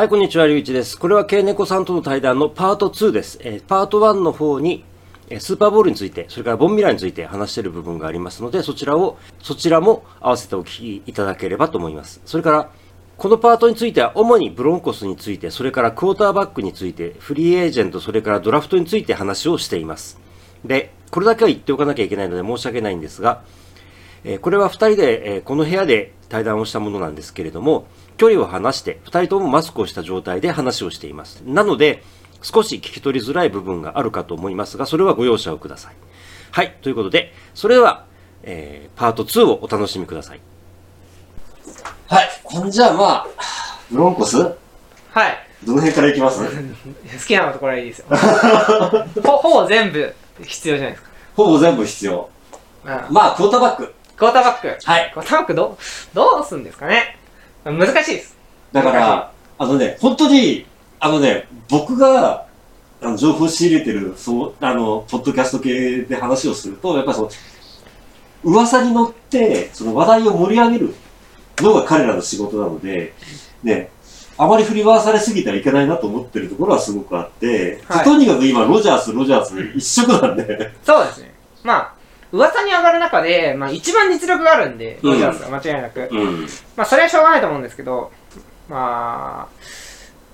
[0.00, 0.98] はい、こんにちは、りゅういちです。
[0.98, 3.38] これは、ケイネコさんとの対談のパート2です。
[3.42, 4.82] えーパート1の方に、
[5.28, 12.22] えースーパーボールについて、それからボンミラーについて話している部分がありますので、そちらを、そちらも合わせてお聞きいただければと思います。
[12.24, 12.70] それから、
[13.18, 20.18] このパートについては、主にブロンコスについて、それからクォーターバックについて、フリーエージェント、それからドラフトについて話をしています。
[20.64, 23.42] で、これだけは言っておかなきゃいけないので申し訳ないんですが、
[24.24, 27.86] えこれは2人で、えこの部屋で対談をしたものなんですけれども、
[28.20, 31.40] 距離を離して、2人ともマスクをした状態で話をしています。
[31.46, 32.02] なので、
[32.42, 35.94] 少し聞き取りづらい部分があるかと思いますが、それはご容赦をください。
[36.50, 38.04] はい、ということで、それでは、
[38.42, 40.40] えーパート2をお楽しみください。
[42.08, 43.26] はい、ほんじゃあまあ、
[43.90, 44.36] ブロンコス？
[44.36, 44.58] ど
[45.12, 45.38] はい。
[45.66, 46.42] の辺からいきます？
[46.44, 46.50] 好
[47.26, 48.06] きなところはいいですよ。
[49.24, 51.10] ほほぼ全部必要じゃないですか。
[51.36, 52.28] ほぼ全部必要。
[52.84, 53.94] うんまあ、クォーターバック。
[54.16, 54.78] クォーターバック。
[54.84, 55.10] はい。
[55.14, 57.16] クォーターバックどう、どうすんですかね
[57.64, 58.36] 難しいです。
[58.72, 60.66] だから、あのね、本当に、
[60.98, 62.46] あのね、僕が、
[63.02, 67.30] あの、情報を仕入れてる、そう、あの、ポッドキャスト系で話をすると、やっぱりその、
[68.42, 70.94] 噂に乗って、その話題を盛り上げる
[71.58, 73.14] のが彼らの仕事なので、
[73.62, 73.90] ね、
[74.38, 81.34] あまり振り回されすぎてはいけないなと思ってるところはすごくあって、はいとにかく今、ロジャース、ロジャース一色なんで、そうですね。
[81.62, 81.94] まあ、
[82.32, 86.08] 噂に上がる中で、まあ一番実力があるんで、うんロジャースは間違いなく。
[86.10, 86.46] うん。
[86.76, 88.12] まあそれはしょうがないと思うんですけど、
[88.68, 89.62] まあ、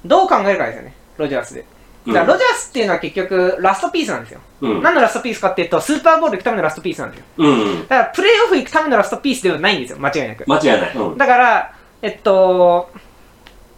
[0.04, 1.64] どう考えるかですよね、ロジャースで。
[2.06, 4.40] だからロジャースっていうのは結局ラストピースなんですよ。
[4.60, 4.82] うん。
[4.82, 7.24] 何のラストピースかっていうと、スーパーボール行くためのラストピースなんですよ。
[7.38, 7.82] うん。
[7.82, 10.44] だからプレイオフ行くためのラストピースではないんですよ、間違いなく。
[10.46, 10.94] 間違いない。
[10.94, 11.18] うん。
[11.18, 12.90] だから、えっと、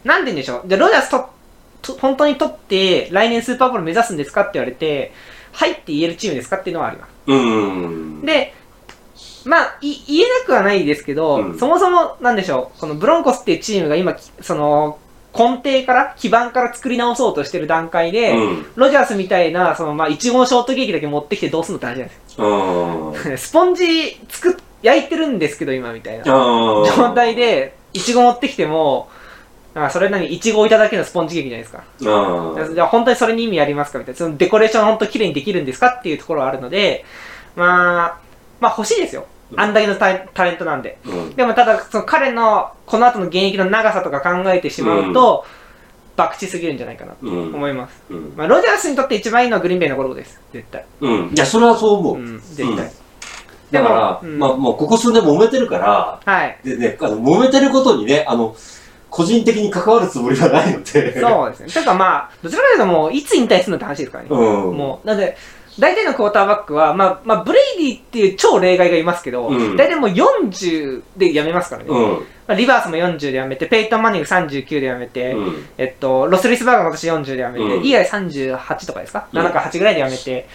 [0.04, 0.62] なんて言うんでしょう。
[0.66, 1.30] じゃあ、ロジャースと、
[1.80, 5.12] と本当に取って、来年スーパーボール目指すんですかって言われて、
[5.52, 7.10] はいって言えるチームですかっていうのはあります。
[7.28, 8.22] うん。
[8.22, 8.54] で、
[9.44, 14.98] まあ、い言えなくはないですけど、うんそもそも、なんでしょう、このブロンコスっていうチームが今、きその、
[15.34, 18.66] 根底から、基盤から作り直そうとしてる段階で、うん。
[18.74, 23.32] ロジャースみたいな、その、まあ、一号ショートケーキだけ持ってきてどうすんのって話じゃないですうん。
[23.32, 23.36] か。
[23.38, 26.24] スポンジ作っ、焼いてるんですけど、今みたいな。
[26.24, 29.08] 状状態で、いちご持ってきても、
[29.74, 31.84] あそれなにいちご置いただけのスポンジケーキじゃないですか。
[32.00, 32.74] うん。
[32.74, 34.18] じゃあ本当にそれに意味ありますかみたいな。
[34.18, 37.04] そのデコレーション本当綺麗にできるんですかっていうところはあるので、
[37.58, 38.18] まあ、
[38.60, 39.26] まあ欲しいですよ。
[39.56, 40.98] あんだけのタタレントなんで。
[41.06, 41.34] うん。
[41.34, 45.44] でもただ、その彼のこの後の現役の長さとか考えてしまうと、
[46.16, 47.54] 博打すぎるんじゃないかなとうん。
[47.54, 48.02] 思います。
[48.10, 48.32] うん。
[48.36, 50.40] まあ、ロジャースにとって一番いいのはグリーンベイのゴルフです。
[50.52, 50.84] 絶対。
[51.00, 51.32] うん。
[51.34, 52.16] いや、それはそう思う。
[52.16, 52.90] うん、絶対。
[53.70, 56.58] だから、うんまあ、もうここ数年揉めてるから、はい。
[56.64, 58.56] でね、あの、揉めてることにね、あの、
[59.10, 61.20] 個人的に関わるつもりはないので。
[61.20, 61.68] そうですね。
[61.68, 64.30] てかまあ、どちらかというともう、いつ引退するのって話ですからね。
[64.30, 64.34] う
[64.72, 64.76] ん。
[64.76, 65.36] もう、なんで、
[65.78, 71.88] 大体のクォーターバックは、まあ、まあ、ブレイディっていう超例外がいますけど、うん大体もう40で辞めますからね。
[71.88, 72.12] うん。
[72.14, 75.66] まあ、リバースも40で辞めて、ペイトン・マニング39で辞めて、うん。
[75.78, 80.48] えっと、ロスリスバーガーも私40で辞めて、うんイーライ38とかですか、うん ?7 か8ぐらいで辞めて、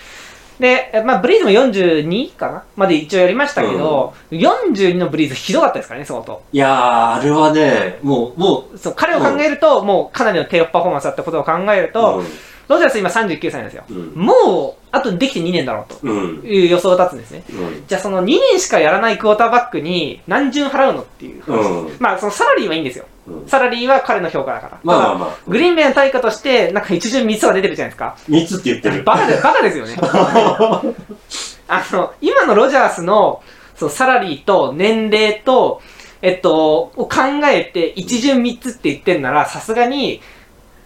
[0.60, 6.44] で、えまあ、ブリーズも42かなまで一応やりましたけど、42のブリーズひどかったですからね、相当。
[6.52, 12.24] いやー、あれはね、もう、もそう、彼を考えると、もうかなりの低パフォーマンスだったことを考えるう、と、
[12.68, 13.84] ロジャース今39歳なんですよ。
[13.90, 14.14] うん。
[14.16, 16.42] もう、あとできて2年だろうとうん。
[16.46, 17.44] いう予想が立つんですね。
[17.50, 17.84] うん。
[17.88, 21.44] じゃあその2年しかやらないクォーターバックに何順払うのっていう。
[21.46, 21.98] うん。
[22.00, 23.06] まあそのサラリーはいいんですよ。
[23.28, 23.48] うん。
[23.48, 24.80] サラリーは彼の評価だから。
[24.84, 25.38] まあまあまあ。
[25.48, 28.16] グリーンベイの対価として、なんか一巡3つが出てるじゃないですか。
[28.28, 29.04] 三つって言ってる。
[29.04, 29.96] バカで、バカですよね。
[31.68, 33.42] あの、今のロジャースの、
[33.76, 35.82] そう、サラリーと年齢と、
[36.22, 40.22] えっと、を考えて一巡3つって言ってんなら、さすがに、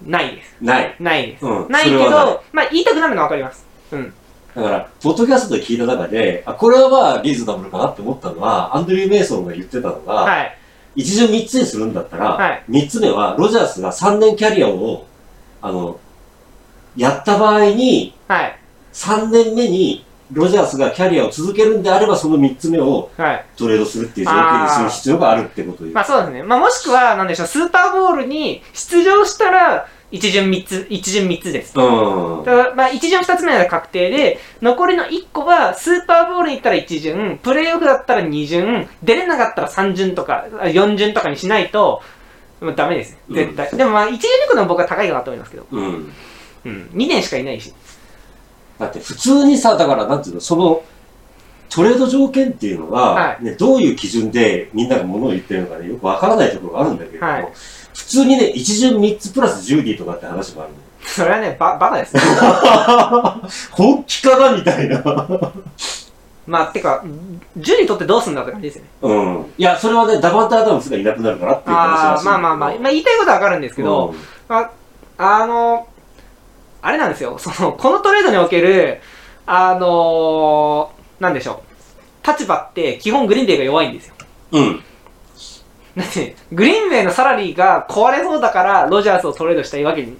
[0.06, 0.56] ないです。
[0.62, 0.96] ない。
[1.00, 1.46] ないです。
[1.46, 3.66] うんないけど、まあ言いたくなるのはわかります。
[3.92, 4.14] うん。
[4.56, 10.58] だから、ポッドキャストで聞いた中で、あ、これはまあ、リーズナブルかなって思ったのは、アンドリュー・メイソンが言ってたのが、はい。
[10.96, 15.06] 一巡三つにするんだったら、はい三つ目は、ロジャースが3年キャリアを、
[15.62, 16.00] あの、
[16.96, 18.60] やった場合に、はい。
[18.94, 23.46] 3年目に、ロジャースがキャリアを続けるんであれば、その三つ目をはい。
[23.56, 26.44] トレードするっていう条件にする必要があるってことまあそうですね。
[26.44, 31.74] まあもしくは、なんでしょう、スーパーボールに出場したら、一巡三つ、一巡三つです。
[31.78, 32.44] うん。
[32.46, 42.02] だからまあ一巡二つ目は確定で、残りの一個は、スーパーボールに行ったら一巡、プレイオフだったら二巡、出れなかったら三巡とか、あ四巡とかにしないと、
[42.62, 43.46] もうダメですね。
[43.46, 43.70] 絶対。
[43.78, 45.68] でもまあ一巡二個の僕は高いかなと思いますけど。
[45.72, 46.14] うん。
[46.66, 46.90] うん。
[46.94, 47.74] 二年しかいないし。
[48.80, 50.84] だって普通にさ、だからなんていうの、その、
[51.70, 57.48] トレード条件っていうのが、はいね、どういう基準でみんなが物を言ってるのかね、よくわからないところがあるんだけれども、はい
[57.98, 62.22] 普通にね、一巡三つプラスジューディとかって話もあるのよそれはね、ば、バカですね。
[63.72, 65.04] 本気かなみたいな。
[66.46, 67.04] まあ、てか、
[67.58, 68.90] ジュリー取ってどうすんだって感じですよね。
[69.02, 69.46] うん。
[69.58, 72.26] いや、それはね、ダバンタ・アダムスがいなくなるからっていう話らああ、し。
[72.26, 74.14] まあまあまあ、まあ言いたいことはわかるんですけど、
[74.48, 74.70] まあ、
[75.18, 75.88] あの、
[76.82, 79.02] あれなんですよ、その、このトレードにおける、
[79.46, 81.64] あのなんでしょ
[82.24, 84.16] う、立場って基本グリーンベイが弱いんですよ。
[84.52, 84.64] うん。
[84.64, 84.84] うん。
[85.96, 90.16] だって、グリーンベイのサラリーが壊れそうだから、ロジャースをトレードしたいわけに、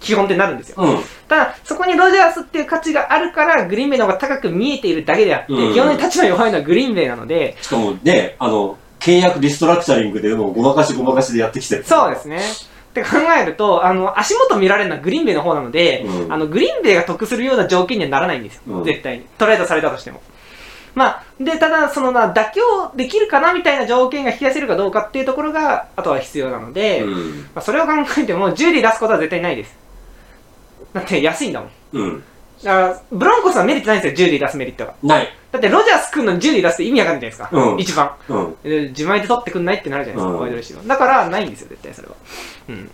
[0.00, 0.76] 基本ってなるんですよ。
[0.78, 0.98] うん。
[1.28, 11.84] ただ、そこにロジャースっていう価値があるから、グリーンベイの方が高く見えているだけであって、うん基本的に立場弱いのはグリーンベイなので、しかもね、あの、契約リストラクチャリングでもうごまかしごまかしでやってきてる。
[11.84, 12.40] そうですね。
[13.00, 18.62] って考えると、あの、足元見られるのはグリーンベイの方なので、うんあの、グリーンベイが得するような条件にはならないんですよ。
[18.66, 19.24] うん絶対に。
[19.38, 20.20] トレードされたとしても。
[20.94, 27.50] まあ、で、ただ、そのな、妥協できるかなみたいな条件が引き出せるかどうかっていうところが、あとは必要なので、まうん。
[27.54, 29.76] あ、それを考えても、ジュリー出すことは絶対ないです。
[30.92, 31.70] だって安いんだもん。
[31.92, 32.24] うん。
[32.64, 34.94] だから、ブロンコスはメリットないんですよ、ジュリー出すメリットが。
[35.02, 35.28] ない。
[35.50, 37.70] だって、ロジャース君のジュリー出すって意味わかんないじゃないですか。
[37.70, 38.10] うん一番。
[38.28, 38.56] うん。
[38.62, 42.14] で自前で取ってくんないってなるじゃないですか、うんワイドレシーバーだから、ないんですよ、絶対それは。
[42.68, 42.90] うん。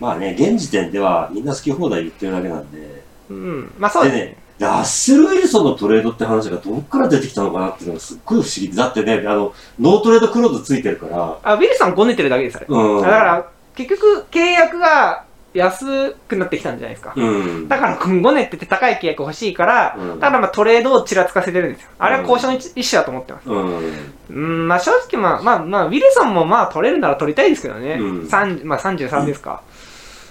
[0.00, 3.02] まあね、現時点ではみんな好き放題言ってるだけなんで。
[3.30, 3.72] うん。
[3.78, 4.36] まあそうですね。
[4.58, 8.76] ラッセル・ウィルソンのトレードって話がどっから出てきたのかなっていうのがすっごい不思議で。
[8.76, 11.38] だってね、あの、ノートレードクローズついてるから。
[11.44, 12.66] あ、ウィルソンごねてるだけです、あれ。
[12.68, 13.02] うん。
[13.02, 15.24] だから、結局、契約が
[15.58, 17.12] 安くなってきたんじゃないですか。
[17.16, 17.68] うん。
[17.68, 21.90] だから、ごねってて高い契約欲しいから、うんただまあトレードをちらつかせてるんですよ。
[21.98, 23.50] あれは交渉の一種だと思ってます。
[23.50, 23.82] うん。
[24.30, 27.94] うん、まあ正直まあ、まあまあ、ウィルソンもまあ取れるなら取りたいですけどね。
[27.94, 29.62] うん三まあ33ですか。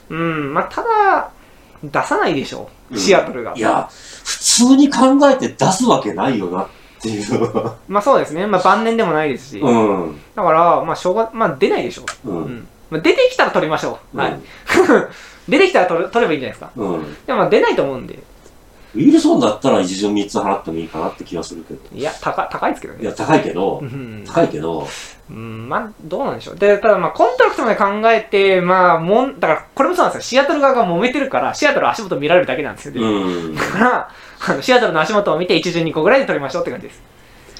[0.09, 1.31] うん、まあただ、
[1.83, 2.97] 出さないでしょう。
[2.97, 3.53] シアトルが。
[3.55, 3.89] いや、
[4.23, 6.67] 普通に考えて出すわけないよなっ
[7.01, 7.75] ていうのは。
[7.87, 8.47] まあそうですね。
[8.47, 9.59] まあ晩年でもないですし。
[9.59, 10.19] うん。
[10.35, 12.29] だから、まあしょうが、まあ出ないでしょう。
[12.29, 12.33] う。
[12.33, 12.67] うんん。
[12.89, 14.17] まあ出てきたら取りましょう。
[14.17, 14.39] はい。
[15.49, 16.71] 出てきたら取る取ればいいんじゃないですか。
[16.75, 16.93] うん。
[16.95, 17.25] うん。
[17.25, 18.19] でもまあ出ないと思うんで。
[18.95, 21.79] ウィルソンだったら一巡3つ払ってもいいかなって気がするけど。
[21.93, 23.03] いや、高高いですけどね。
[23.03, 24.23] いや、高いけどう、ん。
[24.25, 24.87] 高いけど、
[25.29, 26.55] うん、まあ、どうなんでしょう。
[26.55, 30.39] で、ただまあ、コントラクトまで考えて、まあ、もん、だから、これもそうなんですよ。
[30.41, 32.93] シアトル側が揉めてるから、シアトル足元見られるだけなんですよ。
[32.93, 33.55] でうん。
[33.55, 34.09] だから、
[34.47, 37.01] あのシアトルの足元を見て、1巡2個ぐらいで取りましょうって感じです。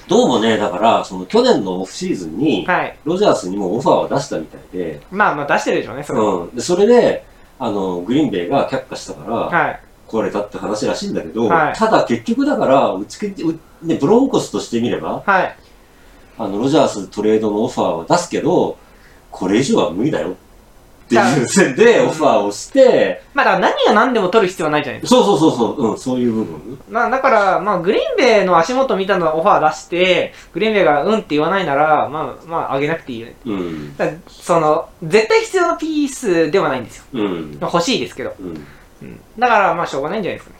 [0.07, 2.98] どうもね、だから、その去年のオフシーズンに、はい。
[3.04, 6.25] ロジャースにもオファーは出したみたいで、まあまあ、出してるでしょうね、それは。
[6.25, 6.56] うん。
[6.56, 7.25] で、それで、
[7.59, 9.80] あの、グリーンベイが却下したから、はい。
[10.07, 15.57] 壊れたって話らしいんだけど、はいただ結局だから、うちけ、うね、ブロンコスとしてみれば、はい。
[16.38, 18.77] あの、ロジャーストレードのオファーは出すけど、
[19.31, 20.33] これ以上は無理だよっ
[21.07, 25.24] ていう線でオファーをして、まあ、だから何が何でも取る必要はないじゃないですか。
[25.24, 26.80] そうそうそうそう、うん、そういう部分。
[26.89, 33.36] まあ、だから、まあ、グリーンベイの足元見たのオファー出して、グリーンベイがうんって言わないなら、まあ、まあ、あげなくていいよね。
[33.45, 33.95] うん。
[34.27, 37.04] その、絶対必要なピースではないんですよ。
[37.13, 37.57] うん。
[37.60, 38.33] まあ欲しいですけど。
[38.39, 38.65] うん。
[39.01, 39.19] うん。
[39.38, 40.57] だから、まあ、しょうがないんじゃないですかね。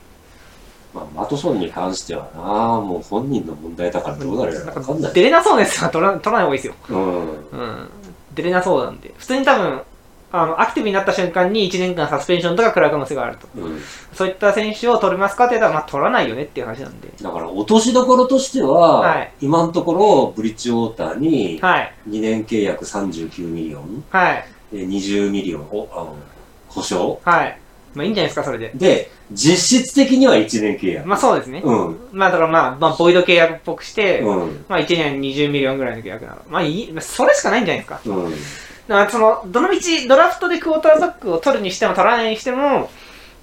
[0.94, 2.42] まあ、ワトソンに関してはな、
[2.82, 5.14] もう本人の問題だからどうなるかわかんない。
[5.14, 6.74] 出れなそうなやつは取ら取らない方がいいですよ。
[6.90, 7.18] うん。
[7.20, 7.90] うん。
[8.34, 9.14] 出れなそうなんで。
[9.18, 9.82] 普通に多分、
[10.42, 13.48] あの、アクティブになった瞬間に1年間サスペンションとか食らう可能性があると。
[13.56, 13.82] うん。
[14.14, 17.10] そういった選手を取れますかって言ったら、まあ、取らないよねっていう話なんで。
[17.22, 21.94] だから、落としどころとしては、はい今のところ、ブリッジウォーターに、はい。
[22.10, 24.46] 2年契約39ミリオン、はい。
[24.72, 26.16] で20ミリオンを、あの、
[26.68, 27.60] 保証はい。
[27.94, 28.72] まあ、いいんじゃないですか、それで。
[28.76, 31.08] で、実質的には1年契約。
[31.08, 31.62] まあ、そうですね。
[31.64, 31.98] うん。
[32.12, 34.66] まあ、だからまあ、まあ、ボイド契約っぽくして、うん。
[34.70, 36.38] まあ、1年20ミリオンぐらいの契約なら。
[36.48, 38.00] まあ、いい、まあそれしかないんじゃないですか。
[38.06, 38.34] うん。
[38.88, 42.90] だからその、どのみちドラフトでクォーターバックを取るにしても取らないにしても、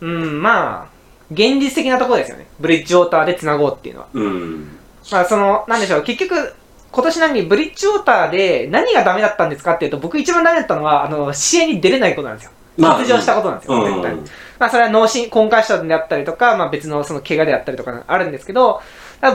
[0.01, 0.89] うん、まあ、
[1.31, 2.47] 現実的なところですよね。
[2.61, 4.09] ブリッジウォーターで繋ごうっていうのは。
[4.13, 4.79] うん。
[5.11, 6.55] まあその、なんでしょう、結局、
[6.91, 12.53] 今年何、ブリッジウォーターで何がダメだったんですかっていうと、僕一番ダメだったのは、あの、試合に出れないことなんですよ。
[12.77, 13.85] まあ欠場したことなんですよ、うん。
[13.85, 14.23] 絶対に。
[14.59, 18.81] まあそれは脳震、コンカッションであったりとか、まあ別のその怪我であったりとかあるんですけど、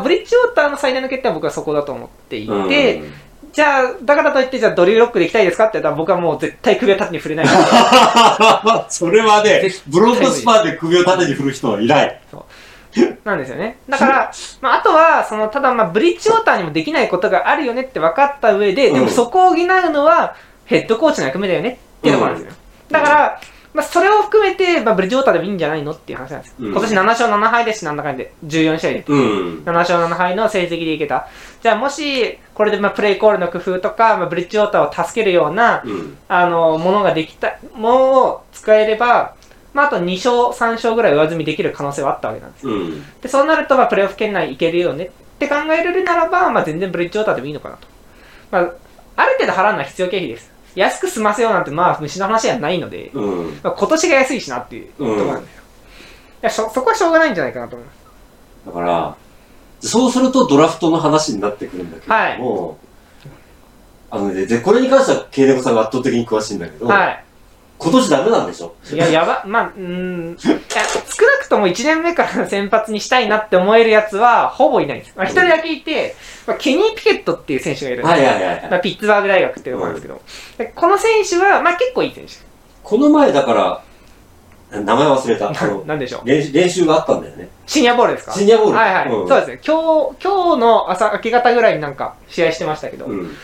[0.04, 3.14] ブリッジウォーターの最大の欠点は僕はそこだと思っていて、うん
[3.60, 7.46] じゃあ、だからといって、じゃあドリルロックで行きたいですかって言ったら僕はもう絶対首を縦に振れない。
[8.88, 12.22] それはね絶、ブロンコスパーで首を縦に振る人はいない。
[13.26, 13.80] なんですよね。
[13.90, 22.58] だから、まあ、あとは、その、ただまあ、ブリッジウォーターにもできないことがあるよねって分かった上で、でもうんそこを補うのは、ヘッドコーチの役目だよねっていうところなんですよ。
[22.92, 23.42] だから、
[23.74, 26.56] まあ、それを含めて、まあ、ブリッジウォーターでもいいんじゃないのっていう話なんですよ。
[26.60, 29.06] うん今年7勝7敗ですし、なんだかんだで、14試合で。
[29.08, 29.64] うん。
[29.64, 31.28] 7勝7敗の成績でいけた。
[31.62, 36.18] じゃあ、もし、これで、まあ、プレイコールの工夫とか、まあ、ブリッジウォーターを助けるような、うん。
[36.28, 39.36] あの、ものができた、ものを使えれば、
[39.74, 42.68] まあ、あと2勝、3勝ぐらい上積みできる可能性はあったわけなんです。
[42.68, 43.04] うん。
[43.22, 47.88] で、そうなると、まあ、プレーオフ圏内いけるよねって考えれるならば、まあ、全然ブリッジウォーターでもいいのかなと。
[48.52, 48.72] まあ、
[49.16, 50.52] ある程度払うのは必要経費です。
[50.80, 53.60] 安く済ませようなんて、まあ、虫の話じゃないので、うん。
[53.62, 55.64] まあ、今年が安いしなっていうところなんですよ。
[56.42, 58.00] いやそ、そこはしょうがないんじゃないかなと思います。
[58.68, 59.16] だから、
[59.82, 62.78] そうするとドラフトの話になってくるんだけれども、
[64.10, 67.26] あのね、で、これに関しては、ケイネコさんが圧倒的に詳しいんだけど、はい。
[67.80, 68.76] 今年ダメなんでしょ？
[68.94, 69.82] いや、やば、まあ、うー
[70.34, 70.38] ん。
[70.38, 70.58] 少な
[71.42, 75.14] くとも1年目から先発にしたいなって思えるやつは、ほぼいないです。
[75.16, 80.22] まあ、一人だけいて、まあ、ケニー・ピケットっていう選手がいるんですはいはいはいはいまあ、ピッツバーグ大学っていうところなんですけど、
[80.58, 82.34] でこの選手は、まあ結構いい選手。
[82.84, 83.82] この前だから、
[84.72, 85.50] 名前忘れた。
[85.50, 86.28] あのなんでしょう？
[86.28, 87.50] 練習練習があったんだよね。
[87.66, 88.34] シニアボールですか？
[88.34, 89.08] シニアボールはいはい。
[89.10, 89.62] うんそうですね。
[89.66, 93.36] 今日、今日の朝、明け方ぐらいになんか試合してましたけど、うん。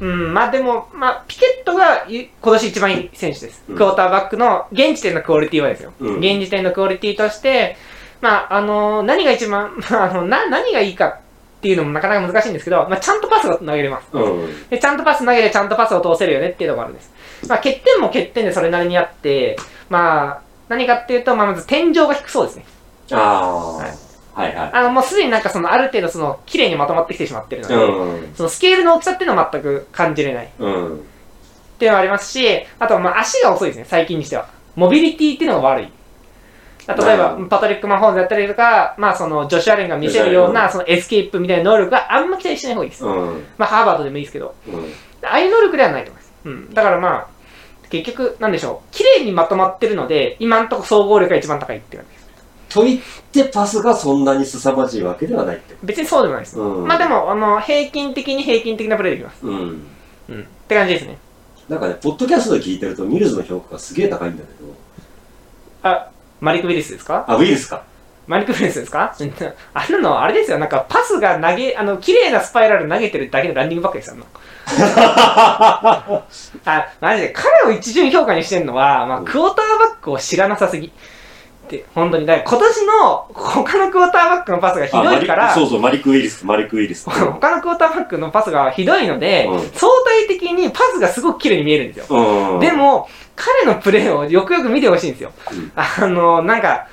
[0.00, 3.62] うん、まあでも、まあ、ピケットがい今年一番いい選手です。
[3.68, 5.92] うんクォーターバックの現時点のクオリティはですよ。
[6.00, 7.76] うん現時点のクオリティとして、
[8.20, 14.08] まあ、あの何が一番、まあ、あのな、何がいいかっていうのもなかなか難しいんですけど、まあ、ちゃんとパスが投げれます。
[14.12, 14.68] うん。
[14.70, 17.12] で、ちゃんとパス投げてちゃんとパスを通せるよねっていうのがあるんです。
[17.48, 19.56] まあ、欠点も欠点でそれなりにあって、
[19.90, 22.64] まあ、何かっていうと、まあ、まず天井が低そうですね。
[23.12, 24.70] ああ、はいはいはい。
[24.72, 28.34] あの、もうすでになんかその、ある程度その、綺麗にまとまってきてしまってるので、うん。
[28.34, 30.50] そのスケールの大きさっていうのは全く感じれない。
[30.58, 30.96] うん。
[30.96, 30.98] っ
[31.78, 32.46] ていうのがありますし、
[32.78, 34.48] あとはまあ足が遅いですね、最近にしては。
[34.76, 35.92] モビリティっていうのが悪い。
[36.86, 43.04] 例えばう、んパトリック・マホームズだったりとか、まあその、ジョシュ・アレンが見せるような、そのエスケープみたいな能力があんま期待しない方がいいです。
[43.04, 43.44] うん。
[43.58, 44.92] まあハーバートでもいいですけど、うん。
[45.22, 46.32] ああいう能力ではないと思います。
[46.44, 46.74] うん。
[46.74, 47.26] だからまあ、
[47.90, 52.19] 結局、なんでしょう、綺麗にまとまってるので、今んとこ総合力が一番高いっていう感じです。
[52.70, 53.00] と言っ
[53.32, 55.74] てパスがそんなに凄まじいわけではないって。
[55.82, 56.58] 別にそうでもないです。
[56.58, 56.86] うん。
[56.86, 59.46] まあでも、あの、平均的に平均的なプレーできます。
[59.46, 59.86] うん。
[60.28, 60.40] うん。
[60.40, 61.18] って感じですね。
[61.68, 64.70] なんかね、ポッドキャストで聞いてると、ミルズの評価がすげえ高いんだけど。
[65.82, 66.08] あ、
[66.40, 67.24] マリック・ウィリスですか？
[67.28, 67.82] あ、ウイルスか。
[68.26, 69.14] マリック・ウィリスですか？
[69.74, 70.58] あんなの、あれですよ。
[70.58, 74.14] なんかパスが投げ、あの、綺麗なスパイラル投げてるだけのランニングバックですよ。
[74.14, 74.26] あんな
[76.66, 80.92] あ、マジで、彼を一巡評価にしてるのは、まあ、うんクォーターバックを知らなさすぎ。
[81.76, 82.26] って、本当に。
[82.26, 87.08] だから今年の他のクォーターバックのパスがひどいから、あマリそうそう、マリック・ウイルス、マリック・ウイルス。
[87.08, 92.06] 他のクォーターバックのパスがひどいので、うん相対的にパスがすごく綺麗に見えるんですよ。
[92.54, 92.60] うん。
[92.60, 95.32] で、も、彼のプレーをよくよく見てほしいんですよ。
[95.52, 96.88] うんあの、なんか、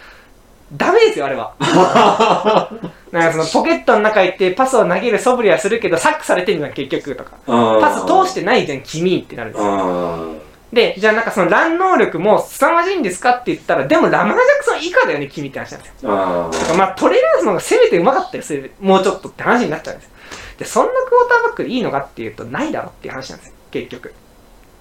[0.73, 1.53] ダメですよ、あれは。
[3.11, 7.31] なんかそのポケットの中行ってパスを投げる素振りはするけど、サックされてるのは結局とか。
[7.45, 9.71] パス通してないじゃん、君ってなるんですよ。
[9.71, 10.41] うん。
[10.71, 16.11] で、じゃあなんかそのラン能力も凄まじいんですかって言ったら、でもラマージャクソン以下だよね、君って話なんですよ。
[16.11, 20.11] あまあトレーラーズの方がせめて上手かったりする、もうちょっとって話になっちゃうんですよ。
[20.59, 24.13] で、そんなクォーターバックでいいのかっていうと、ないだろっていう話なんですよ、結局。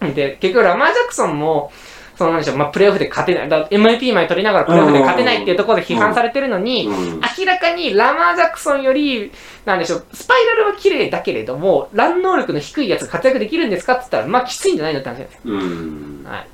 [0.01, 1.73] で、結局ラマージャクソンも、
[2.17, 7.21] そのなんでしょう、まあプレーオフで勝てない、MVP まで取りながらプレーオフで勝てないっていうところで批判されてるのに、うん。
[7.39, 9.33] 明らかにラマージャクソンより、
[9.65, 15.41] なんでしょう、スパイラルは綺麗だけれども、ラン能力の低いやつが活躍できるんですかって言ったら、まあきついんじゃないのって話なんですよ。
[15.45, 16.25] うん。
[16.27, 16.47] はい。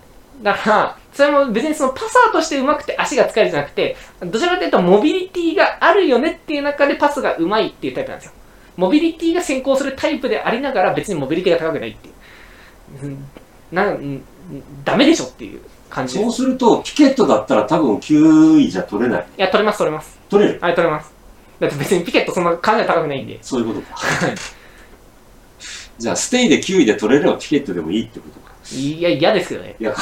[0.42, 8.32] だから、それも別にそのパサーとして上手くて足が使えるじゃなくて、どちらかというとモビリティがあるよねっていう中でパスが上手いっていうタイプなんですよ。
[8.76, 13.16] モビリティが先行するタイプでありながら別にモビリティが高くないっていう。
[13.72, 14.22] うんなんうん
[14.84, 19.26] ダメでしょっていう感じでそうすると、ピケットだったら多分9位じゃ取れない。
[19.36, 20.18] や、取れます取れます。
[20.28, 20.58] 取れる？
[20.60, 21.12] はい、取れます。
[21.60, 23.38] だって別にピケットそんな考え高くないんで。
[23.42, 23.96] そういうことか。
[25.98, 28.52] じゃあ、ステイで9位で取れればピケットでもいいってことか。
[28.74, 29.76] いや、嫌ですけどね。
[29.78, 29.94] いや、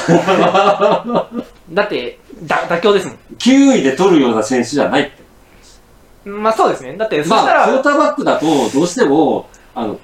[1.73, 5.11] だって、だ妥協ですも9位で取るような選手じゃないっ
[6.25, 6.31] て。
[6.31, 6.43] ん。
[6.43, 6.97] まあそうですね。
[6.97, 9.99] だって、そしたまあ、ら、クォーターバックだと、どうしても、あの、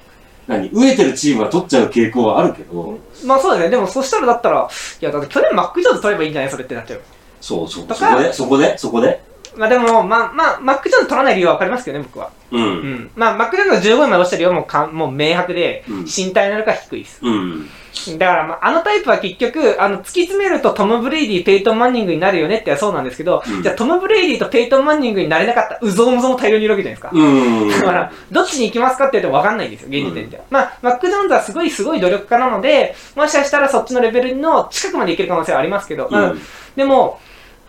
[0.47, 3.69] 何、飢えてるチームは取っちゃう傾向はあるけど、まあそうですね。
[3.69, 4.69] でもそしたらだったら、
[5.01, 6.51] いやだって去年マック・ジョーンズ取ればいいんじゃない？
[6.51, 7.01] それってなっちゃう。
[7.41, 9.21] そうそう、とかそこで、そこで、そこで。
[9.57, 12.29] まあでも、まあまあ、マック・ジョーンズ取らない理由はわかりますけどね、僕は。
[12.51, 12.57] う。
[12.57, 13.11] うんん。
[13.15, 17.19] まあ、マック・ジョーンズの15位まで落ちた理由はもうかんもう明白で、うん身体能力が低いです。
[17.21, 17.69] うん。
[18.17, 27.09] だから、まあ、あのタイプは結局、あの、突き詰めるとトム・ブレイディ、ペイトン・マンニングになるよねってそうなんですけど、うんじゃあトム・ブレイディとペイトン・マンニングになれなかったうぞうむぞも大量にいるわけじゃないですか。
[27.11, 27.69] うん。
[27.69, 30.43] だから、どっちに行きますかって言うと分かんないんですよ、現時点では。
[30.49, 36.41] まあ、マック・ジョーンズはすごいすごい努力家なので、もしかしたらそっちのレベルの近くまでいける可能性はありますけど、うんうん
[36.77, 37.19] でも、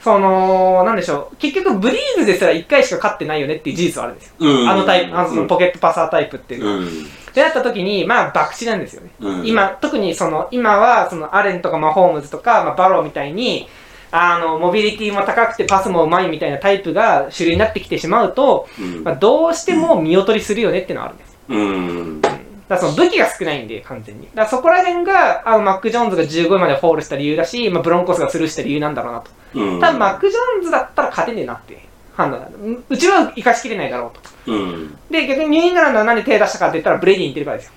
[0.01, 4.35] その、なんでしょう、結局ブリーズですら1回しか勝ってないよねっていう事実はあるんですよ。
[4.39, 4.69] うん。
[4.69, 6.67] あのタイプ、あのポケットパサータイプっていう。
[6.67, 6.87] うん。
[6.87, 6.91] っ
[7.33, 9.11] てなった時に、まあ、博打なんですよね。
[9.21, 9.47] うん。
[9.47, 13.69] 今、特にその、今は、その、アレンとかマホームズとか、まあ、バローみたいに、
[14.11, 21.39] あの、モビリティも高くてパスも上手いみたいなタイプが主流になってきてしまうと、うんまあ、どうしても見劣りするよねっていうのはあるんです。
[21.49, 22.23] うん。
[22.69, 24.27] だからその武器が少ないんで、完全に。
[24.27, 29.31] だからそこら辺が、あの、マック・ジョーンズが15位までフォールした理由だし、まあ、ブロンコスがスルーした理由なんだろうなと。
[29.55, 29.81] うん。
[29.81, 31.83] 多分マック・ジョーンズだったら勝てねえなって
[32.15, 32.49] 判断だ。
[32.49, 34.53] ううちは生かしきれないだろうと。
[34.53, 34.99] うん。
[35.11, 37.73] で、逆にニューイングランドは何で手出したかって言ったらブレイディに似てるからですよ。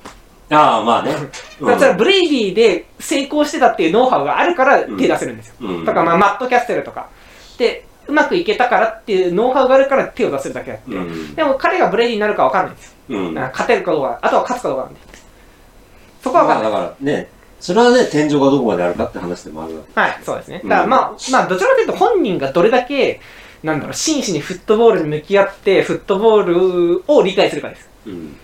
[0.49, 1.13] ああ、まあね。
[1.61, 5.55] だからブレイディで成功してたっていうノウハウがあるから手出せるんですよ。
[5.61, 5.85] うん。
[5.85, 7.07] とか、まあ、マット・キャッセルとか。
[7.57, 11.35] で、うまくいけたからっていうノウハウがあるから手を出せるだけだって、うん。
[11.35, 12.95] でも彼がブレイディになるか分かんないんです。
[13.09, 13.33] よ、うん。
[13.33, 14.19] 勝てるかどうか。
[14.21, 14.99] あとは勝つかどうかなんで
[16.23, 17.29] そこは分かんない、まあだからね、
[17.59, 19.99] それはね、天井がどこまであるかって話でもあるわけ。
[19.99, 20.61] はいそうですね。
[20.63, 20.69] うん。
[20.69, 23.21] だからまあ、まあどちらかというと本人がどれだけ
[23.63, 27.89] なんだろう真摯にフットボールに向き合ってフットボールを理解するかです。
[28.07, 28.35] うん。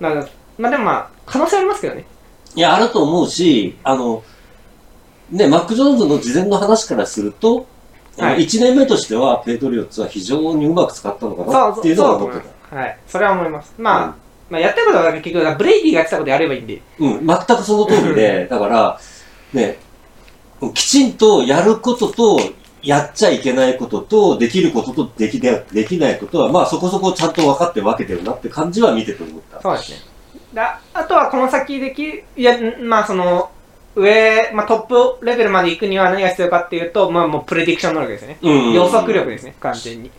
[0.00, 2.04] だからまあでもまあ可能性ありますけどね。
[2.54, 4.22] いや、あると思うし、あの、
[5.30, 7.66] ね、マック・ジョーンズの事前の話からすると、
[8.18, 8.40] はい。
[8.44, 12.74] 1年目としては、ペイトリオッツは非常にうまく使ったのかなっていうのは思ってそうだと思います。
[12.74, 12.98] はい。
[13.06, 13.74] それは思います。
[13.78, 14.14] まあ、うん。
[14.50, 16.76] まあやってることは結局ブレイディがやってたことやればいいんで。
[16.76, 17.04] た。
[17.04, 19.00] うん、全くその通りで、 だから、
[19.52, 19.78] ね、
[20.74, 22.40] きちんとやることと、
[22.82, 29.60] やっちゃいけないことと、できることとできないできないことは、まあそこそこちゃんと分かって分けてるなって感じは見てて思った。
[29.60, 29.98] そうですね。
[30.54, 33.50] だあとはこの先でき、いや、んまあその、
[33.94, 38.38] 上、まあトップレベルまで行くには何が必要かっていうと、まあもうプレディクション能力ですよね。
[38.42, 40.10] うん予測力ですね、完全に。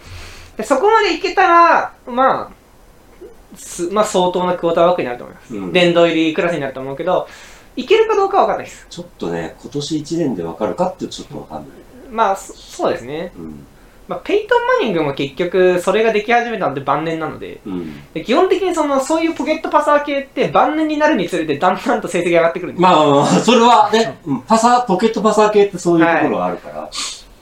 [0.58, 5.56] でそこまでいけたら、まあ、すまあ相当なクォーターワークになると思います。
[5.56, 7.28] うん殿堂入りクラスになると思うけど、
[7.76, 8.86] いけるかどうかは分かんないです。
[8.90, 11.68] ちょっとね、今年1年で分かるかってちょっと分かんない。
[12.10, 13.32] まあ、そそうですね。
[13.38, 13.66] うん。
[14.12, 18.12] まあ、ペイトン・マニングも結局、それができ始めたので晩年なので、うん。
[18.14, 26.90] で基本的にその、そういうポケットパサー系って晩年になるにつれてだんだんと成績上がってくるんですよまあまあまあ、それはね、うんパサー、ポケットパサー系ってそういうところがあるから。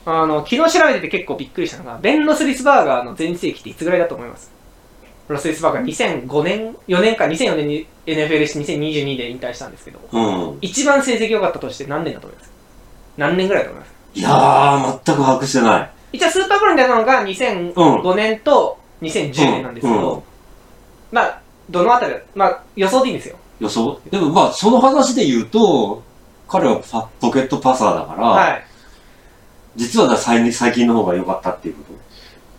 [0.06, 4.52] あの、昨日調べてて結構びっくりしたのが、ベン・ロスリスバーガーの全盛期っていつぐらいだと思います？
[5.28, 10.20] ロスリスバーガー2005年、4年か、2004年に NFL して2022で引退したんですけど、う
[10.56, 10.58] ん。
[10.62, 12.52] 一番成績良かったとして何年だと思います？
[13.18, 13.94] 何年ぐらいだと思います？
[14.20, 15.92] いやー、全く把握してない。
[16.12, 20.24] 一応スーパーボールに出たのが2005年と2010年なんですけど、うん
[21.12, 23.38] まあ、どのあたりだまあ、予想でいいんですよ。
[23.60, 24.00] 予想？
[24.10, 26.04] でもまあ、その話で言うと、
[26.48, 28.64] 彼はパポケットパサーだから、はい。
[29.76, 31.84] 実は最最近の方が良かったっていうこ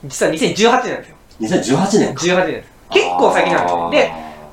[0.04, 1.16] 実は2018年なんですよ。
[1.38, 1.44] と。
[1.44, 2.24] 2018年か。
[2.24, 2.70] 18年です。
[2.90, 3.90] 結構先なんですよ。
[3.90, 4.12] で、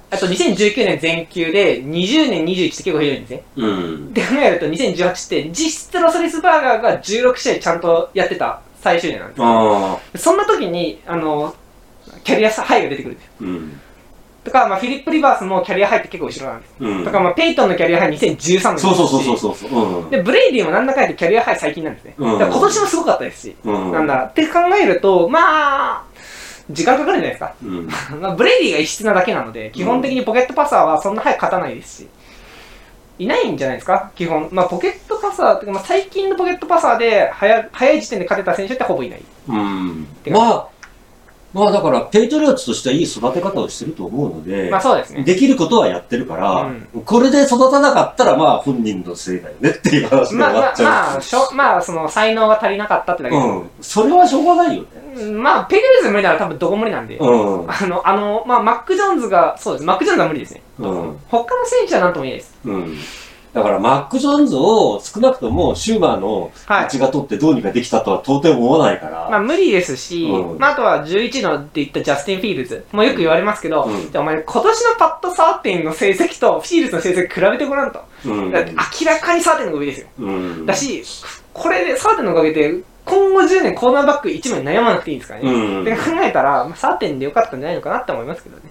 [0.09, 3.43] あと2019年全休で、20年、21って結構ひどいんですね。
[3.55, 4.13] うん。
[4.13, 10.23] で考えると2018って実質ロスリスバーガーが16試合ちゃんとやってた最終年なんです。
[10.23, 11.55] そんな時にあの
[12.23, 13.79] キャリアハイが出てくるんですようん。
[14.43, 17.03] とか、まあ、フィリップ・リバースもキャリアハイって結構後ろなんです、うん。
[17.03, 20.03] とか、まあ、ペイトンのキャリアハイ2013年そうそうそうそううそうそう。
[20.03, 20.09] うん。
[20.09, 23.91] でブレイディもなんだかんだキャリアハイ最近なんですね、うんだから今年もすごかったですし、うん。
[23.91, 26.03] なんだって考えるとまあ
[26.69, 27.89] 時間かかるんじゃないですかうん。
[28.21, 32.07] まあ、ブレイディが異質なだけなので、基本的にポケットパサーはそんな早く勝たないですし、
[33.19, 34.49] いないんじゃないですか、基本。
[34.51, 39.23] まあ、ポケットパサーっていうか、まあ、最近のポケットパサーで早早い時点で勝てた選手ってほぼいない。
[39.47, 40.07] うん。
[40.31, 40.67] まあ、
[41.53, 45.23] まあだから、ペイトリオッツとしてはいい育て方をしてると思うので、まあ、そうですね。
[45.23, 50.85] できることはやってるから、うんこれで育たなかったら、まあ本人のせいだよねっていう話で終まあ、まあ、わっちゃう。
[50.85, 53.69] まあ、しょまあ、その才能が足りなかったってだけでうん。
[53.81, 54.89] それはしょうがないよね。
[55.15, 57.71] うんまあ、ペリルズ無理なら多分どこも無理なんで、うん。
[57.71, 60.61] あの、あの、まあ、マック・ジョーンズが、そうです、マック・ジョーンズは無理ですね。
[60.79, 61.17] うん。
[61.27, 62.59] 他の選手はなんとも言えないです。
[62.65, 62.97] うん。
[63.57, 69.27] だから、マック・ジョーンズを少なくともシューマーのはい血が取ってどうにかできたとは到底思わないから。
[69.29, 77.99] まあ無理ですし、うんまああとは11のって言ったジャスティン・フィールズもよく言われますけど、うんお前今年のパット・サーティンの成績とフィールズの成績比べてごらんと。
[78.25, 78.51] うん。
[78.51, 80.07] だって明らかにサーティンの方が上ですよ。
[80.19, 80.65] うん。
[80.65, 81.03] だし、
[81.53, 85.51] これでサーティンのおかげで今後10年コーナーバック1枚悩まなくていいんですからね。
[85.51, 85.81] うん。
[85.81, 88.63] って考えたら、まあ、サーティンでよかったんじゃないのかなって思いますけどね。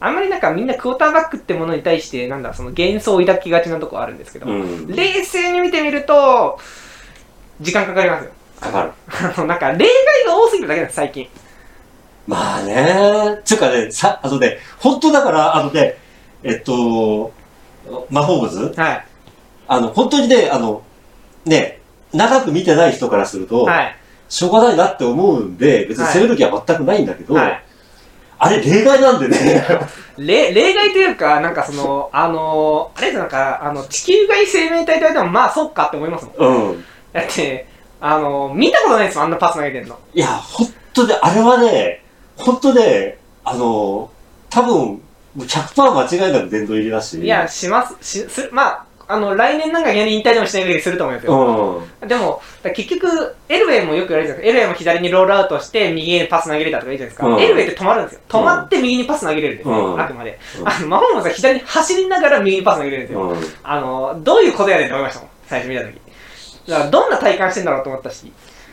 [0.00, 4.86] あんまりなんかみんなクォーターバックってものに対して、なんだ、その幻想を抱きがちなとこあるんですけど、うん。
[4.88, 6.58] 冷静に見てみると、
[7.60, 8.30] 時間かかりますよ。
[8.60, 8.92] かかる。
[9.08, 9.86] あの、なんか、例外
[10.26, 11.28] が多すぎるだけなんです、最近。
[12.26, 13.40] まあね。
[13.44, 15.96] つうかね、さ、あとね、本当だから、あのね、
[16.42, 17.32] えっと、
[18.08, 19.06] マホームズはい。
[19.68, 20.82] あの、本当にね、あの、
[21.44, 21.80] ね、
[22.14, 23.96] 長く見てない人からすると、はい。
[24.30, 27.64] しょうがないなって思うんで、別に責める気は全くないんだけど、はい。
[28.42, 29.62] あれ例外なんでね。
[30.16, 36.70] 例例外というか、なんかその、あの、あれなんか、あの、地球外生命体と言われても、まあ、そうかって思いますもん。
[36.70, 36.84] うん。
[37.12, 37.66] だって、
[38.00, 39.98] あの、見たことないですもん、あんなパス投げてんの。
[40.14, 42.02] いや、本当ね、あれはね、
[42.36, 44.10] 本当ね、あの、
[44.48, 45.00] 多分、も
[45.36, 47.20] う100%間違いなく殿堂入りだし。
[47.22, 51.82] いや、します、し、する、まあ、あの、来年なんか逆に引退でもしない限りすると思いますよ。
[52.02, 52.08] うん。
[52.08, 54.48] でも、だ結局、エルウェイもよく言われるじゃないですか。
[54.48, 57.26] エルウェイも左にロールアウトして、右にパス投げれたとか言うじゃないですか。
[57.26, 58.20] うんエルウェイって止まるんですよ。
[58.28, 59.94] 止まって右にパス投げれるんですよ。
[59.94, 60.38] うんあくまで。
[60.60, 63.22] うんあの、マホームズは左に走りながら右にパス投げれるんですよ。
[63.22, 63.36] うん。
[63.62, 65.30] あの、どういうことやねんって思いましたもん。
[65.46, 65.94] 最初見たとき。
[66.68, 68.32] だから、どんな体感してんだろうと思ったし、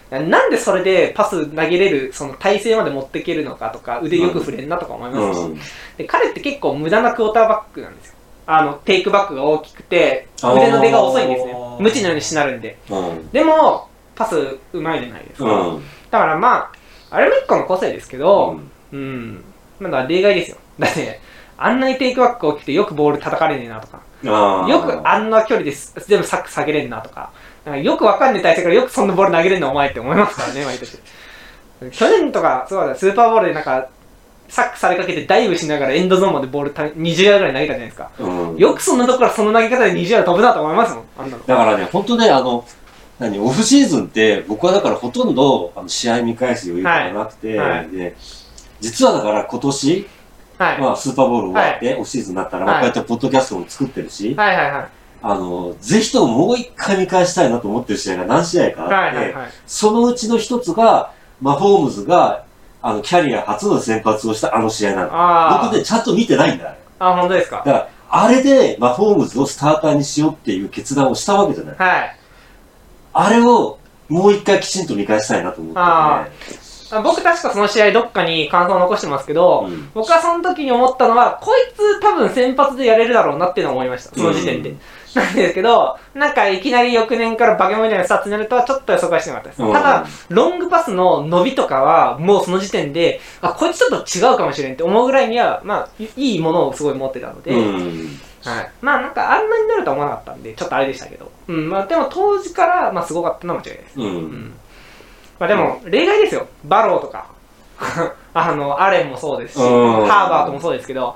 [0.10, 5.60] なんでそれでパス投げれる、その体勢まで持っていけるのかとか、腕よく振れんなとか思いますし、うん。
[5.98, 8.17] で彼って結構無駄なクォーターバックなんですよ。
[8.48, 12.78] あの、テイクバックが大きくて、腕の出が遅いんですね無知のようにしなるんで。
[12.90, 13.30] うん。
[13.32, 15.52] でも、パスうまいじゃないですか。
[15.52, 15.84] うん。
[16.10, 16.72] だからまあ、
[17.12, 18.60] あれも一個の個性ですけど、
[18.92, 19.44] うん。
[19.80, 20.58] なんだ、例外ですよ。
[20.80, 21.20] だって、
[21.58, 27.32] あんなにテイクバック起きてよくボール叩かれねえなとか、よくあんな距離です全部サック下げれんなとか、
[27.66, 31.00] かよくわかんねえ体勢からよくそんなボール投げれんのお前って思いますからね、毎年。
[31.92, 33.90] 去年とか、そうだ、スーパーボールでなんか、
[34.50, 38.12] サックされかけてダイブしながらエンドゾーンまでボールた20ヤードぐらい投げたじゃないですか。
[38.20, 38.58] うん。
[38.58, 41.44] よくそんなとこからその投げ方で20ヤード飛ぶなと思いますもん、あんなの。
[41.46, 42.66] だからね、本当ね、あの、
[43.20, 48.16] 何、オフシーズンって、僕はだからほとんど、あの、試合見返す余裕がなくて、はいはいで、
[48.80, 50.08] 実はだから今年、
[50.58, 50.82] はい。
[50.82, 54.88] まあ、スーパーボール終わって、オフシーズンになったら、まあ、はいこうやってポッドキャストも作ってるし、はいはいはい。
[55.22, 59.52] あの、ぜひとももう一回見返したいなと思ってる試合が何試合かあって、はいはいはい。
[59.66, 62.46] そのうちの一つが、マホームズが、
[62.82, 65.10] あの、キャリア初の先発をしたあの試合なの。
[65.12, 66.78] あ僕ね、ちゃんと見てないんだ、あれ。
[67.00, 67.10] あ。
[67.10, 67.58] あ、本当ですか？
[67.58, 71.76] だから、あれで、マホームズをスターターにしようっていう決断をしたわけじゃない。
[71.78, 72.18] はい。
[73.14, 75.82] あれを、もう一回きちんと見返したいなと思って、ね。
[75.82, 76.28] あ
[76.90, 84.16] あ僕確かその試合どっかに感想を残してますけど、うん僕はその時に思ったのは、こいつ多分先発でやれるだろうなっていうのを思いました。
[84.16, 84.70] その時点で。
[84.70, 84.80] うん
[85.18, 89.64] なんですけど、なんかいきなり翌年からバケモンみたいなスタッツになるとはちょっと予測はしてなかったです。
[89.64, 98.20] うんただ、ロングパスの伸びとかは、もうその時点で、あ、こいつちょっと違うかもしれんって思うぐらいには、まあ、いいいものをすごい持ってたので、うん。
[98.44, 98.72] はい。
[98.82, 101.32] まあなんかあんなになるとは思わなかったんで、ちょっとあれでしたけど。
[101.48, 104.00] うん、まあでも当時から、まあすごかったのは間違いないです。
[104.00, 104.04] う。
[104.04, 104.54] うんん。
[105.40, 106.48] まあでも、例外ですよ。
[106.66, 107.28] バローとか。
[108.34, 111.16] あの、アレンもそうですし、うんハーバートもそうですけど、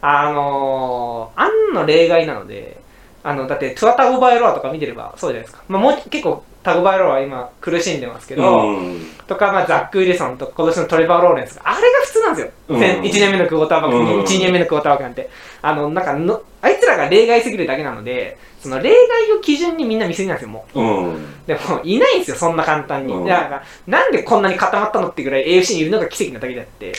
[0.00, 2.78] あのー、あんの例外なので、
[3.24, 5.64] あの、だって、トゥアタゴバイロアとか見てればそうじゃないですか。
[5.66, 12.52] まあもう結構、タゴバイロアは今苦しんでますけど、うんとか、まあ、ザック・ウィルソンとか、今年のトレバー・ローレンスが、あれが普通なんですよ。
[12.68, 15.30] うん1年目のクォーターバック、うん1年目のクォーターバックなんて。
[15.62, 21.16] あの、なんかの、あいつらが例外すぎるだけなので、その例外を基準にみんな見すぎなんですよ、もう。
[21.46, 23.14] でも、いないんですよ、そんな簡単に。
[23.14, 26.92] うんだから、なんでこんなに固まったのってぐらい AFC にいるのが奇跡なだけであって、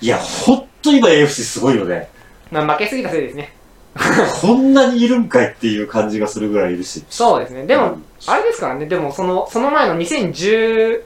[0.00, 2.08] いや、ほんと今 AFC すごいよね。
[2.50, 3.52] まあ、負けすぎたせいですね。
[4.40, 7.04] こんなにいるんかいっていう感じがするぐらいいるし。
[7.08, 7.64] そうですね。
[7.64, 11.02] でも、うんあれですからね、でも、その、その前の2013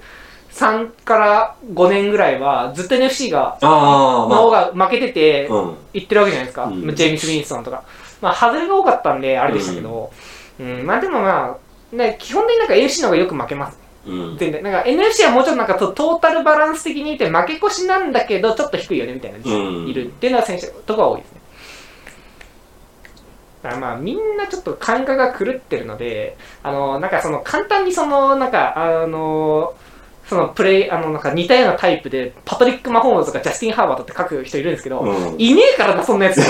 [1.05, 5.55] から5年ぐらいは、ずっと NFC が、ああ、の方まが負けてて、あ。
[5.55, 5.77] うん。
[5.93, 7.83] 言ってるわけじゃないですか、うんジェイミス・ウィンストンとか。
[8.21, 10.13] まあ、外れが多かったんで、あれでしたけど、
[10.61, 11.57] うん、まあでもま
[11.93, 13.79] あ、ね、基本的になんか AFC の方がよく負けます。
[14.07, 14.39] うん。
[14.39, 14.63] 全然。
[14.63, 21.38] なんか NFC はもうちょっとなんかトトータルバランス的に言って負け越しなんだけど、ちょっと低いよねみたいな、うんいるっていうのは選手とかは多いですね。
[23.63, 29.75] だからまあみんなちょっと感覚が狂ってるので、あの、なんかその簡単にその、なんか、あの、
[30.29, 36.39] そのプレイ、あの、なんか似たようなタイプで、パトリック・マホームズとかジャスティン・ハーバートって書く人いるんですけど、うんいねえからな、そんなやつ。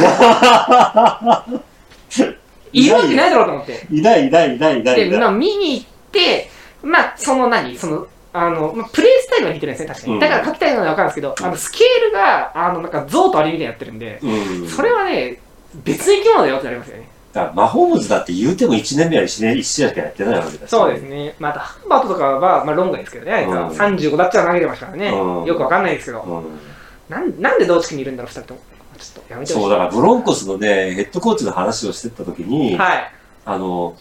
[2.73, 3.87] いるわけないだろうと思って。
[3.90, 5.21] いないいないいないいないで、いない。
[5.21, 6.51] まあ、見に行って、
[6.83, 7.77] まあ、その何？
[7.79, 10.12] その、あの、まあ、プレイスタイルが似てるんですね、確かに。
[10.14, 14.68] うんだから書きたいのはわかるんですけど、あの、スケールが、あの、なんか、象とアリみたいにやってるんで、うん。
[14.68, 15.38] それはね、
[15.85, 17.09] 別の生き物だよってなりますよね。
[17.33, 20.71] だからマホームズだって言うても1年目は1年、1試合しかやってないわけだし。
[20.71, 21.35] そうですね。
[21.38, 23.69] また、ハーバートとかは、まあ、ロングですけどね、あいつは。
[23.69, 25.09] うん35だっちゃ投げてましたからね。
[25.11, 26.23] うんよくわかんないですけど。
[26.23, 26.45] うん。
[27.09, 28.61] なん、なんで同地区にいるんだろう、二人とも。
[28.99, 29.62] ちょっとやめてほしい。
[29.62, 33.12] そう、だからブロンコスのね、ヘッドコーチの話をしてった時に、はい。
[33.45, 33.97] あの、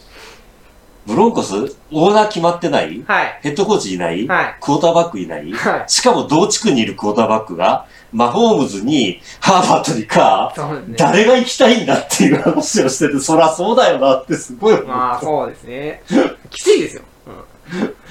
[1.06, 1.54] ブロンコス、
[1.92, 3.04] オーナー決まってない？
[3.08, 3.40] はい。
[3.42, 4.56] ヘッドコーチいない、はい。
[4.60, 5.54] クォーターバックいない？
[5.54, 5.84] はい。
[5.88, 10.54] しかも同地区にいるクォーターバックが、マホームズに、ハーバートにか、
[10.88, 10.96] ね。
[10.98, 16.04] 誰が行きたいんだっていう話をしてて、そらそうだよなってすごい思ったまあ、そうですね。
[16.50, 17.04] きついですよ。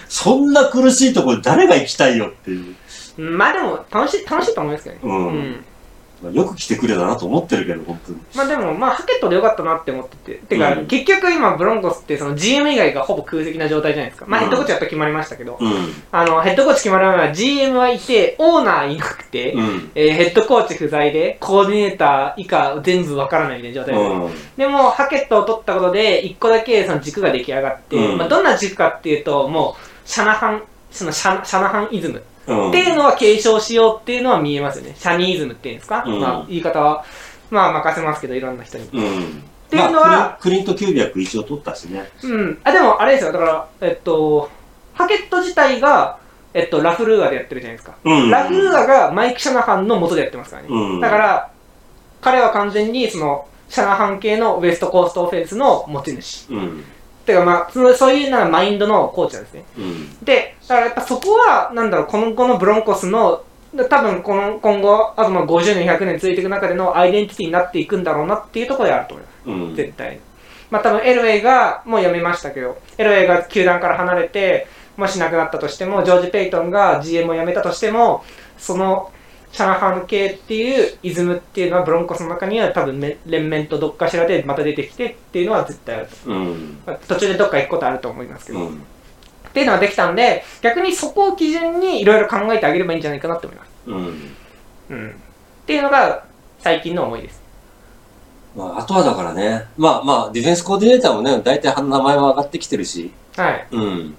[0.09, 2.77] そんな苦しいところに誰が行きたいよっていう。
[3.19, 3.39] うん。
[3.39, 5.01] まあでも、楽しい、楽しいと思いますけどね。
[5.05, 5.65] うんうん
[6.27, 8.19] まあよく来てくれたなと思ってるけど、本当に。
[8.35, 10.35] まあでも、まあ、ハケットでよかったなって思ってて。
[10.35, 14.27] てか、うん結局今、ブロンコスって、その GM 以外がほぼ空席な状態じゃないですか。
[14.29, 15.93] まあ、うんヘッドコーチやっと決まりましたけど、うん。
[16.13, 19.91] あの、ヘッドコーチ決まる前は GM はいて、オーナーいなくて、うん。
[19.95, 24.33] えーヘッドコーチ不在で、コーディネーター以下全部わからないみたいな状態で、うん。
[24.57, 32.23] でも、ハケットを取ったことで、一個だけその軸が出来上がって、うんまあ、どんな軸かっていうと、もう、シャナハン、そのシャシャナハンイズムうん。
[32.47, 34.95] っていうのは継承しようっていうのは見えますよね。
[34.97, 37.05] シャニーズムっていうんですか、うんまあ、言い方は、
[37.51, 38.85] まあ、任せますけど、いろんな人に。
[38.85, 39.43] っうん。
[39.69, 42.09] ていうのは、まあクリンクリント900一応取ったしね。
[42.23, 42.59] うん。
[42.63, 43.33] あ、でも、あれですよ。
[43.33, 44.49] だから、えっと、
[44.95, 46.19] ハケット自体が、
[46.55, 47.97] えっと、ラフルーアでやってるじゃないですか。
[48.05, 48.31] うん。
[48.31, 50.69] ラフルーアがマイク・シャナハンの元でやってますからね。
[50.71, 51.51] うんだから、
[52.21, 56.47] 彼は完全に、その、シャナハン系のウエストコーストオフェンスの持ち主。
[56.51, 56.85] うん。
[57.27, 59.65] てか、まあ、そのそういうなマインドのコーチなんですね。
[59.77, 60.25] うん。
[60.25, 63.45] で、だからやっぱそこは、なんだろう、今後のブロンコスの、
[63.91, 69.51] 多分この今後、あとまあ50年、100年続いていく中でのアイデンティティになっていくんだろうなっていうところであると思います。
[69.51, 69.77] うん。
[69.77, 70.21] 絶対に。
[70.71, 78.25] まあ多分エルウェイがもう辞めましたけど、エルウェイが球団から離れて、もし亡くなったとしても、ジョージ・ペイトンが GM を辞めたとしても、
[78.57, 79.13] その
[79.57, 86.31] シャナハン系っていうイズムっていうのはブロンコスの中には多分め連綿とどっかしらでまた出てきてっていうのは絶対あると。
[86.31, 86.79] うん。
[86.85, 88.59] まあ途中でどっか行くことあると思いますけど。
[88.59, 88.77] うん。
[88.77, 93.71] っていうのができたんで、逆にそこを基準にいろいろ考えてあげればいいんじゃないかなって思います。
[93.87, 94.37] うん。
[94.91, 95.11] うん。
[95.11, 95.13] っ
[95.65, 96.27] ていうのが
[96.59, 97.41] 最近の思いです。
[98.55, 103.67] まあ、あとはだからね、まあまあ、ディフェンスコーディネーターもね、大体名前は上がってきてるし、はい。
[103.71, 104.15] うん。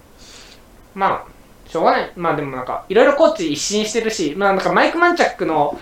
[0.96, 1.37] まあ、
[1.70, 2.12] しょうがない。
[2.16, 5.80] まあでもなんか、いろいろコーチ一新してるし、まあなんかマイク・マンチャックの、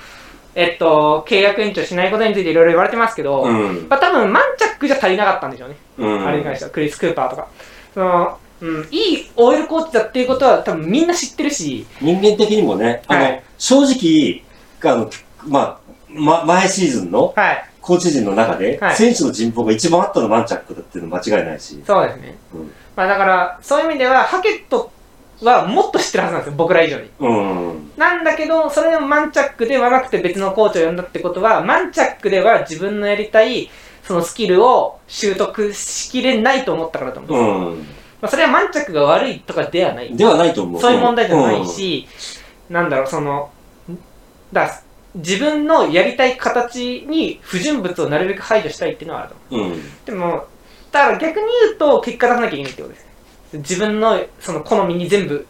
[0.56, 3.88] えっと、契約延長しないことについていろいろ言われてますけど、うん。
[3.90, 5.76] まあ多分マンチャックじゃ足りなかったんでしょうね。
[5.98, 6.28] うん。
[6.28, 7.48] あれに関しては、クリス・クーパーとか。
[7.94, 14.44] その、うん、いい OL コーチだっていうことは多分みんな知ってるし、人間的にもね、あの、はい正直、
[14.84, 15.10] あの、
[15.48, 17.66] まあ、ま、前シーズンのはい。
[17.86, 21.84] コーチ陣の中で、はい選手の人望が一番あったのマンチャックだっていうのは間違いないし。
[21.86, 22.36] そうですね。
[22.54, 24.90] うんまあだから、そういう意味では、ハケット
[25.42, 27.10] はもっと知ってるはずなんですよ、僕ら以上に。
[27.20, 27.92] うん。
[27.98, 33.70] なんだけど、それでもマンチャックではなくて別のコーチを呼んだってことは、マンチャックでは自分のやりたい、
[34.04, 37.86] そのスキルを習得しきれないと思ったからだと思うんです。
[37.86, 37.96] うん。
[38.22, 40.16] まあ、それはマンチャックが悪いとかではない。
[40.16, 40.82] ではないと思う。
[40.82, 42.08] そういう問題じゃないし、
[42.70, 43.52] なんだろう、その、
[44.54, 44.82] だ
[45.16, 49.68] 自分のやりたい形に不純物をなるべく排除したいっていうのはあると思う。
[49.68, 49.74] うん。
[49.74, 49.82] うん。
[50.06, 50.46] でも、
[50.92, 53.05] だから逆に言うと、結果出さなきゃいけないってことです。
[53.58, 55.46] 自分のその好みに全部、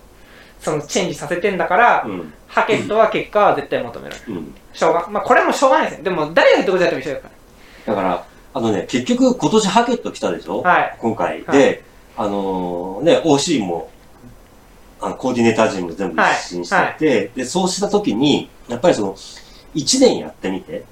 [0.59, 2.33] そのチェンジさせてんだから、うん。
[2.47, 4.33] ハケットは結果は絶対求められる。
[4.33, 4.55] うん。
[4.73, 6.03] しょうが、まあこれはもうしょうがないですね。
[6.05, 7.29] でも、誰がどこでやっても一緒だか
[7.87, 10.61] だから、あのね、結局今年ハケット来たでしょ？
[10.63, 10.71] ら。
[10.71, 10.97] はい。
[10.99, 11.43] 今回。
[11.43, 11.83] はいで、
[12.17, 13.89] あのーね、OC も、
[15.01, 19.15] あの、コーディネーター陣も全部一新してて、で、そうした時に、やっぱりその、
[19.75, 20.85] 1年やってみて、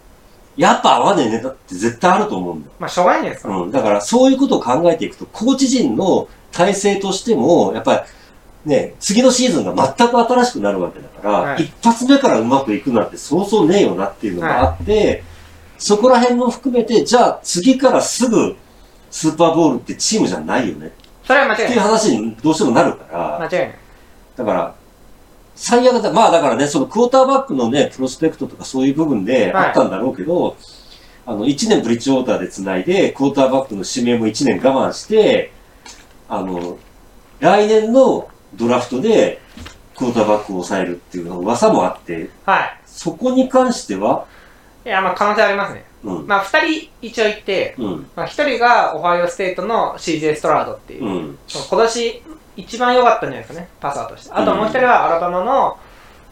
[0.58, 2.74] やっぱ合わねえねだって絶対あると思うんだよ。
[2.80, 3.50] まあしょうがないですか。
[3.58, 3.72] うん。
[3.72, 8.06] だから、そういうことを考えていくと、コーチ陣の体制としても、やっぱ
[8.66, 15.24] り、ね、次のシーズンが全く新しくなるわけだから、はい一発目からうまくいくなんてそうそうねえよなっていうのがあって、
[15.78, 18.56] そこら辺も含めて、じゃあ次からすぐ
[19.12, 20.92] スーパーボールってチームじゃないよね
[21.26, 21.80] それは間って違いうない。
[21.88, 23.76] 話にどうしてもなるから、間違いない。
[24.38, 24.76] だから、
[25.56, 29.68] 最悪だ、まあだからね、そのクォーターバックのね、プロスペクトとかそういう部分ではい。
[29.68, 30.58] あったんだろうけど、
[31.26, 35.52] あの、1年ブリッジウォーターで繋いで、クォーターバックの指名も1年我慢して、
[36.28, 36.78] あの、
[37.40, 39.40] 来年のドラフトで
[39.96, 42.78] クォーターバックを抑えるっていうの噂もあって、はい。
[42.86, 44.26] そこに関しては、
[44.86, 45.86] いや、まあ可能性ありますね。
[46.04, 52.24] うん、まあ二人一応いて、うん、まあ一人がオハイオステートの CJ ストラードっていう、うん、今年
[52.56, 54.32] 一番良かったんじゃないですかね、パサーとして。
[54.34, 55.78] あともう一人はアラバマの、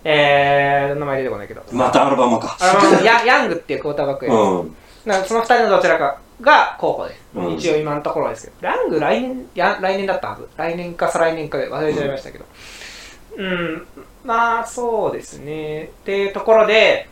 [0.03, 1.63] えー、名前出てこないけど。
[1.71, 2.57] またアルバマか。
[2.59, 7.21] アラバマのヤヤングっていうクォーターバックがいるうん、だからその二人のどちらかが候補です。
[7.35, 8.67] うん一応今のところですけど。
[8.67, 10.47] ヤング来年、や来年だったはず。
[10.57, 12.45] 来年か再来年かで忘れちゃいましたけど。
[13.37, 13.87] うん、
[14.23, 15.85] まあそうですね。
[15.85, 17.07] っていうところで、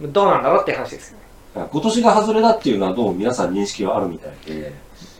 [0.00, 1.26] どうなんだろうっていう話ですよね。
[1.72, 4.72] 今年が外れだっていうのはどうも皆さん認識はあるみたいで、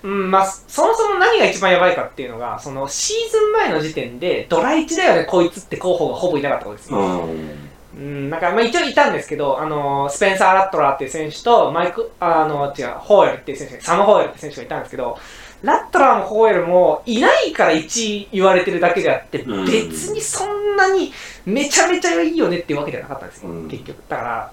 [0.06, 6.96] うん、まあ、そもそも何が一番やばいかっていうのが、そのシーズン前の時点で、ドラ1だよね、こいつって候補がほぼいなかったことですね。
[6.96, 7.50] うん、
[7.96, 15.18] うん、なんか、まあ一応いたんですけど、あの、スペンサー・ラットラーっていう選手と、マイク、あの、違う、ホーエルっていう選手が、サム・ホーエルっていう選手がいたんですけど、
[15.62, 21.12] ラットラーもホーエルもいないから1位言われてるだけであって、うん別にそんなに
[21.46, 23.96] めちゃめちゃいいよねっていうわけじゃなかったんですよ、うん結局。
[24.08, 24.52] だから、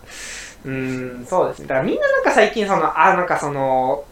[0.66, 1.68] うん、そうですね。
[1.68, 4.06] だからみんななんか最近その、あ、なんかその、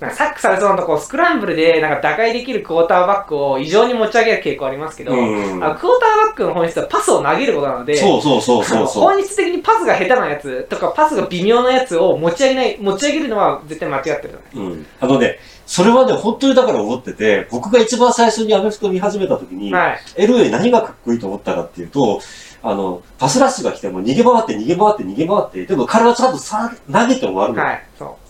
[0.00, 9.02] なんかサックされそうなとこスクランブルでなんか打開できるクォーターバックを異常に持ち上げる傾向ありますけど、うんあのクォーターバックの本質はパスを投げることなので、そうそうそうそうそう。
[9.02, 14.86] 本質的にパスが下手なやつとかパスが微妙なやつを持ち上げない持ち上げるのは絶対間違ってるうん。
[15.00, 20.14] あのね、それはね、本当にだから思ってて、僕が一番最初にアメフト見始めた時に、ます。
[20.16, 22.20] LA 何がかっこいいと思ったかっていうと、
[22.62, 27.62] あの、パスラッシュが来ても逃げ回って逃げ回って逃げ回って、でも彼はちゃんとさ投げて終わるの。
[27.62, 27.72] はい。
[27.72, 28.25] はい。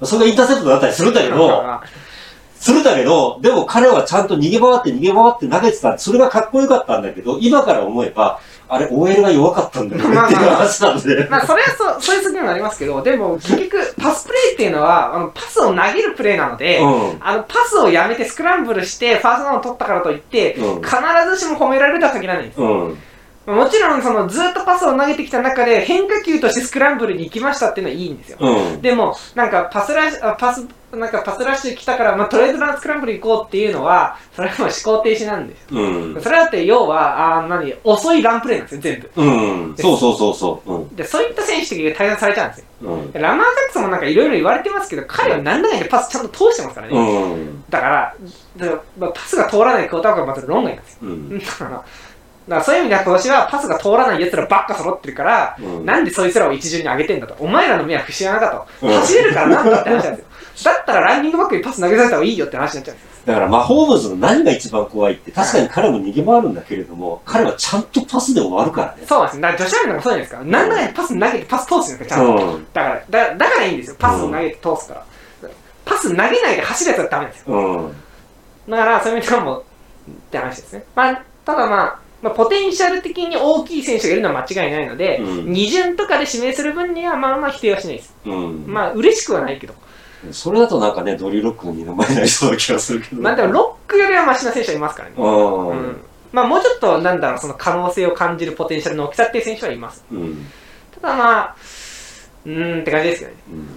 [0.00, 1.24] そそれがインターセプトだったりするんだう。
[1.24, 1.80] けど、
[2.60, 5.96] するんだけど、でも彼はちゃんと逃げ回って逃げ回って投げてた。
[5.98, 11.26] それがかっこよかったんだけど、今から思えば、あれ、OL が弱かったんだよねっていう話なんで。
[11.30, 17.16] まあ、それはそう、そういう責任もありますけど、でも、結局、パスプレーっていうのは、あの、パスを投げるプレーなので、うん。
[17.20, 20.96] あの、パスをやめてスクランブルして、ファーストダウンを取ったからといって、うん必
[21.30, 22.60] ずしも褒められるとは限らないんです。
[22.60, 22.98] うん。
[23.48, 28.38] もちろんそのずっとパスを投げてきた中で変化球としてスクランブルに行きましたっていうのはいいんですよ。
[28.40, 28.82] うん。
[28.82, 35.80] でも、なんかパスラッシュ、あパス、なんかパスラッシュ来たから、まあ、トレードランスクランブル行こうっていうのは、それはもう思考停止なんですよ。
[35.80, 36.20] うん。
[36.20, 39.22] それだって要は、あー何、遅いランプレーなんですよ、全部。
[39.22, 39.24] う
[39.72, 39.74] ん。
[39.78, 40.74] そうそうそうそう。
[40.74, 40.96] うん。
[40.96, 42.66] で、そういった選手的に対応されちゃうんですよ。
[42.82, 43.12] うん。
[43.12, 46.98] でラマー・ジャクソンもなんかいろいろ言われてますけど、彼は何だかんだパスちゃんと通してますからね。
[46.98, 47.64] うん。
[47.70, 48.14] だから、
[48.58, 50.98] だからまあ、パスが通らないクォーターはまず論外なんですよ。
[51.02, 51.38] うん。
[51.40, 51.84] だから、
[52.48, 57.36] だからそういう意味では今年はパスが通らない奴らばっか揃ってるから、うんなんでそいつらを一巡に上げてんだと。
[57.38, 58.86] お前らの目は節穴かと。
[58.86, 60.28] うん走れるからなんだって話なんですよ。
[60.64, 63.08] だったらランニングバックにパス投げさせた方がいいよって話になっちゃうんですよ。
[63.28, 69.04] だから、マホームズの何が一番怖いって、確かに彼も逃げ回るんだけれども、彼はちゃんとパスで終わるからね。
[69.06, 69.42] そうなんですよ。
[69.42, 70.38] だから女子アレンもそうじゃないですか。
[70.38, 72.44] なんだかんだパス投げてパス通すんですよ、ちゃんと。
[72.44, 72.66] うん。
[72.72, 73.96] だから、だだからいいんですよ。
[73.98, 75.02] パスを投げて通すから。
[75.84, 77.44] パス投げないで走るやつはダメですよ。
[77.54, 78.70] うん。
[78.70, 79.64] だから、そういう意味ではもう、
[80.10, 80.84] って話ですね。
[80.94, 88.14] まあ、ただまあ、まあ、ポテンシャル的に大きい選手がいるのは間違いないので、うん二巡とかで指名する分には、まあまあ否定はしないです。
[88.24, 88.64] うん。
[88.66, 89.74] まあ、嬉しくはないけど。
[90.32, 93.22] それだとなんかね、ドリーロックの二の前になりそうな気がするけど。
[93.22, 95.14] まあ、でもロックよりはマシな選手はいますからね。
[95.16, 95.22] う。
[95.22, 95.96] うんん。
[96.32, 100.04] まあ、もうちょっと、なんだろう、その可能性を感じるポテンシャルの大きさっていう選手はいます。
[100.10, 100.46] うん。
[101.00, 101.56] ただまあ、
[102.46, 103.34] うーんって感じですよね。
[103.52, 103.68] うん。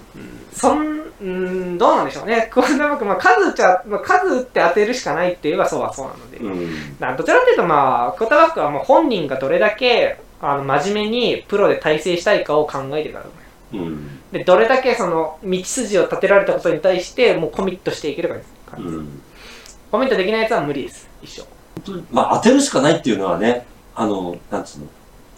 [0.52, 2.48] そん、うーん、どうなんでしょうね。
[2.52, 6.38] クォーターバック、まあ、数打ちゃ、まあ、数打って当てるしかないって言えばそうはそうなので。
[6.38, 7.16] うん。
[7.16, 13.26] どちらかというと、まあ、クォーターバックはもう本人がどれだけ、あの、真面目にプロで体制したいかを考えてるから。
[13.74, 14.20] うん。
[14.32, 18.52] で、どれだけその、道筋を立てられたことに対して、もうコミットしていけるかです。
[18.78, 19.22] うん。
[19.90, 21.08] コミットできないやつは無理です。
[21.22, 22.02] 一生。
[22.10, 24.86] まあ当てるしかないっていうのはね、あの、なんつうの。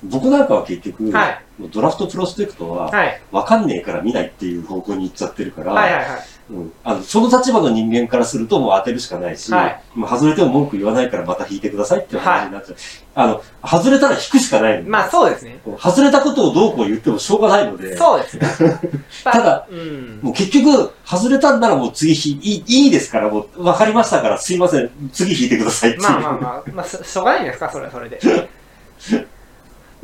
[0.04, 3.20] 僕なんかは結局、はいもうドラフトプロスペクトは、はい。
[3.30, 6.18] わかんねえから見ないっていう方向に行っちゃってるから、はいはいはい。
[6.50, 12.76] うん、あのその立場の人間からするともう当てるしかないし、はいもう外れても文句言わないからまた引いてくださいっていう話になっちゃう。
[13.14, 14.90] あの、外れたら引くしかないの。
[14.90, 15.60] まあ、そうですね。
[15.78, 18.48] 外れたことをどうこう言ってもしょうがないので、そうですね。
[19.22, 20.18] ただ、うん。
[20.20, 26.02] もう結局、外れたんならもう次ひいいいいですから、もう分かりましたからすいません、次引いてくださいっていう。
[26.02, 28.18] まあまあまあ、まあ、し しょうがないんですか、それはそれで。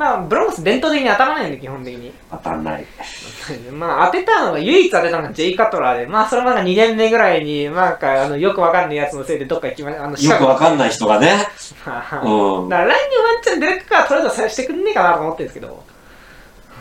[0.00, 2.10] まあ、ブロンコス伝統的に当たらないんで、基本的に。
[2.30, 2.86] 当たんない。
[3.70, 11.46] まあ、当てたのが、唯一当てたのがジェイ・カトラーで、まあ、それもなんか2年目ぐらいに、なんか、あの、よくわかんないやつのせいでどっか行きま、あの、よくわかんない人がね。
[11.84, 12.68] は うん。
[12.70, 15.84] だから来年ワンチャンデレックカートレードしてくんねえかなと思ってるんですけど、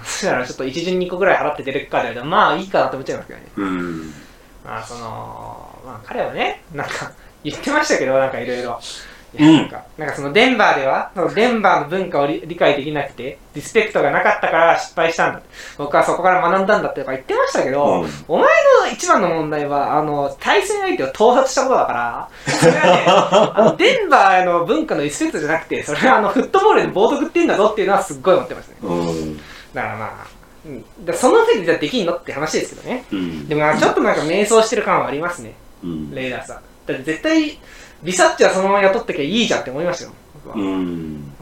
[0.05, 3.45] そしたらちょっと一巡2個ぐらい払ってデレックカーでやると、まあいいかなと思っちゃいますけどね。
[3.57, 4.13] うん。
[4.63, 7.11] まあその、まあ彼はね、なんか
[7.43, 8.79] 言ってましたけど、なんかいろいろ。
[9.37, 15.41] いうんやなんか、なんかそのデンバーでは、そのデンバーの文化を理理解できなくて、リスペクトがなかったから失敗したんだ。
[15.77, 18.47] 僕はそこから学んだんだってとか言ってましたけど、うんお前
[18.81, 28.75] の一番の問題は、あの、対戦相手を盗撮したことだから、それはね、あの デンバーの文化のリスペクトじゃなくて、それはあの、フットボールで冒涜ってんだぞっていうのはすっごい思ってますね。
[28.81, 29.37] うん。
[29.73, 33.05] だからまあ、うん、だそのせいでじゃあできんのって話ですけどね。
[33.11, 33.47] うん。
[33.47, 36.11] でもまあちょっとなんか迷走してる感はありますね、うん。
[36.13, 36.61] レイダースは。
[36.85, 37.59] だって絶対、
[38.03, 40.55] ビサッチはそのまま雇ってきゃいいじゃんって思いましたよ、僕は。
[40.55, 40.63] うん。
[40.63, 41.33] うん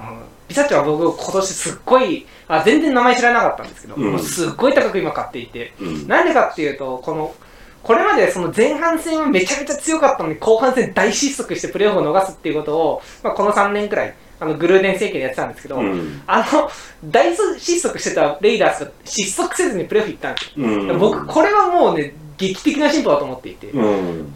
[0.48, 6.08] ビサッチは僕今年すっごい、あ、全然名前知らなかったんですけど、うんもうすっごい高く今買っていて、うん。
[6.08, 7.36] なんでかっていうと、この、
[7.84, 16.22] これまでその前半戦はめちゃめちゃ強かったのに後半戦大失速してプレーオフを逃すっていうことを、まあ、この3年くらい、あのグルーデン政権でやってたんですけど、うん。
[16.28, 16.70] あの、
[17.06, 20.66] 大失速してたレイダースが失速せずにプレーオフ行ったんですよ。
[20.66, 21.00] うん。
[21.00, 24.34] 僕、これはもうね、劇的な進歩だと思っていて、うん。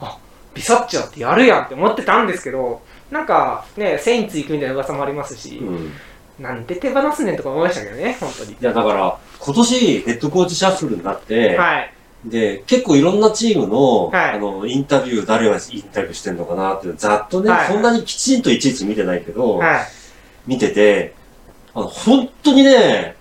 [0.62, 5.92] ビサッチャってやるやんって思ってたんですけど、なんかね、セインツ行くみたいな噂もありますし、うん。
[6.40, 8.54] なんで手放すねんとか思いましたけどね、本当に。
[8.54, 11.94] いや、だから、今年、ヘッドコーチシャッフルになって、はい。
[12.26, 19.80] で、結構いろんなチームの、はいあの、インタビュー、誰がインタビューしてんのかなってざっとね、はいそんなにきちんといちいち見てないけど、はい。
[20.46, 21.14] 見てて、
[21.74, 23.16] あの、本当にね、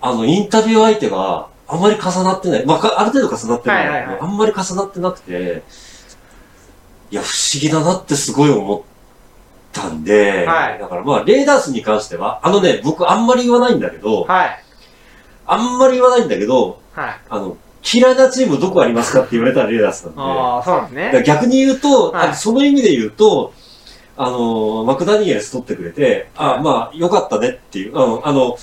[0.00, 2.66] あの、インタビュー相手があまり重なってない。
[2.66, 5.62] まあか、ある程度重なってるんだけど、あんまり重なってなくて、
[7.10, 8.82] いや、不思議だなってすごい思っ
[9.72, 14.62] たんで、はいだからまあ、レーダースに関しては、あのね、僕あんまり言わないんだけど、はい。
[15.46, 17.20] あんまり言わないんだけど、はい。
[17.28, 17.56] あの、
[17.94, 21.04] 嫌いなチームどこありますかって言われたらレーダースなんで、ああ、そうなんですね。
[21.06, 23.52] だから逆に言うと、はいあその意味で言うと、
[24.18, 28.56] あの、マクダニエルス取ってくれて、あ、まあ、よかったねっていう、あの、あの、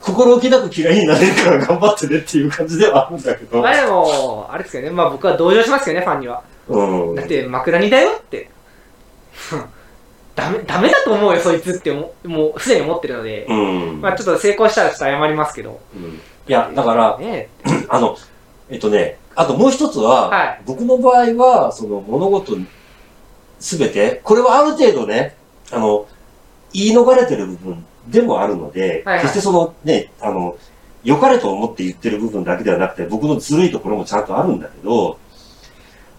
[0.00, 6.42] 心置きなく嫌いになれるから頑張ってねっていう感じではあるんだけどま、あでも、あれですけどね、まあ僕は同情しますけどね、ファンには。
[6.68, 7.14] うん。
[7.14, 8.50] だって、マクダニだよって。
[10.34, 13.46] ダメ、ダメだと思うよ、そいつってもう、もうすでに思ってるので。
[13.48, 14.00] うん。
[14.00, 15.80] まあちょっと成功したらちょっと謝りますけど。
[15.94, 17.48] うんいや、だから、ね
[17.88, 18.16] あの、
[18.68, 22.56] えっとね、あともう一つは、はい僕の場合は、その物事
[23.60, 25.36] すべて、これはある程度ね、
[25.70, 26.06] あの、
[26.72, 30.56] 言い逃れてる部分でもあるので、はいはい決してそのね、あの、
[31.04, 35.18] 良かれと思って言ってる部分だけではなくて、僕のずるいところもちゃんとあるんだけど、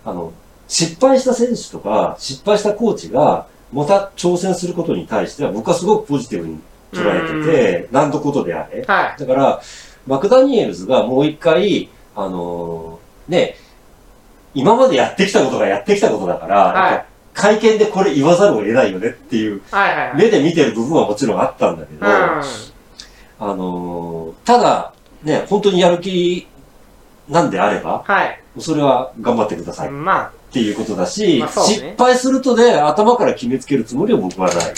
[0.05, 0.33] あの、
[0.67, 6.59] 失敗した選手とか、失敗したコーチが、また挑戦することに対しては、僕はすごくポジティブに
[6.91, 7.51] 捉えて
[7.83, 8.83] て、何のことであれ。
[8.83, 9.19] はい。
[9.19, 9.61] だから、
[10.05, 13.55] マクダニエルズがもう一回、あのーね、
[14.53, 20.17] 今までやってきたことがやってきたことだから、はい会見でこれ言わざるを得ないよねっていう、はいはいはい。
[20.17, 22.09] 目で見てる部分はもちろんあったんだけど、う
[23.39, 24.93] あのーただ、
[25.23, 26.47] ね、本当にやる気
[27.27, 28.03] なんであれば、ん。
[28.03, 28.42] はい。
[28.59, 34.73] それは頑張ってくださいっまていうことだし、まあね失敗するとね、頭から決めつけるつもりは僕はない。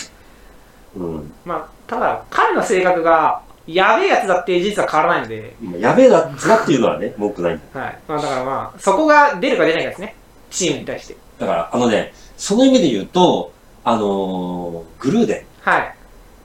[0.96, 1.18] うん。
[1.18, 7.80] あ、まあ、ただ、彼の性格が、やべえやつだって事実は変わらないので、今やべえなっていうのはね、文句ないんだ。
[7.82, 8.00] はい。
[8.08, 10.16] まあ、だからまあ、そこが出るか出ないかですね。
[10.52, 11.18] チームに対して。
[11.40, 13.52] だから、あのね、その意味で言うと、
[13.84, 15.96] あのーグルーデはい。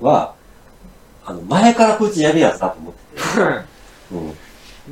[0.03, 0.35] ンは、
[1.25, 3.25] あの、前からこいつやべえやつだと思ってて。
[4.13, 4.37] うん。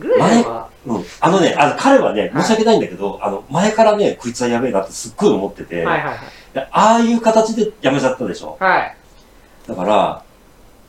[0.01, 1.05] グレーは、うん。
[1.21, 6.19] あのね、あの、彼はね、申し訳ないんだけど、あの、前からね、こいつはやべえなってすっごい思ってて、はいはいはい。
[6.55, 8.57] でああいう形でやめちゃったでしょ。
[8.59, 8.97] はい。
[9.67, 10.23] だから、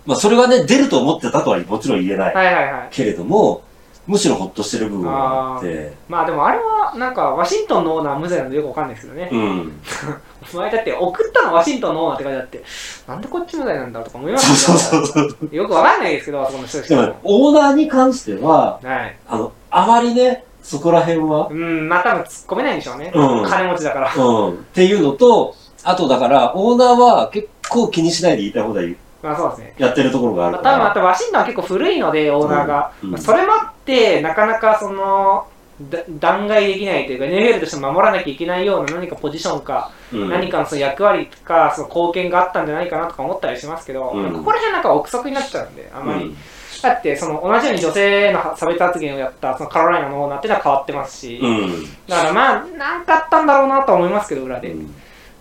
[0.06, 2.34] まあ、それはね、出ると思ってたとはもちろん言えない。
[2.34, 2.88] はいはいはい。
[2.91, 3.64] けれども、
[4.10, 9.30] むしろほっとしてる部分があって、まあでもあれは、なんか、ワシントンのオーナー無罪なんでよくわかんないですけどね。
[9.32, 9.72] うん。
[10.51, 12.64] お前だって、送ったのワシントンのオーナーって書いてあって、
[13.07, 15.55] なんでこっち無罪なんだとか思いますそうそうそう。
[15.55, 19.16] よくわかんないですけど、そこの人たちもでも、オーナーに関しては、はい。
[19.28, 23.12] あの、あまりね、そこら辺は、うん、まあ多分突っ込めないんでしょうね。
[23.14, 24.14] うん金持ちだから。
[24.16, 24.53] うん。
[24.53, 29.74] っていうのと、あとだから、オーナーは結構気にしないで言いたい放題まあそうですね。
[29.78, 30.76] やってるところがあるまあ、から。
[30.76, 32.91] 多分あとワシントンは結構古いので、オーナーが。
[33.01, 35.47] うんうんまあそれもあって、なかなかその、
[35.89, 46.26] だ弾劾できないというか、NFL として守らなきゃいけないような何かポジションか、うん何かのその役割か、その貢献があったんじゃないかなとか思ったりしますけど、うんここら辺なんか憶測になっちゃうんで、あんまり。
[46.26, 46.38] うん
[46.82, 51.84] だって、その同じように女性の差別発言をやったそのカロライナのオーナーっていうのは変わってますし、うん。
[52.07, 54.76] だからまあ、なんかあったんだろうなとは思いますけど、裏で。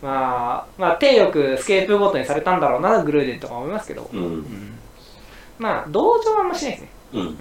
[0.03, 4.45] うんまあ、まあ、手よくスケープゴートにされたんだろうな、グルーデンとか思いますけど、うん。
[5.59, 6.89] まあ、同情はあんましないですね。
[7.15, 7.37] うん。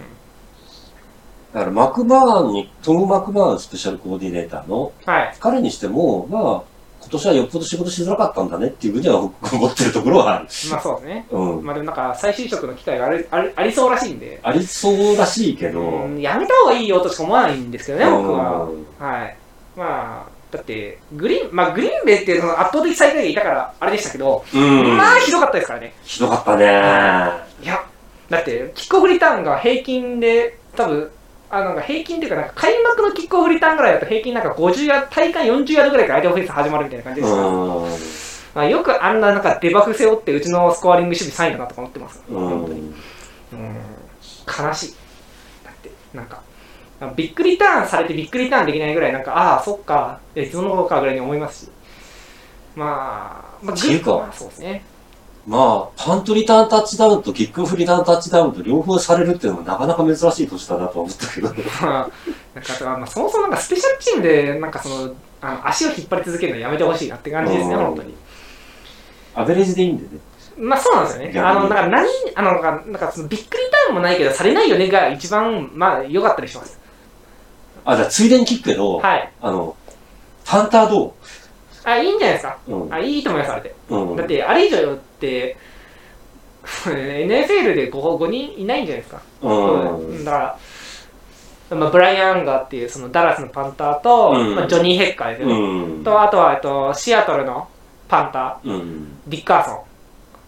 [1.54, 5.36] だから、マクバーンに、トム・マクバーンスペシャルコーディネーターの、はい。
[5.40, 10.48] 彼にしても、まあ、今年はよっぽど仕事しづらかったんだねっていうふうには僕思ってるところはある。
[10.70, 11.26] まあそうね。
[11.32, 11.64] うん。
[11.64, 18.64] まあでもなんか再就職の機会があるあるありそうらしいんで、ありそうらしいけど、うん、やめた方がいいよとしか思わないんですけどね、僕は。
[18.64, 19.38] うんはい。
[19.78, 24.98] まあ、だって、グリーン、まあグリーンベイっていうその圧倒的最下位がいたから、あれでしたけど、うん。
[24.98, 25.94] まあひどかったですからね。
[26.04, 26.66] ひどかったね。
[27.62, 27.84] いや、
[28.30, 31.12] だって、キックオフリターンが平均で、多分、
[31.50, 37.92] あなんか平均っていうか、なんか開幕のキックオフリターンぐらいだと平均なんか50ヤード、体感40ヤードぐらいから相手オフェンス始まるみたいな感じですから、うん。
[38.56, 42.24] まあ、よくあんななんかデバフ背負ってうちのスコアリング守備3位だなとか思ってます。
[42.30, 42.80] うん本当に。
[43.54, 43.76] うん
[44.48, 44.96] 悲しい。
[45.64, 46.42] だって、なんか、
[47.16, 51.72] ビッグリターンされてビッグリターンできないぐらい、なんか、ああ、そっか、いつの頃かぐらいに思いますし。
[52.76, 54.84] まあ、まあ、っていうかまあそうですね。
[55.48, 61.50] まあ、パントリターンタッチダウンとキックオフリターンタッチダウンと両方されるっていうのはなかなか珍しい年だなとは思ったけど。
[61.50, 62.10] まあ、
[62.54, 68.16] なんか、まあ、そもそもなんかスペシャルチームで、なんかその、あの足を引っ張り続けるのやめてほしいなって感じですね、うん本当に。
[69.36, 70.22] アベレージでいいんでね。
[70.58, 71.40] まあそうなんですよね。
[71.40, 76.78] あの、なんか何、あの、なんか、なんかそのビッグリターンもないけど、されないよねが一番、まあ、良かったりします。
[77.88, 79.32] あ、じゃあついでに聞くけど、はい。
[79.42, 79.74] あの、
[80.44, 81.16] ファンターど
[81.86, 82.58] あ、いいんじゃないですか。
[82.68, 82.94] ううん。
[82.94, 83.76] あ、いいと思います、あれで。
[83.90, 84.16] うん。
[84.18, 85.56] だって、あれ以上って、
[86.68, 89.22] NFL で 5, 5人いないんじゃないですか。
[89.42, 90.26] うん。
[90.26, 90.58] だか
[91.70, 95.54] ら、まあ、ブライアン・アンガーっていうそのダラスのパンターと、うんまあ、ジョニー・ヘッカーですよね。
[95.54, 96.04] うん。
[96.04, 97.70] と、あとは、えっと、シアトルの
[98.10, 98.72] パンタうん。
[98.74, 99.80] ー、ディッカーソン。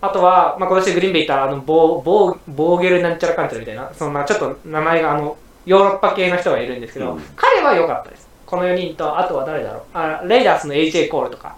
[0.02, 5.38] あとは、まあ、今年グリーンベイ行ったあのボーボーボーゲルなんちゃらかんちゃらみたいな、そんなちょっと名前があの
[5.70, 8.28] ヨーロッパ系の人がいるんですけど、うん彼は良かったです。
[8.48, 9.84] この4人と、あとは誰だろう。
[9.94, 11.56] あレイダースの AJ コールとか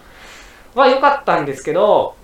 [0.75, 2.15] は良かったんですけど、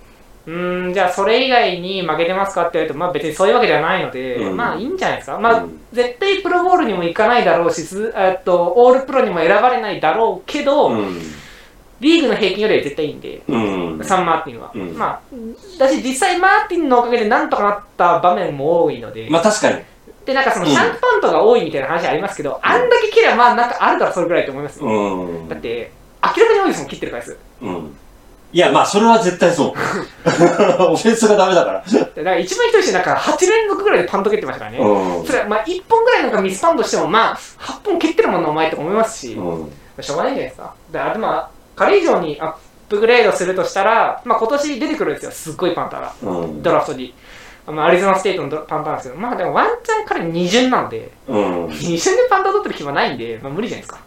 [0.46, 5.38] うーん、じゃあそれ以外に負けてますかって言われると、まあ別にそういうわけではないので、うんまあいいんじゃないですか。
[5.38, 11.18] まあ、うん絶対プロボールにも行かないだろうし、っと、オールプロにも選ばれないだろうけど、うん。
[12.00, 14.04] リーグの平均よりは絶対いいんで、うん。
[14.04, 14.70] サンマーティンは。
[14.74, 15.20] うんまあ、
[15.78, 19.82] だし実際マーティンのおかげでなんとかなった場面も多いので、まあ確かに。
[20.28, 24.86] で、なんかそのうんシャンパンとが多いみたいな話ありますけど、あんだけ切ればまあなんかあるからそれぐらいと思いますよ。
[24.86, 25.48] うん。
[25.48, 25.90] だって、
[26.22, 27.38] 明らかに多いですもん、切ってる回数。
[27.62, 27.96] うん。
[28.52, 29.70] いや、まあそれは絶対そう。
[29.70, 31.80] オフェンスがダメだから。
[31.82, 34.78] だから一番ひどいし、なんか8連続ぐらいでパント蹴ってましたからね。
[34.78, 35.26] うん。
[35.26, 39.72] それはまあ1本ぐらいなんかミスパントしても、まあ8本蹴ってるもんな、お前とか思いますし、うん。
[40.02, 40.74] しょうがないんじゃないですか。
[40.92, 42.54] だから、でも、彼以上に、あ、
[42.90, 46.62] プグレードするとしたら、まあ、今年出てくるんですよ、すっごいパンターが、うん。
[46.62, 47.14] ドラフトに。
[47.72, 51.68] まあ、アリゾナステートのドパンターなんですけど、まあでもワンチャン彼二巡なんで、うん。
[51.68, 54.00] 二巡でパンター取ってる暇ないんで、まあ無理じゃないですか。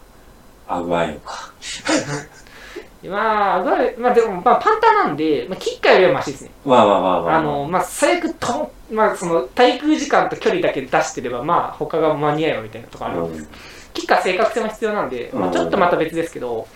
[0.68, 1.52] アグアイオか。
[3.08, 6.50] まあ、ぐらいまあでも、まあパンターなんで、まあ、キッカーよりはマシですね。
[6.64, 7.38] まあまあまあまあ。
[7.38, 13.48] あの、まあ最悪と、まあその、滞空時間と距離だけ出してれば、まあ他が間に合えばみたいなとこあるんですうん。
[13.92, 16.66] キッカー正確性も必要なんで、まあ、うんちょっとまた別ですけど、う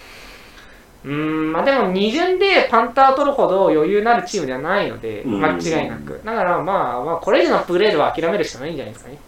[1.09, 6.21] ーん、まあでも二巡でパンター取るほど余裕のあるチームではないので、うん間違いなく。
[6.25, 9.17] だからまあ、まあ、これ以上のプレーでは諦めるしかないんじゃないですかね。
[9.17, 9.19] っ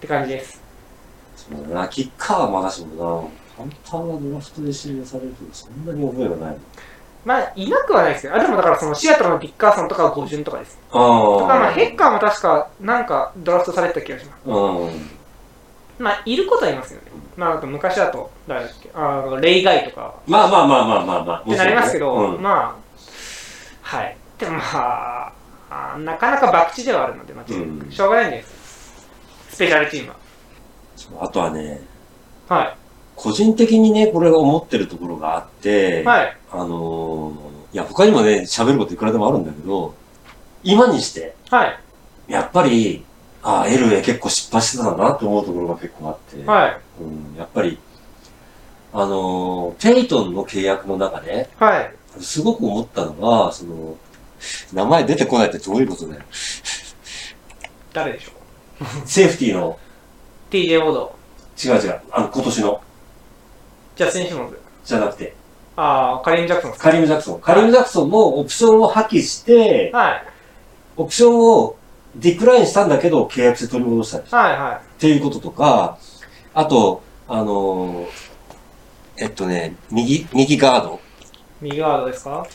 [0.00, 0.62] て感じです。
[1.36, 6.56] そうだな、キッカーはまだしもな、パンターがドラフトで指名されるとそんなに覚えがない。
[7.24, 10.78] まあ、いなくはないですけど、あ、でもだからそのシアトルのディッカーソンとかは5巡とかです。
[10.90, 11.72] あとか、まあ、あ。
[11.72, 14.40] ヘッカーも確か、なんかドラフトされてた気がします。
[14.44, 15.23] うん。
[15.98, 17.10] まあ、いることはいますよね。
[17.36, 21.40] まあ、あと昔だと、誰だっけ、あーレイガイとか、まあまあまあまあまあまあ。
[21.40, 22.76] ってなりますけど、うんまあ、
[23.82, 24.16] はい。
[24.38, 25.32] でもまあ、
[25.94, 29.06] あなかなか博打ではあるので、まあ、うんしょうがないんです。
[29.50, 30.12] スペシャルチーム
[31.20, 31.80] あとはね、
[32.48, 32.58] は。
[32.58, 32.76] はい。
[33.16, 36.36] 個人的にね、これが思ってるところがあって、はい。
[36.50, 39.94] あのー、いや、他にもね、喋ることいくらでもあるんだけど、
[40.62, 41.78] 今にして、はい。
[42.28, 43.04] やっぱり、
[43.46, 46.80] ああ、エルウェイ結構失敗してたんだなって思うところが結構あって、はい。
[47.00, 47.78] うん、やっぱり、
[48.94, 51.92] あのー、ペイトンの契約の中で、はい。
[52.20, 53.96] すごく思ったのが、その、
[54.72, 56.22] 名前出てこないってどういうことだよ。
[57.92, 58.30] 誰でしょ
[59.04, 59.08] う？
[59.08, 59.78] セーフティーの、
[60.50, 61.16] ?TJ ウォード。
[61.62, 62.80] 違う違う、あの、今年の、
[63.96, 64.58] ジャスティン・シモンズ。
[64.84, 65.34] じゃなくて、
[65.76, 67.40] ああ、カリン・ジャクソンカリム・ジャクソン。
[67.40, 70.24] カリム・ジャクソンもオプションを破棄して、はい。
[70.96, 71.76] オプションを
[72.16, 74.52] ディクラインしたんだけど、契約して取り戻したりはい。
[74.58, 75.98] はっていうこととか、
[76.54, 78.06] あと、あのー
[79.16, 80.94] えっとね、右、右ガード。
[80.94, 80.98] い。
[81.62, 82.46] 右ガードですか？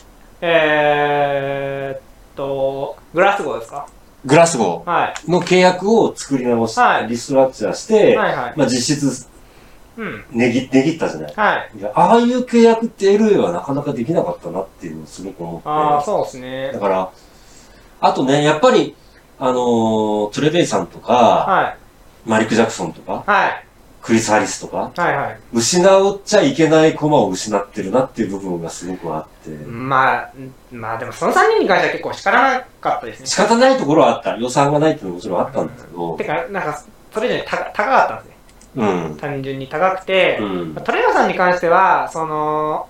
[0.42, 2.00] えーっ
[2.36, 3.86] と、グラスゴーですか？
[4.26, 5.14] グラスゴはい。
[5.26, 8.54] ーの契約を作り直して、はいリストラクチャーして、はいはい。
[8.56, 9.26] まあ実質
[9.96, 10.24] うん。
[10.32, 11.32] 値切値切ったじゃない。
[11.34, 11.78] はい。
[11.78, 15.68] いやああいう契約って LA はなかなかできなかったなっていうのをすごく思って。
[15.68, 16.78] ああ、そうですねだ。
[16.78, 17.10] から、
[18.02, 18.94] あとね、やっぱり、
[19.40, 22.28] あのートレベイさんとか、はい。
[22.28, 23.64] マリック・ジャクソンとか、はい。
[24.02, 25.40] クリス・ハリスとか、はいはい。
[25.52, 30.32] 失っちゃいけない駒を失ってるなっていう部分がすごくあって、まあ、
[30.70, 33.26] まあでもその3人に関しては結構叱らなかったですね。
[33.26, 34.36] 仕方ないところはあった。
[34.36, 36.82] 予算がないっていうのはもちろんあったんだけどて、か、なんか、
[37.12, 38.36] それ以上に高高かったんですね。
[38.76, 39.16] うん。
[39.16, 40.74] 単純に高くて、うん。
[40.74, 42.88] トレバさんに関しては、その、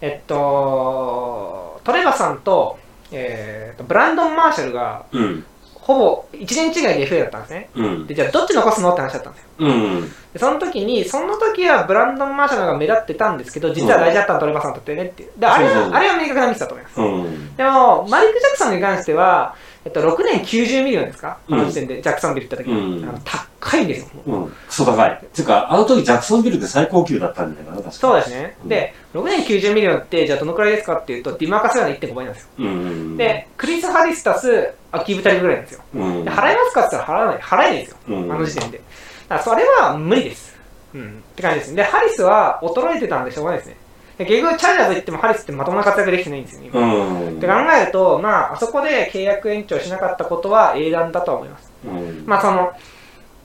[0.00, 2.78] えっと、トレバサンと、
[3.10, 5.44] えーっと、ブランドン・マーシャルが、うん。
[5.82, 7.68] ほぼ1年違いで FA だったんですね。
[7.74, 8.06] うん。
[8.06, 8.92] で、じゃあどっち残すの？
[8.92, 9.48] って話だったんですよ。
[9.58, 10.10] うん。
[10.32, 15.30] で、その時に、その時はブランドン・マーシャルが目立ってたんですけど、実は大事だったのはトレバサンだったよねっていう。
[15.36, 17.00] で、あれは、あれは明確なミスだと思います。
[17.00, 17.56] うん。
[17.56, 21.38] でも、マリック・ジャクソンに関しては、えっと、6年90ミリオンですか？
[21.48, 22.98] うんこの時点で、ジャクソンビル行った時に。
[23.02, 23.18] うんあの
[23.60, 24.08] 高いんですよ。
[24.26, 24.46] うん。
[24.48, 25.20] クソ高い。
[25.32, 28.56] ていうか、あの時ジャクソンビルで最高級だったんだよな、確かそうですね。
[28.62, 32.48] うんで、6年90ミリオンって、じゃあどのくらいですかっていうと、ディマーカスが1.5倍なんですよ。
[32.58, 33.16] うん。
[33.16, 35.82] で、クリス・ハリス足す、アキブ・タリブぐらいなんですよ。
[35.94, 36.24] うん。
[36.24, 37.42] で払いますかって言ったら払わない。
[37.42, 37.96] 払えないんですよ。
[38.08, 38.78] うんあの時点で。
[38.78, 40.58] だからそれは無理です。
[40.94, 41.02] うん。
[41.02, 41.74] って感じです。
[41.76, 43.76] で、ハリスは衰えてたんでしょうがないですね。
[44.18, 46.80] で結局、チャージャーズ行ってもハリスってまともな活躍できてないんですよね、今。
[46.80, 46.86] う
[47.30, 47.38] ん。
[47.38, 47.52] って考
[47.82, 51.72] えると、まあ、あそこで契約延長しなかったことは英断だとは思います。
[51.86, 52.24] うん。
[52.26, 52.72] まあ、その、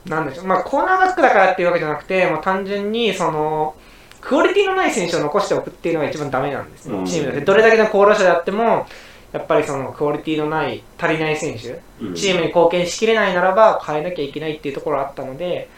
[0.06, 3.74] なんでしょう、まあ、コーナーバックだからっていうわけじゃなくて、もう単純に、その、
[4.20, 7.40] クオリティのない選手を残しておくっていうのが一番ダメなんですね、うんチームで。
[7.40, 8.86] どれだけの功労者であっても、
[9.32, 15.68] やっぱりそのクオリティのない、足りない選手、うんチームに貢献しきれないならば変えなきゃいけないっていうところがあったので、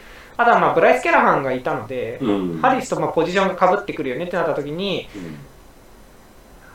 [0.40, 2.58] あとはまあブライス・キャラハンがいたので、うん。
[2.60, 5.38] ハリスとまあポジションが被ってくるよねってなった時に、うん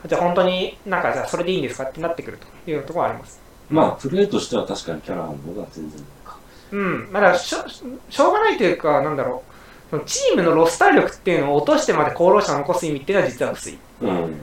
[0.08, 3.40] じゃあ本当になんかじゃあそれでいいんですかってなってくるというところはあります。
[3.68, 6.36] まあ、プレーとしては確かにキャラハンの方が全然いいか。
[6.72, 9.42] うん、まあだしょしょうがないというか、なんだろ
[9.88, 13.78] う、そのチームのロスター力っていうのを落としてまで功労者を残す意味っていうのは実は薄い。
[14.02, 14.34] うん。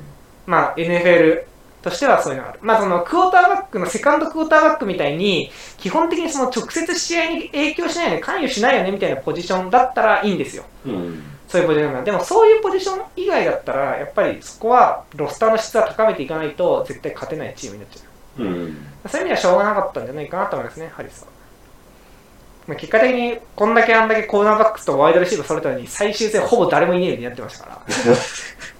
[0.45, 1.43] まあ NFL
[1.84, 2.59] としてはそういうのがある。
[2.61, 10.63] まあそのクォーターバックのセカンドクォーターバックみたいに、基本的にその直接試合に影響しないよね、関与しないよねみたいなポジションだったらいいんですよ。
[10.86, 11.23] うん。
[11.47, 12.01] そういうポジションが。
[12.03, 17.99] でもそういうポジション以外だったら、やっぱりそこはロスターの質は高めていかないと絶対勝てないチームになっちゃ
[18.39, 18.43] う。
[18.43, 18.77] うん。
[19.07, 21.27] そういう意味ではしょうがなかったんじゃないかなと思いますね、ハリスは。
[22.68, 28.16] まあ、結果的に、こんだけあんだけコーナーバックスとワイドレシーブそれたのに、最終戦ほぼ誰もいねえようになってましたから。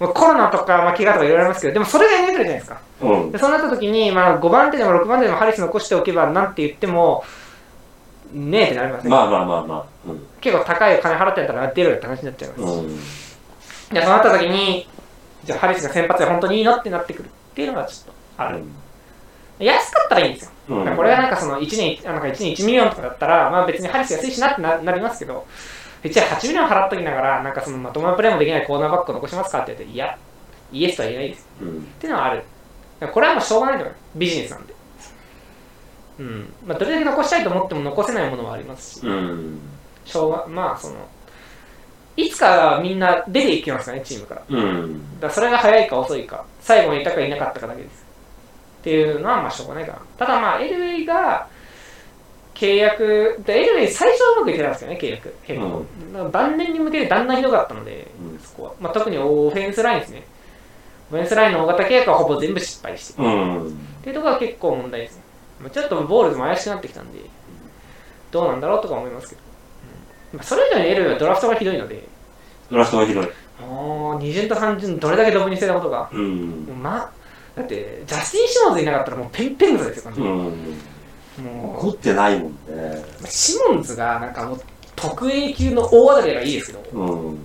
[0.00, 2.78] もうコロナとか、まあ、怪我とかいろいろありますけど、でもそれが NFL じゃないですか。
[3.02, 3.32] うん。
[3.32, 7.24] でそうなった時に、まあ、5番手でも6番手でもハリス残しておけば、なんて言っても、
[8.32, 9.10] ねえってなりますね。
[9.10, 9.84] まあまあまあまあ。
[10.08, 10.26] うん。
[10.40, 12.60] 結構高い金払ってたら出るよって話になっちゃいます。
[12.62, 12.96] うん。
[13.90, 14.88] で、そうなった時に、
[15.44, 18.62] じゃあハリスが先発で本当にいいのってなってくるっていうのがちょっとある。
[19.58, 20.50] 安かったらいいんですよ。
[20.68, 25.46] うんこれがなんかその1年、なんか1年1ミリオンとかだったら、まあ別にハリス安いしなってななりますけど、
[26.02, 30.16] 一応8ミリオン払っときながら、なんかそのまともなプレーもできないコーナーバックを残しますかって言って、いや、
[30.72, 31.46] イエスとは言えないです。
[31.60, 32.42] うんっていうのはある。
[33.12, 33.94] これはもうしょうがないと思う。
[34.16, 34.74] ビジネスなんで。
[36.20, 36.52] うん。
[36.66, 39.58] まあどれだけ残したいと思っても残せないものはありますし、うん
[40.04, 40.94] しょうが、まあその、
[42.16, 44.42] いつかみんな出ていきますからね、チームから。
[44.48, 48.03] うんだからそれが早いか遅いか、最後にいたかいなかったかだけです。
[48.84, 49.98] っていうのはまあしょうがないかな。
[50.18, 51.46] ただまあ、LA が
[52.52, 55.34] 契約、で LA 最初はうまくいってたんですよね、契約。
[55.46, 55.86] 結構。
[56.12, 58.72] だから晩年に向けてだんだんひどかったので、うんそこは。
[58.78, 60.26] まあ、特にオフェンスラインですね。
[61.10, 63.26] オフェンスラインの大型契約はほぼ全部失敗してる。
[63.26, 63.70] うんっ
[64.02, 65.22] ていうところが結構問題ですね。
[65.62, 67.20] まあちょっとボールズも怪しくなってきたんで、
[68.30, 69.40] どうなんだろうとか思いますけど。
[70.32, 72.06] うんまあ、それ以上に LA はドラフトがひどいので、
[72.70, 73.28] ドラフトがひどい
[73.60, 76.10] もう二巡と三巡どれだけドブに捨てたことが。
[76.12, 77.10] うんまあ、
[77.56, 80.30] だって、ジャスティン・シモンズいなかったらもうペンペングスですよ、完全に
[81.38, 81.44] うん。
[81.44, 83.04] も怒ってないもんね。
[83.22, 84.60] う、シモンズがなんかもう
[84.96, 87.38] 特 A 級の大当たりがいいですけど、うん。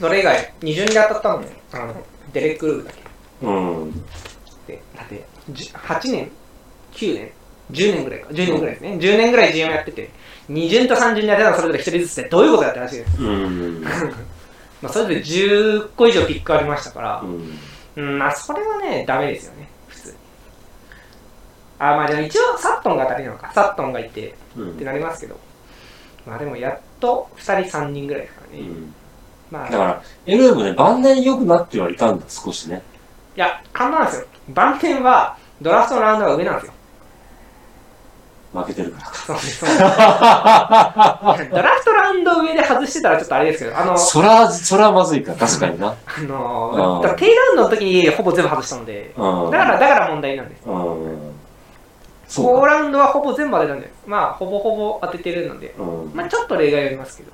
[0.00, 1.94] それ以外、二巡で当たったのも、あの、
[2.32, 3.02] デレック・ルーだけ。
[3.42, 3.92] うん。
[4.66, 6.30] で、だって、じゅ8年、
[6.92, 7.30] 9年、
[7.72, 8.90] 10年ぐらいか、10年ぐらいですね。
[9.00, 10.10] 10年ぐらい GM やってて、
[10.48, 13.22] 二巡と三巡でやってたのそれぞれ1人ずつでどういうことやったらしいです。
[13.22, 13.84] うん
[14.82, 17.58] まあ、それぞれ10個以上ピックありましたから、うん
[17.96, 20.16] うん、まあ、それはね、ダメですよね、普通に。
[21.78, 23.50] あ、まあ、でも一応、サットンが当たりなのか。
[23.54, 25.38] サットンがいて、ってなりますけど。
[26.26, 28.60] まあ、でも、やっと2人、3人ぐらいですからね。
[28.60, 28.94] うん
[29.50, 32.82] まあ、だから、LA もね、晩年良くなってはいたんだ、少しね。
[33.36, 34.26] いや、簡単なんですよ。
[34.48, 36.72] 晩年は、ドラフトのラウンドが上なんですよ。
[38.56, 39.36] 負けてるから。
[41.50, 45.94] ドラフトラウンド上で外してたらちょっとあれですけど、あの、そら、そらまずいか、確かにな。
[46.06, 49.50] あのうんだからテイラウンドの時にほぼ全部外したので、うん。
[49.50, 50.62] だから、だから問題なんです。
[50.66, 50.72] うん。
[50.74, 51.32] 4
[52.28, 52.66] そうか。
[52.66, 56.10] ラウンドはほぼ全部当てたんで、まあ、ほぼほぼ当ててるので、うん。
[56.14, 57.32] まあ、ちょっと例外ありますけど。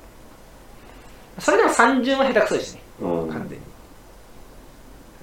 [1.39, 3.65] それでも30は下手くそですね、うん完全に。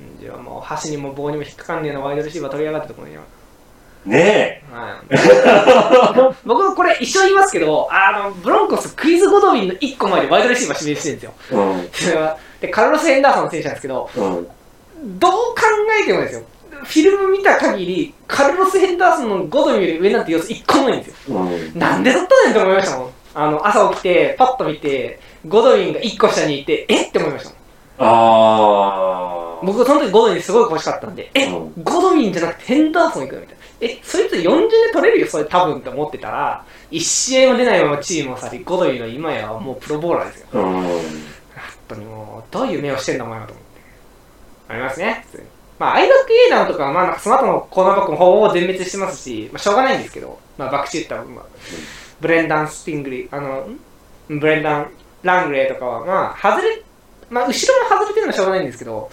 [0.02, 3.24] うんじゃあもう、箸にも棒にも引っかかんねえのワイドレシーバー取り上がったところには。
[4.06, 11.34] ねはい、 僕これ一緒言いますけど、あの、ブロンコスクイズ・ゴドウィンの1個前でワイドレシーバー指名してるんですよ。
[11.52, 11.56] え。
[11.56, 12.62] うん。
[12.62, 14.47] で、カルロス・ヘンダーソンの選手なんですけど、うん。
[15.20, 15.62] どう考
[16.02, 21.39] えてもですよ、フィルム見た限り、カルロス・ヘンダーソンのゴドウィンより上なんて要素1個もないんですよ。
[21.39, 21.80] うん。
[21.80, 23.10] なんで取ったねんって思いましたもん。
[23.34, 27.59] あの、朝起きて、パッと見て、ゴドウィンが1個下にいて、えって思いましたもん。
[28.00, 29.66] あー。
[29.66, 33.64] 僕、その時ゴドウィンすごい欲しかったんで、え、うんゴドウィンじゃなくてヘンダーソン行くのみたいな。
[33.82, 40.47] え、そいつ40で取れるよ、それ多分って思ってたら、1試合も出ないままチームを去り、ゴドウィンは今やもうプロボーラーですよ。
[40.54, 40.64] うん。
[40.64, 40.86] 本
[41.89, 43.82] 当にもう、どういう目をしてんだお前はと思って。
[44.70, 45.50] ありますね、普通に。
[45.80, 51.45] まあ、アイドック・エイダーとかは、まあ、なんかその後のコーナーバックもほぼ全滅してますし、まあ、しょうがないんですけど、まあ、バックチューター、まあ、
[52.20, 53.68] ブレンダン・スティングリー、あの、
[54.36, 54.91] んブレンダン・
[55.24, 56.84] ラングレーとかは、まあ、外れ、
[57.30, 59.09] まあ、後ろも外れてるのはしょうがないんですけど、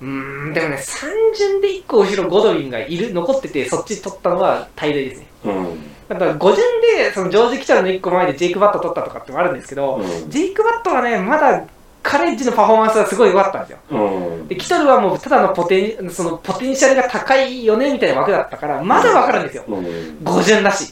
[0.00, 5.26] うーん、でもね、3巡で1個後ろゴドウィンがいる、残ってて、そっち取ったのは大大ですね。
[5.44, 5.88] うん。
[6.08, 6.56] だから5巡
[6.96, 11.64] で、そのジョージ・キトルの1個前でジェイク・バット取ったとかってもあるんですけど、うんジェイク・バットはね、まだ
[12.08, 13.78] カレッジのパフォーマンスがすごい良かったんですよ。
[13.90, 14.48] うん。
[14.48, 19.64] で、キトルはもうただのポテン、そのポテンシャルが高いよねみたいな枠だったから、まだわかるんですよ。
[19.68, 19.84] うん。
[20.24, 20.90] 5巡だし。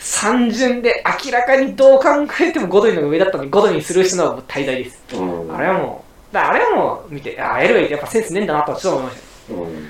[0.00, 2.08] 3巡で明らかにどう考
[2.40, 5.04] えてもゴドウィンの上だったのに、ゴドウィンスルーしたのはもう大大です。
[5.14, 5.54] うん。
[5.54, 9.54] あれはもう、だあれはもう見て、あ、エルウェイってやっぱセンスねえんだなとはちょっと思いました。
[9.54, 9.88] うん。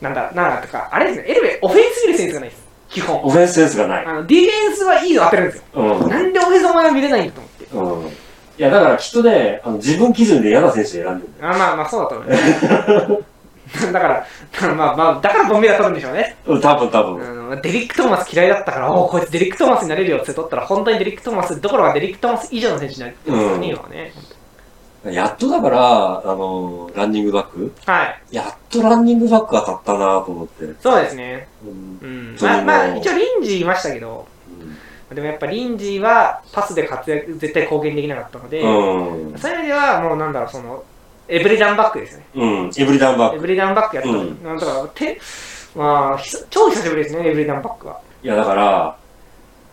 [0.00, 2.68] なんだ、なんだとか、あれですね、エルウェイオフェンス見るセンスがないです。
[2.88, 3.22] 基本。
[3.22, 4.06] オフェンスセンスがない。
[4.06, 5.62] あの、ディフェンスはいいの当てるんですよ。
[5.74, 6.08] うん。
[6.08, 7.40] なんでオフェンスお前は見れないんだと
[7.76, 8.27] 思って。
[8.58, 8.62] うん。
[8.62, 11.32] いや、だからきっとね、あの自分基準で嫌な選手選んでる。
[11.40, 13.28] あまあまあそうだと思います。
[13.92, 14.26] だから、
[14.74, 16.36] まあまあ、だからボンベラ取るんでしょうね。
[16.46, 17.50] うん、多分多あ分。
[17.50, 24.12] のデリック・トーマス嫌いだったから、おお、こいつデリック・トーマスになれるよって取ったら、本当にデリック・トーマスどころかデリック・トーマス以上の選手になってますからね、うん今はね。
[25.04, 28.20] やっとだから、あの、ランニングバックはい。
[28.30, 30.64] やっとランニングバック当たったなと思って。
[30.80, 31.46] そうですね。
[31.62, 32.36] うんうん。
[32.40, 34.26] まあ、まあ、一応リンジーいましたけど、
[35.14, 39.38] でもやっぱリンジーはパスで活躍、絶対貢献できなかったので、うん。
[39.38, 40.84] そういう意味では、もうなんだろう、その、
[41.28, 42.26] エブリダンバックですよね。
[42.34, 42.70] うん。
[42.76, 43.36] エブリダンバック。
[43.36, 45.20] エブリダンバックやったの、うんなんだから、て、
[45.74, 48.00] まあ、超久しぶりですね、エブリダンバックは。
[48.22, 48.96] いや、だから、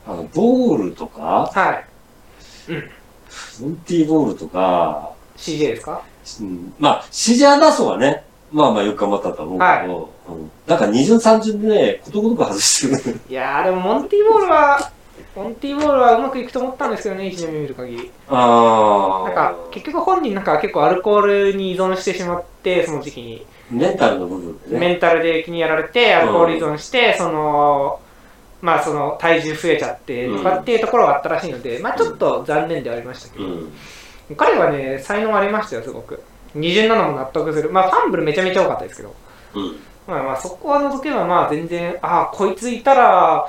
[0.08, 1.86] あの、ボールとか、はい。
[3.62, 6.02] モンティーボールとか、CJ ですか？
[6.42, 13.20] うん、まあ、シジャーダソはね、まあまあよく頑張ったと思うけど、うんなんか二巡三巡でね、ことごとく外してる。
[13.30, 14.92] いやー、でもモンティボールは、
[15.36, 18.12] オンティーボールはうまくいくと思ったんですけどね、1年目見る限り。
[18.30, 19.28] ああ。
[19.28, 23.46] なんか、結局本人なんか結構アルコールに依存してしまって、その時期に。
[23.70, 24.80] メンタルの部分でね。
[24.80, 28.00] メンタルで気にやられて、アルコール依存して、その、
[28.62, 33.74] まあその体重増えちゃってとかっていうところがあったらしいので、まあちょっと残念ではありましたけど、うん。
[34.38, 36.22] 彼はね、才能ありましたよ、すごく。
[36.56, 37.70] 二巡なのも納得する。
[37.70, 39.14] まあファンブルめちゃめちゃ多かったですけど、
[39.56, 39.80] うん。
[40.08, 43.48] まあまあそこは除けばまあ全然、ああ、こいついたら、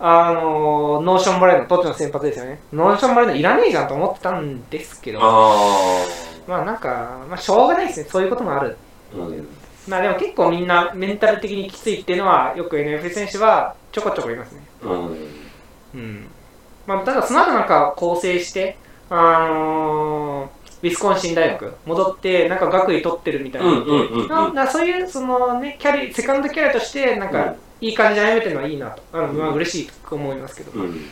[0.00, 2.60] あのノーション・バレーの、どっちの先発ですよね。
[2.72, 6.04] ノーション・バレーのいらねえじゃんと思ってたんですけど、あ
[6.46, 8.76] まあなんか、まあしょうがないですね、そういうこともある。
[9.14, 9.18] あ。
[9.18, 9.48] うん。
[9.88, 14.62] まあでも結構みんなメンタル的にきついっていうのは、よく NFL 選手はちょこちょこいますね。
[14.82, 15.16] うん。
[15.94, 16.26] うん。
[16.86, 18.76] まあただその後なんか更生して、
[19.10, 23.62] あのーウィスコンシン大学戻って、なんか学位取ってるみたい
[24.54, 31.08] なそういうそのね、キャリセカンドキャリアとして、なんかいい感じで歩めてるのはいいなと、あのまあ嬉しいと思いますけど、うん。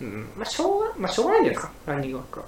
[0.00, 0.30] うん。
[0.36, 2.46] まあしょうが、まあしょうがないんじゃないですか、ランニングワークは。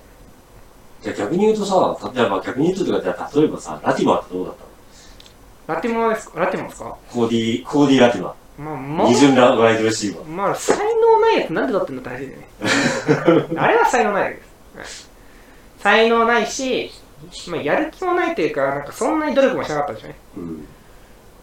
[1.02, 5.76] じゃあ逆に言うとさ、例えば逆に言うととか、じゃあ例えばさ、ラティマってどうだったの？
[5.76, 6.40] ラティモですか？
[6.40, 6.96] ラティモですか？
[7.12, 8.34] コーディー、コーディーラティマ。
[8.58, 10.28] まあ、もう二巡ラワイドレシーバー。
[10.28, 12.28] まあ、才能ないやつなんで取ってんのって話だよ
[13.48, 13.56] ね。
[13.56, 15.10] あれは才能ないです。
[15.78, 16.90] 才能ないし、
[17.48, 20.16] まあ、やる気もないというか、なんかそんなに努力もしなかったんでしょうね。
[20.36, 20.66] うん。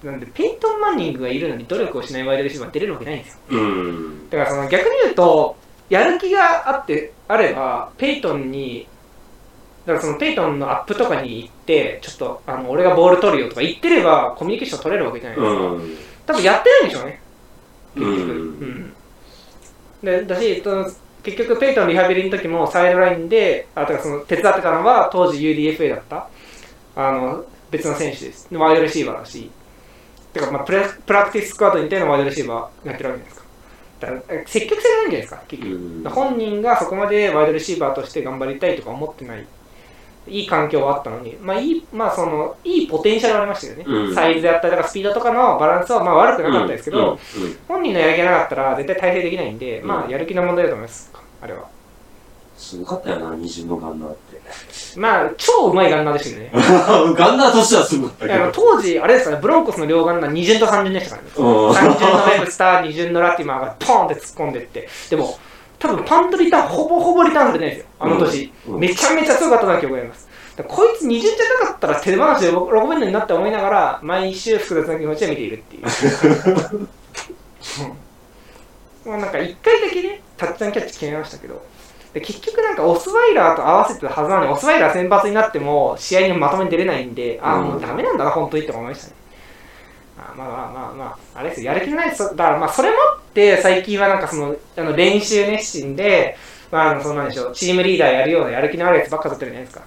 [0.07, 3.39] なんで、ペイトン・マンニングがいるのに努力をしないワイドレシーバー出れるわけないんですよ。
[3.49, 4.29] うん。
[4.29, 5.57] だからその逆に言うと、
[5.89, 8.87] やる気があって、あれば、ペイトンに、
[9.85, 15.61] だからそのペイトンのアップとかに行って、ちょっと、あの、俺がボール取るよとか言ってれば、コミュニケーション取れるわけじゃないですか。
[15.61, 15.97] うん。
[16.25, 17.21] 多分やってないんでしょうね。
[17.95, 18.31] 結局。
[18.31, 18.93] うんうん
[20.03, 20.91] でだし、えっと
[21.23, 26.29] 結局、ペイトンのリハビリの時もサイドラインで、あとかその手伝ってたのは当時 UDFA だった
[26.95, 28.47] あの別の選手です。
[28.53, 29.49] ワイドレシーバーだし、
[30.37, 33.47] てか、まあ、プラプラクティススクワットに似たようなワイドレシーバーやってるわけじゃないですか。
[33.99, 35.75] だか積極性がないんじゃないですか、結局。
[35.75, 39.45] うん本人がそこまでワイドレシーバーとして頑張りたいとか思ってない。
[40.29, 43.85] いい環境はあったのに、まあいい、まあその、いいポテンシャルはありましたよね。
[43.87, 47.17] うんサイズであったりとかスピードとかのバランスはまあ悪くなかったですけど、うん、
[47.67, 51.11] 本人のやる気がなかったら絶対体制できないんで、うんまあやる気の問題だと思います、
[51.41, 51.76] あれは。
[52.57, 54.41] すごかったよな、二巡のガンナーって。
[54.99, 57.13] まあ、超うまいガンナーでしたけどね。
[57.15, 58.51] ガンナーとしてはすごかったけど。
[58.51, 61.29] 当時、あれですかね、ブロンコスの両ガンナー2巡と3巡でしたからね。
[61.37, 64.89] うん3巡のウェブスター、 2巡のラティマーがポーンって突っ込んでって。
[65.09, 65.37] でも、
[65.77, 68.51] 多分パントリターンほぼほぼリターンされてないんですよ、あの年。
[68.67, 70.27] うんめちゃめちゃ強かったな記憶があります。
[70.67, 75.83] こいつ2巡じゃなかったら手放しで喜べるのになって思いながら、毎週複雑な気持ちで見ているっていう。
[79.05, 81.61] うん、まあなんか1回だけね、タッチダウンキャッチ決めましたけど、
[82.19, 89.13] で結局なんかオスワイラーと合わせてたはずなのに、オスワイラー先発になっても試合にまともに出れないんで、ああ、もうダメなんだな、本当にって思いましたね。
[90.17, 91.05] あまあまあまあま
[91.35, 96.35] あ、あれですよ、やる気のないそだからまあそれもあって、最近はなんかその、あの練習熱心で、
[96.71, 99.85] まあ、あのそうなんでしょう、チームリーダーやるようなやる気のあるやつばっか取ってるじゃないですか。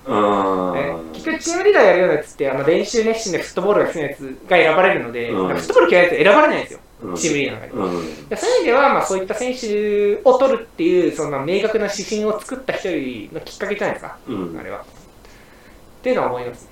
[1.13, 5.49] 結局チームリーダーやるようなやつってあの練習熱心でフットボールが好きなやつが選ばれるので、うん。
[5.49, 7.99] フットボール嫌いなやつ選ばれないんですよ、うんチームリーダーの中に。
[7.99, 8.29] うん。
[8.29, 14.81] でそういう意味では、まあ、そういった選手を取るっていうその明確な指針を作った一人のきっかけじゃないですか、うんあれは。
[14.81, 14.85] っ
[16.03, 16.71] ていうのは思いますね。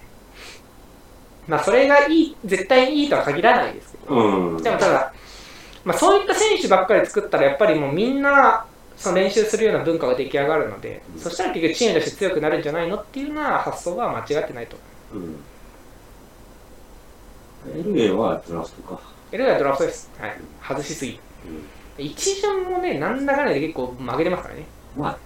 [1.49, 4.63] まあ、それがいい、絶対にいいとは限らないですけど、うん。
[4.63, 5.13] でもただ、
[5.85, 8.67] まあ、そういった選手ばっかり作ったら、やっぱりもうみんな、
[8.99, 14.77] その練習するような文化が出来上がるので、そしたら結局チームとして強くなるんじゃないのっていうような発想は間違ってないと。
[15.15, 15.37] うん。
[17.95, 19.01] LA はドラフトか。
[19.33, 20.11] LA はドラフトです。
[20.19, 20.37] はい。
[20.67, 21.21] 外しすぎ。
[21.99, 24.65] 一巡もね、なんだかんだで結構曲げれますからね。
[24.97, 25.19] まあ、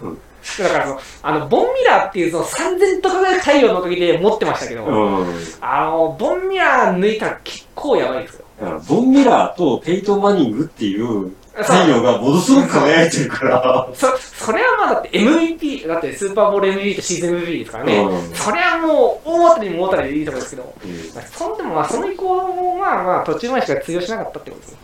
[0.62, 5.26] だからその、あの、ボンミラーっていうその3000と輝く太陽のおかげで持ってましたけど、うん。
[5.60, 8.44] あの、ボンミラー抜いたら結構やばいですよ。
[8.88, 11.32] ボンミラーとペイトン・マニングっていう
[11.62, 13.88] 太陽がものすごく輝いてるから。
[13.94, 17.98] そ、それはまあだって MVP、だってスーパーボール MVP とシーズン MVP ですからね。
[17.98, 24.78] うんそれはもう大当たりも大当たりでいいところですけど、うんそんでもまあその以降もまあまあ途中までしか通用しなかったってことですね。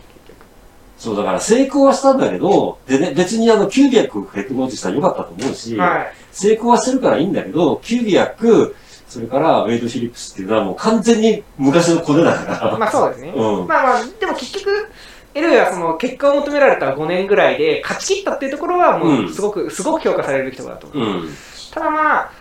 [0.97, 6.13] そう、だから成功はしたんだけど、でね、別にあの、キュービアックをヘッドコーチしたらよかったと思うし、はい。
[6.31, 8.75] 成功はしてるからいいんだけど、キュービアック、
[9.07, 12.77] それからウェイド・フィリップスっていうのはもう完全に昔のコネだから。
[12.77, 13.29] まあそうですね。
[13.29, 14.89] うんまあまあ、でも結局、
[15.37, 21.07] エルウェイはその結果を求められた5年ぐらいで勝ち切ったっていうところはもうすごく、すごく評価されるべきところだと思う。
[21.07, 21.29] うん。
[21.71, 22.31] ただまあ、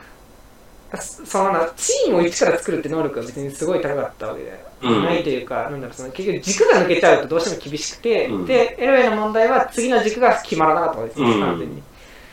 [0.99, 11.82] そそのなチームを一から作るって能力が別にすごい高かったわけでうんないというか、なんだろう、その結局軸が抜けちゃうとどうしても厳しくて、うんで、エルウェイの問題は次の軸が決まらなかったわけです完全に。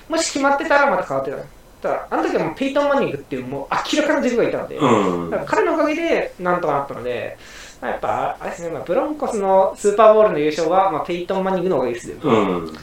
[0.09, 1.38] もし決まってたらまた変わってた。
[1.82, 7.38] ただ、あの時はもうペイトン・マニングっていうもう明らかな軸がいたので、うんだから彼のおかげでなんとかなったので、
[7.84, 12.16] まあやっぱ、あれですね、まあ、ブロンコスのスーパーボールの優勝は、まあ、ペイトン・マニングのおかげですよ。
[12.24, 12.78] うん。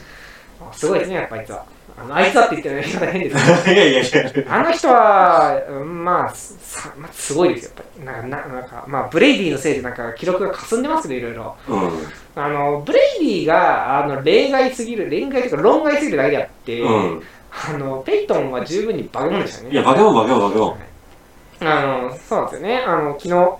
[0.73, 1.65] すごいですね、やっぱあいつは。
[1.97, 3.75] あのあいつはって言ってるの変ですけど。
[3.75, 4.55] いやいやいや。
[4.55, 8.05] あの人は、うんまあ、さまあ、すごいですよ、やっぱり。
[8.05, 11.55] なんか、ななんかまあ、ブレイディのせいでなんか記録が霞んでますけど、いろいろ。
[11.67, 11.91] うん。
[12.35, 17.23] あの、ブレイディが、あの、例外すぎる、例外というか論外すぎるだけであって、うん。
[17.51, 19.71] あの、ペイトンは十分に化け物でしたね。
[19.71, 20.91] いや、バケモンバケモンバケモン。
[21.67, 22.83] あの、そうなんですよね。
[22.87, 23.57] あの、昨日、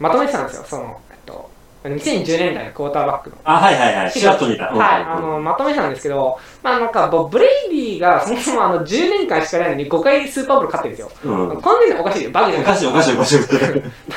[0.00, 1.50] まとめてたんですよ、その、えっと、
[1.84, 3.36] 2010年代のクォーターバックの。
[3.44, 4.12] あ、はいはいはい。
[4.12, 4.66] チラッと見た。
[4.66, 11.32] はい、あの、まとめてたんですけど、まあなんか、ブレイディがそもそもあの、10年間しかないのに5回スーパーボール勝ってるんですよ。
[11.32, 11.60] うん。
[11.60, 13.38] この時点でおかしいよ、バグじゃないおかしいおかしいおかしい。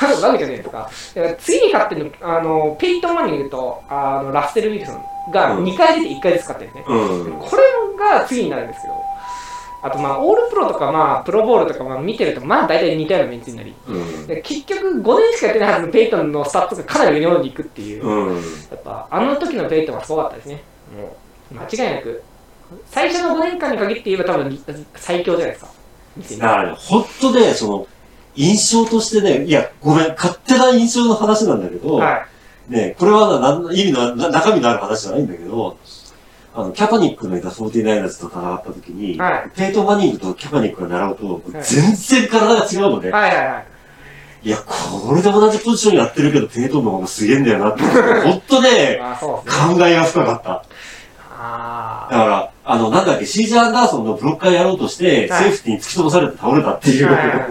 [0.01, 0.89] バグバグじゃねえとか。
[1.15, 6.83] だから次に勝ってるの、あの、ペイトン・マニングと、あの、ラッセル・ウィルソンがうん2回出て1回ずつ勝ってるね。
[6.87, 7.33] うん。
[7.39, 7.63] これ
[7.97, 8.93] が次になるんですけど、
[9.83, 14.27] あとまあ、オールプロとかまあ、プロボールとかまあ見てると、まあ大体似たようなメンツになり、うん。
[14.27, 18.35] で結局5年しかやってないはずのペイトンのスタッツがかなり上の方に行くっていう、うん。
[18.37, 18.41] や
[18.75, 20.63] っぱあの時のペイトンはすごかったですね。
[20.95, 21.17] も
[21.51, 22.23] う、間違いなく。
[22.89, 24.63] 最初の5年間に限って言えば多分
[24.95, 25.71] 最強じゃないですか。
[26.39, 27.87] だからね、ほんとね、その、
[28.35, 32.25] 印象としてね、いや、ごめん、勝手な印象の話なんだけど、は
[32.69, 32.71] い。
[32.71, 35.77] ね、これはな意味の、な中身のある話じゃないんだけど、
[36.55, 43.09] あの、キャパニックのいた 49ers と戦った時に、はいペイトン・マニングとキャパニックが習うと、はい全然体が違うのね。
[43.11, 43.65] はいはいはい。
[44.47, 47.81] いや、これで同じポジションやってるけど、ペイトンの方がすげえんだよなって
[48.21, 49.75] ほんとね、ああ、そうですね。
[49.75, 50.63] 考えが深かった。
[51.45, 57.09] あだから、あの、なんだっけ、シージャー・アンダーソンのブロッカーやろうとして、はいセーフティーに突き飛ばされて倒れたっていあ。
[57.09, 57.47] う、はいはいはい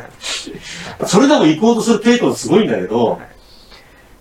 [1.07, 3.32] それでも行こうとするペイトンすごいんだけど、はい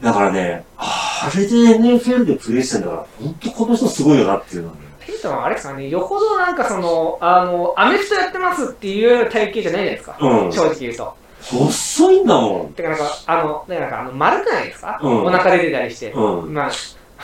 [0.01, 4.81] だからね、あれで NFL でプレイしてんだから、本当この人すごいよなっていうのはね。
[5.05, 10.17] ペイトンはあれですかね、よほどなんかその、あの、アメフトやってますっていう体型じゃないじゃないですか。
[10.19, 11.15] うん正直言うと。
[11.41, 12.73] 細いんだもん。
[12.73, 16.11] てかなんか、あの、なんかあの丸くないですか、うんお腹出てたりして。
[16.11, 16.71] うんまあ、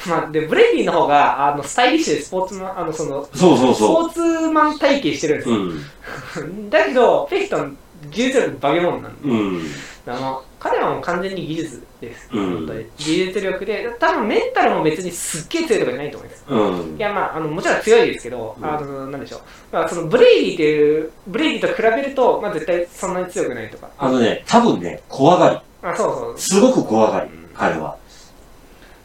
[0.07, 5.53] まあ、で、ブレイディの方が、あの、スタイリッシュでスポーツマン、あの、その、そうそうそスポーツマン体型してるんですう。
[5.53, 5.59] よ。
[5.59, 6.69] うん。
[6.69, 7.78] だけど、ペイトン、
[8.11, 9.30] 技術力化け物なんで。
[9.30, 9.61] うん。
[10.07, 12.29] あの、彼はもう完全に技術です。
[12.33, 16.45] うん技術力で、多分メンタルも別にすっげえ強いとかじゃないと思います。
[16.47, 16.99] うんい。
[16.99, 19.41] や、まあ、あの、もちろん強いですけど、うんあの、なんでしょう。
[19.71, 23.89] まあ、その、ブレイディっていう、ブレイディと比べると、まあ、絶対そんなに強くないとか。
[23.97, 25.59] あのね、多分ね、怖がり。
[25.83, 26.39] あ、そうそう。
[26.39, 27.95] すごく怖がり、彼は。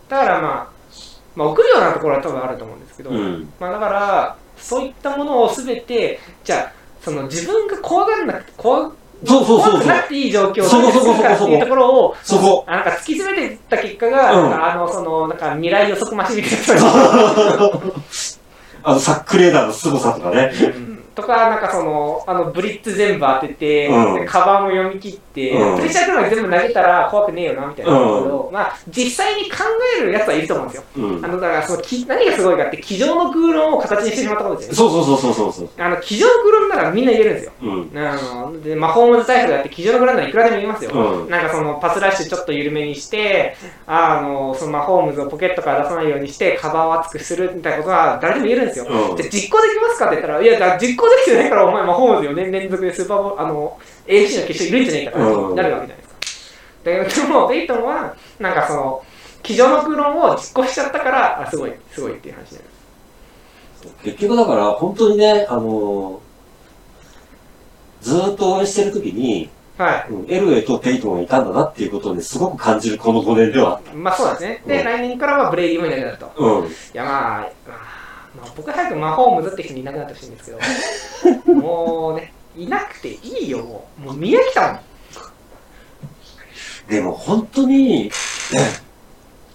[0.09, 0.73] だからまあ、
[1.35, 3.53] まあ、臆病なところは多分あると思うんですけど、うん。
[3.59, 6.73] まあ、だから、そういったものをすべて、じゃあ、
[7.03, 8.93] その自分が怖がらなくて、怖
[9.25, 10.09] そうそうそうなく。
[10.09, 12.65] ていい状況をそこそこどうするかっていうところを、そこ。
[12.67, 16.83] あなんか突き詰めていった結果が、うんあの、その、なんか未来予測マシンみたいな。
[18.85, 20.53] あの、サックレーダーの凄さとかね。
[20.55, 29.59] うんとか、なんかその、あの、ブリッツ全部当てて、うんでカバーも読み切って、うんプレッシャークラブ全部投げたら怖くねえよな、みたいなところを、まあ、実際に考
[29.99, 30.85] えるやつはいると思うんですよ。
[30.97, 31.29] うんあ。
[31.29, 34.77] の、だからその、き何がすごいかって、机上の空論を形にしてしまったことですよね。
[34.77, 35.69] そうそうそうそうそうそう。
[35.79, 37.53] あの、机上の空論ならみんな言えるんですよ。
[37.63, 37.91] うん。
[37.95, 38.17] あ
[38.51, 40.91] ので、魔法ムズタイプだって、机上の空論ならいくらでも言えますよ。
[40.93, 43.57] うんなんかその、パスラッシュちょっと緩めにして、
[43.87, 48.87] あの、その魔法ムズをポケットから出さないようにして、カバーを厚くするみたいなことは誰でも言えるんですよ。
[48.89, 56.15] うんじゃあ実行できますかって言ったら、いや、だから実行できてないから、お前、魔法ムズ4年連続でスーパーボール、あの、AFC の決勝いるんじゃねえかってうんなるわけじゃないですか。
[56.85, 59.05] だけど、でも、ペイトンは、なんかその、
[59.43, 62.65] 机上の空論を実行しちゃったから、あ、すごい、すごいっていう話になる。
[64.05, 66.33] 結局だから、本当にね、あのー
[68.03, 69.49] ずーっと応援してるときに、
[69.79, 70.13] はい。
[70.13, 74.63] うんエルウェイとペイトンがいたんだなっていうことをね、すごく感じるこの5年ではまあそうですね。
[74.67, 76.27] で、うん来年からはブレイディもいなくなると。
[76.27, 76.33] た。
[76.43, 76.67] うん。
[76.67, 77.92] いやまあ、あー
[78.37, 84.01] まあ、僕は早くマホームズって人にいなくなってほしいんですけど、 もうね、いなくていいよ、もう。
[84.03, 84.81] もう見飽きたもん。
[86.89, 88.13] でも本当に、ね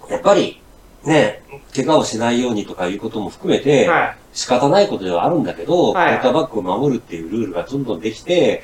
[0.08, 0.60] やっぱり、
[1.04, 1.42] ね、
[1.74, 4.16] 怪我をしないようにとかいうことも含めて、はい。
[4.32, 8.62] 仕方ないことではあるんだけど、はいクォーターバックを守るっていうルールがどんどんできて、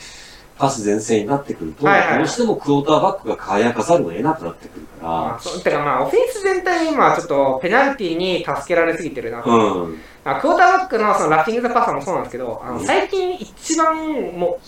[0.56, 9.42] パス前線になってくると、はいはいどうしてもクォーターバックが輝かざるを得なくなってくるかまあ、そうてかまあ、オフェンス全体に今、ちょっとペナルティに助けられすぎてるな。
[9.42, 9.98] ら、うん。
[10.24, 14.60] あクォーターバックのそのラッピング・ザ・パスもそうなんですけど、あのうん最近一番も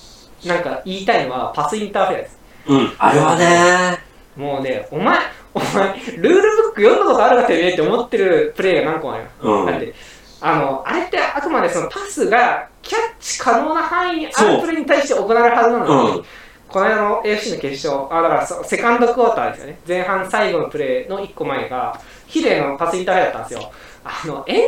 [0.44, 2.38] う、なんか言いたいのはパスインターフェアです。
[2.68, 3.98] うん、あれはね、
[4.36, 5.18] もうね、お前、
[5.54, 9.30] お前、ルールブック読んだことあるかてめえって思ってるプレーが何個もあるよ。
[9.40, 9.94] うんだって、
[10.40, 16.24] あの、あれってあくまでそのパスがキャッチ可能な範囲にあるプレーに対して行われるはずなのに、うん
[16.68, 23.72] この間の AFC の決勝、あだからセカンドクォーターですよね、前半最後のプレーの1個前が、ヒデのパスインターフェアだったんですよ。
[24.04, 24.62] あの、エン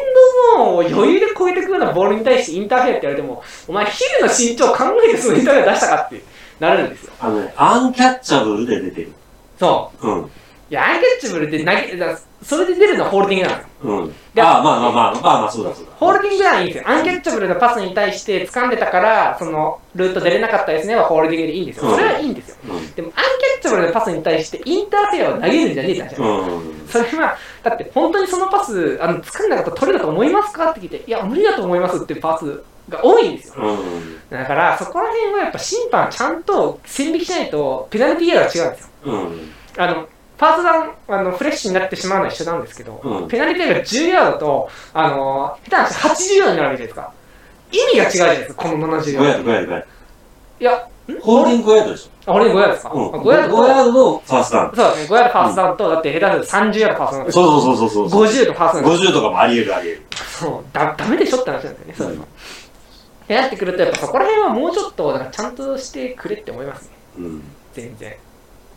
[0.57, 6.23] ドゾーンを余裕で超えてくるようなボールに対してインターフェアって言われても、お前、ヒデの身長考えてそのインターフェア出したかって
[6.61, 7.13] なるんですよ。
[7.21, 9.13] あのね、アンキャッチャブルで出てる。
[9.59, 10.31] そうん。
[10.71, 10.73] う。
[10.73, 13.91] いや、アンキャッチャブルで投げ、だそれで出るのはホールディングなんですよ。
[13.91, 14.15] うん。
[14.35, 15.93] でああ、まあまあまあ、まあまあ、そうだそうだ。
[15.97, 16.89] ホールディングはいいんですよ。
[16.89, 21.91] アンキャッチャブルのパスに対して掴んでたから、その、ルート出れなかったですねはホールディングでいいんですよ。
[21.91, 22.57] それはいいんですよ。
[22.69, 22.93] うん。
[22.93, 26.89] でも、アンキャッチャブルのパスに対してインターフェアを投げるんじゃねえって話なんうん。
[26.89, 33.65] それは、だって本当にそのパス、あの、掴んだ方取れたと思いますかって聞いて、いや、無理だと思いますっていうパスが多いんですよ。
[33.65, 34.21] うん。
[34.31, 38.89] だから、そこら辺はやっぱ審判ちゃんと線引きしないと、ペナルティーエラーが違うんですよ。
[39.05, 39.53] うん。
[39.77, 40.09] あの、
[40.39, 47.13] ファーストダウン、あの、フレッシュになってしまうのは一緒なんですけど、うんペナルティーが10ヤードと、あの、下手な話80ヤードになるわけじゃないですか。
[47.73, 49.43] 意味が違うじゃないですか、この70 5ヤード。
[49.43, 49.85] ヤード、5ヤード、5ヤー
[50.61, 51.21] いや、ド。
[51.21, 53.11] ホールディング5ヤードでしあ、これ5ヤードですか、ょ。
[53.11, 53.21] うん。
[53.21, 54.77] 5ヤードと、5ヤードのファーストダウン。
[54.77, 57.33] そうですね、5ヤードファーストダウンと、だって下手すると30ヤードファーストダウン。
[57.33, 58.25] そうそうそうそうそう。
[58.25, 59.11] 50のファーストダウンです。
[59.11, 60.03] 50とかもあり得るあり得る。
[60.39, 62.23] そう、だ、ダメでしょって話なんですよね、そういうの。
[62.25, 62.27] っ
[63.27, 66.91] てなってくると、やっぱそこら辺はもうちょっと、ちゃんとしてくれって思いますね。
[67.19, 67.43] うん。
[67.75, 68.15] 全然。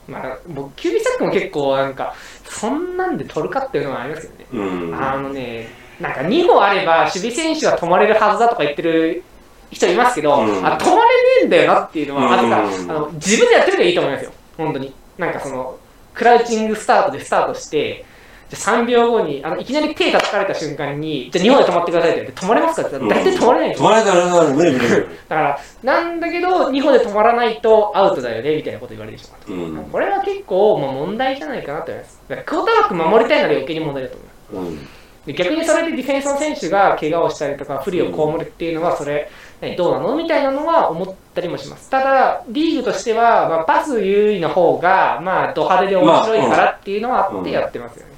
[0.08, 4.70] まあ、僕、キュービーサックも結構、なんか、そんなんで取るかっていうのはありますけどね。
[4.70, 4.96] うん。
[4.96, 5.70] あのね、
[6.02, 9.24] なんか2歩あれば守備選手は止まれるはずだとか言ってる
[9.72, 14.94] 人いますけど、うんあ止まれねえんだよなっていうのは、あとから、うんあの自分でやってみればいいと思いますよ、本当に。
[15.18, 15.78] なんかその、
[16.14, 18.06] クラウチングスタートでスタートして、
[18.52, 22.88] じゃあ3秒後にあのいきなり手叩かれた瞬間に、じゃあ日本で止まってくださいって言って、止まれますか？
[22.88, 23.88] って言ったら、大体止まれないんですよ。
[23.88, 25.06] 止まらないから、無理無理無理。
[25.30, 29.54] だから、なんだけど、日本で止まらないとアウトだよねみたいなこと言われてしまうと。
[29.54, 29.84] うん。
[29.86, 32.22] これは結構、まあ、問題じゃないかなと思います。
[32.28, 34.76] だからクォーターバック守りたいなら余計に問題だと思います。
[34.76, 34.88] うん。
[35.26, 39.30] で逆にそれでディフェンスの選手が怪我をしたりとか不利を被るっていうのはそれ
[39.62, 40.16] 何どうなの？
[40.16, 48.11] みたいなのは思ったりもしますただリーグとしては、まあ、パス優位の方がまあド派手で面白いからっていうのはあってやってますよね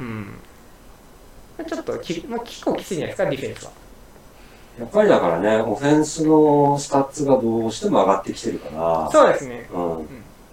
[0.00, 0.40] うん、
[1.66, 3.72] ちょっとき、まあ、結構きついんじゃないですかディフェンスは
[4.78, 9.08] やっぱりだからね、オフェンスのスタッツがどうしても上がってきてるから。
[9.12, 10.08] そうですねうん。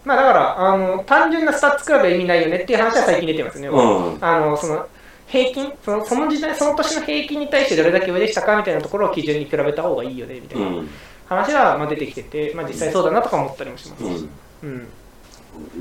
[0.06, 4.24] まあだからあの単純なスタッツ比べは意味ないよねっていう話は最近出てますよね、うん。
[4.24, 4.88] あのその
[5.28, 10.90] 平均そのその時代その年の平均に対してどれだけ上でしたかみたいなところを基準に比べた方がいいよねみたいうな、ん。
[11.28, 14.04] 話はまあ出てきてて、まあ、実際そうだなとか思ったりもします。
[14.04, 14.30] うん。
[14.64, 14.88] うん。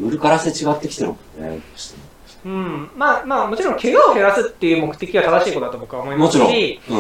[0.01, 1.51] ルールからして違ってきてるもんね。
[1.51, 2.10] どうして
[2.45, 2.91] うん。
[2.97, 6.49] まあまあ、もちろん怪我を減らすっていう目的は正しいことだと僕は思いももちろん。
[6.49, 6.99] ますし、うん。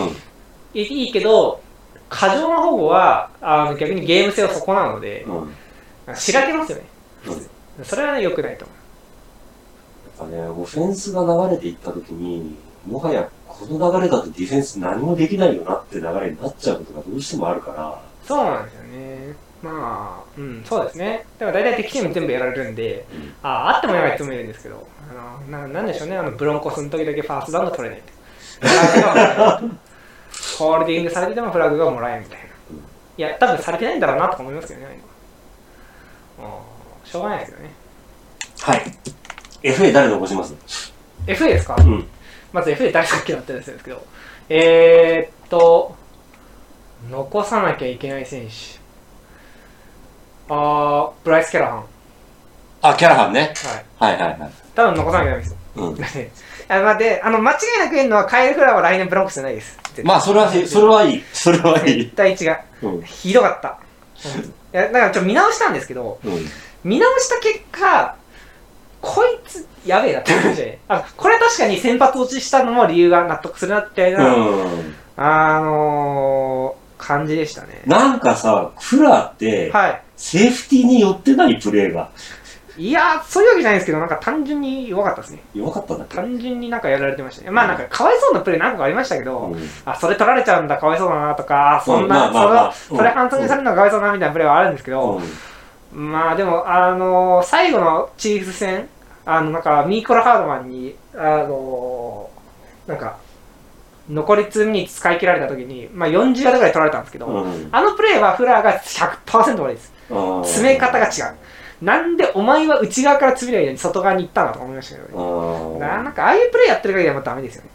[0.74, 1.61] いいいけど、
[2.09, 5.26] 過剰な保護はあの逆にゲーム性を損なうので、
[6.07, 6.16] うん。
[6.16, 6.84] しらけますよね。
[7.26, 7.51] うん
[7.84, 8.74] それはね、良くないと思
[10.20, 10.24] う。
[10.24, 18.80] やっぱね、オフェンスが流れていったときに、もはやこの流れだとディフェンス何もできないよなって流れになっちゃうことがどうしてもあるから、そうなんですよね。
[19.63, 21.27] まあ、うん、そうですね。
[21.39, 28.13] だから大体敵チーム全部やられるんで、うんああってもやらない人もいるんですけど、あのななんでしょうね、あのブロンコスの時だけファーストダウンが取れないって。
[28.61, 29.71] フラグがもらえない
[30.59, 32.47] ホールディングされててもフラグがもらえないみたいな。
[32.47, 32.51] い
[33.31, 35.01] や、多分されてないんだろうなとか思いますけどね、
[37.05, 37.71] しょうがないですけどね。
[38.63, 38.83] はい。
[39.63, 40.55] FA 誰残します
[41.27, 41.77] ？FA ですか？
[41.79, 42.07] うん。
[42.53, 44.03] まず FA 誰さっきだったんですけど、
[44.49, 45.95] えー、っと、
[47.11, 48.80] 残さなきゃいけない選手。
[50.51, 51.85] あー、ブライス・キャラハン。
[52.83, 53.55] あ、キャラハンね。
[53.99, 54.15] はい。
[54.17, 54.51] はいはいはい。
[54.75, 55.57] 多分残さなきゃいけないですよ。
[55.77, 56.77] うん。
[56.77, 59.79] あ まあ、で、あの、間違いなく言えるのは、カエル・フラーは来年ブロンクスじゃないです。
[60.03, 61.25] まあ、それは、それはいい。
[61.33, 62.17] それはいい絶。
[62.17, 62.59] 対違う。
[62.83, 63.03] うん。
[63.03, 63.79] ひどかった。
[64.25, 66.47] うんいや、だからちょっと見直したんですけど、うん。
[66.85, 68.15] 見直した結果、
[69.01, 70.79] こいつ、やべえなって思いましたね。
[70.89, 74.95] あ、これ確かに先発落ちしたのも理由が納得するなっていうような、うん。
[75.17, 77.83] あのー、感じでしたね。
[77.87, 80.03] なんかさ、フラーって、はい。
[80.21, 82.11] セーフティーに寄ってないプレーが。
[82.77, 85.43] いやー、そういうわけじゃないんですけど、なんか単純に弱かったですね。
[85.55, 86.05] 弱かったんだ。
[86.05, 87.51] 単純になんかやられてましたね。
[87.51, 89.68] まあなんか、かわいそうなプレー何個かありましたけど、うん。
[89.87, 92.73] あ、それ取られちゃうんだ、かわいそうだなとか、あそんな、うんまあまあまあ。
[92.73, 95.21] それそれ反則にされるのがかわいそうだなみたいなプレーはあるんですけど、
[95.95, 96.12] うん。
[96.12, 98.89] まあでも、あのー最後のチーフ戦、
[99.25, 103.16] あの、なんか、ミーコラ・ハードマンに、あのーなんか、
[104.09, 107.68] 残り2ミニ使い切られた時に、まあ40ヤードぐらい取られたんですけど、うん。
[107.73, 110.00] あのプレーはフラーが100%悪いです。
[110.11, 111.85] うん詰め方が違う。
[111.85, 115.15] なんでお前は内側から詰めないように外側に行ったんだと思いましたけどね。
[115.15, 117.71] うんななんか、ああいうプレーやってる限りはもうダメですよね。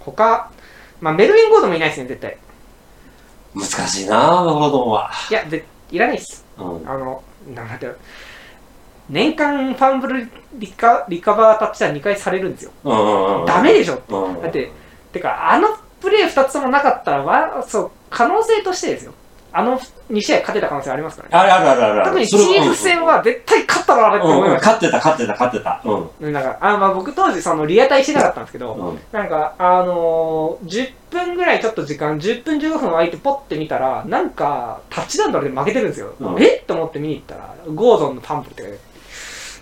[0.00, 0.50] 他、
[1.00, 2.36] まあメルウィン・ゴードンもいないですね、絶対。
[3.54, 5.10] 難しいなぁ、マグロドンは。
[5.30, 6.44] いや、でいらないっす。
[6.58, 7.22] うんあの、
[7.54, 7.98] なんていうの
[9.10, 12.72] 年間ファンブルリカリカバータッチは2回されるんですよ。
[12.84, 14.72] うんダメでしょうんだって、
[15.12, 15.68] てか、あの
[16.00, 19.14] プレー2つともなかったら、わそう、可能性としてですよ。
[19.56, 19.78] あの
[20.10, 21.52] 2試合勝てた可能性ありますからね。
[21.52, 22.04] あるあるあるある。
[22.06, 24.72] 特にチーフ戦は絶対勝ったろ、あれって思いました。
[24.72, 25.80] 勝ってた、勝ってた、勝ってた。
[25.84, 26.32] うん。
[26.32, 36.14] なんか、あまあ、僕当時そのリアタイしてなかったんですけど、うんなんか、あのー、10分ぐらいちょっと時間、10分15分空いてポッて見たら、なんか、タッチダウンとかで負けてるんですよ。
[36.18, 36.56] うんえ？
[36.56, 38.78] っと思って見に行ったら、ゴードンのパンプって書いて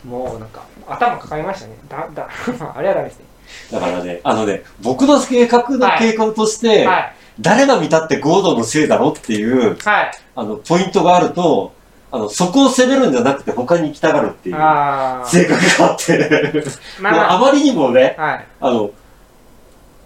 [0.06, 2.28] もうなんか頭抱えましたねだだ
[2.74, 3.26] あれはダメですね
[3.70, 10.10] だからね、あのね、僕の計画の計画として、はい誰が見たってゴードンのせいだろっていう、はい。
[10.36, 11.72] あの、ポイントがあると、
[12.10, 16.62] あの、そこを攻めるんじゃなくて他に行きたがるっていうあ性格があって、
[17.00, 17.38] まあまあ。
[17.40, 18.46] まりにもね、あはい。
[18.60, 18.90] あの、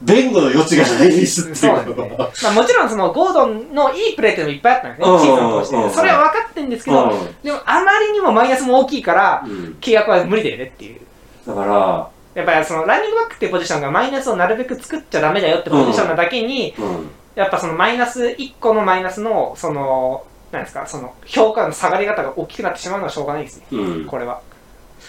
[0.03, 1.97] 弁護の余地がないですっていう。
[1.97, 2.17] ね。
[2.43, 5.77] まあ、もちろんそのゴードンのいいプレーっていうのもいっぱいあったんですね、うんシーズンを通して。
[5.77, 7.13] うんそれは分かってるんですけど、
[7.43, 9.77] でもあまりにもマイナスも大きいから、うん。
[9.81, 11.01] 契約は無理だよねっていう。
[11.47, 17.11] だから、やっぱりそのランニングバックっていうポジションがマイナスをなるべく作っちゃダメだよってポジションなだけに、うん。
[17.37, 23.67] やっぱそのマイナス1個のマイナスの、その、なんですか、その評価の下がり方が大きくなってしまうのはしょうがないですね。
[23.73, 24.05] うん。
[24.07, 24.41] これは。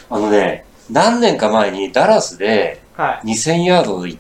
[0.10, 3.28] あのね、何年か前にダラスではい。
[3.28, 4.20] 2000ヤード行っ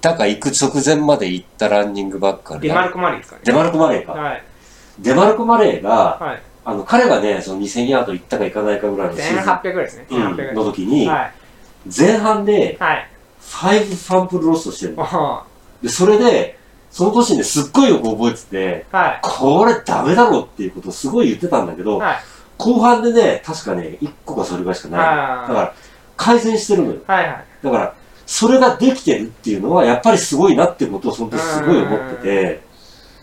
[0.00, 3.42] たか行く直前まで行ったランニングバックがねデマルコ・マリーですかね。
[3.44, 4.12] デマルコ・マレーか。
[4.12, 4.42] はい。
[4.98, 6.42] デマルコ・マレーが、はい。
[6.64, 10.06] あの、彼がね、その2000ヤード行ったか行かないかぐらいのシーズン1800ぐらいですね。
[10.10, 10.54] 1800うんぐらい。
[10.54, 11.32] の時に、はい。
[11.96, 13.08] 前半ではい。
[13.40, 15.04] 5ファンプルロストしてるの。
[15.04, 15.44] は
[15.82, 16.58] で、それで、
[16.90, 19.18] その年にね、すっごいよく覚えてて、い。
[19.22, 22.16] これダメだろっていうことをすごい言ってたんだけど、はい。
[22.58, 25.06] 後半でね、確かね、1個かそれぐらいしかないの。
[25.06, 25.74] だあから、
[26.16, 27.00] 改善してるのよ。
[27.06, 27.44] はいはい。
[27.62, 32.60] だから、それができてるっていうのは、やっぱりすごいなってことをその時すごい思ってて、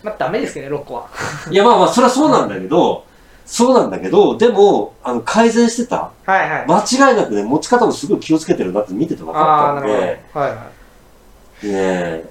[0.04, 1.08] まあ、ダメですけどね、6個は。
[1.50, 3.06] いやまあまあ、それはそうなんだけど、
[3.46, 6.12] そうなんだけど、でも、あの、改善してた。
[6.26, 6.66] はいはい。
[6.68, 10.46] 間違いなくね、持ち方もすごい気をつけてるなって見てて分あかったなんるで、ほど。
[10.46, 11.68] はいはい。
[11.68, 12.26] ねえ、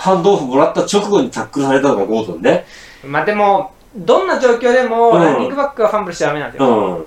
[0.00, 2.64] ハンドオフもらった直後にタックルされたのがゴードンね。
[3.04, 6.68] まあでも、どんな状況でも、うんランニングバックはファンブルしちゃダメなんですよ。
[6.68, 6.94] うん。
[6.94, 7.04] うん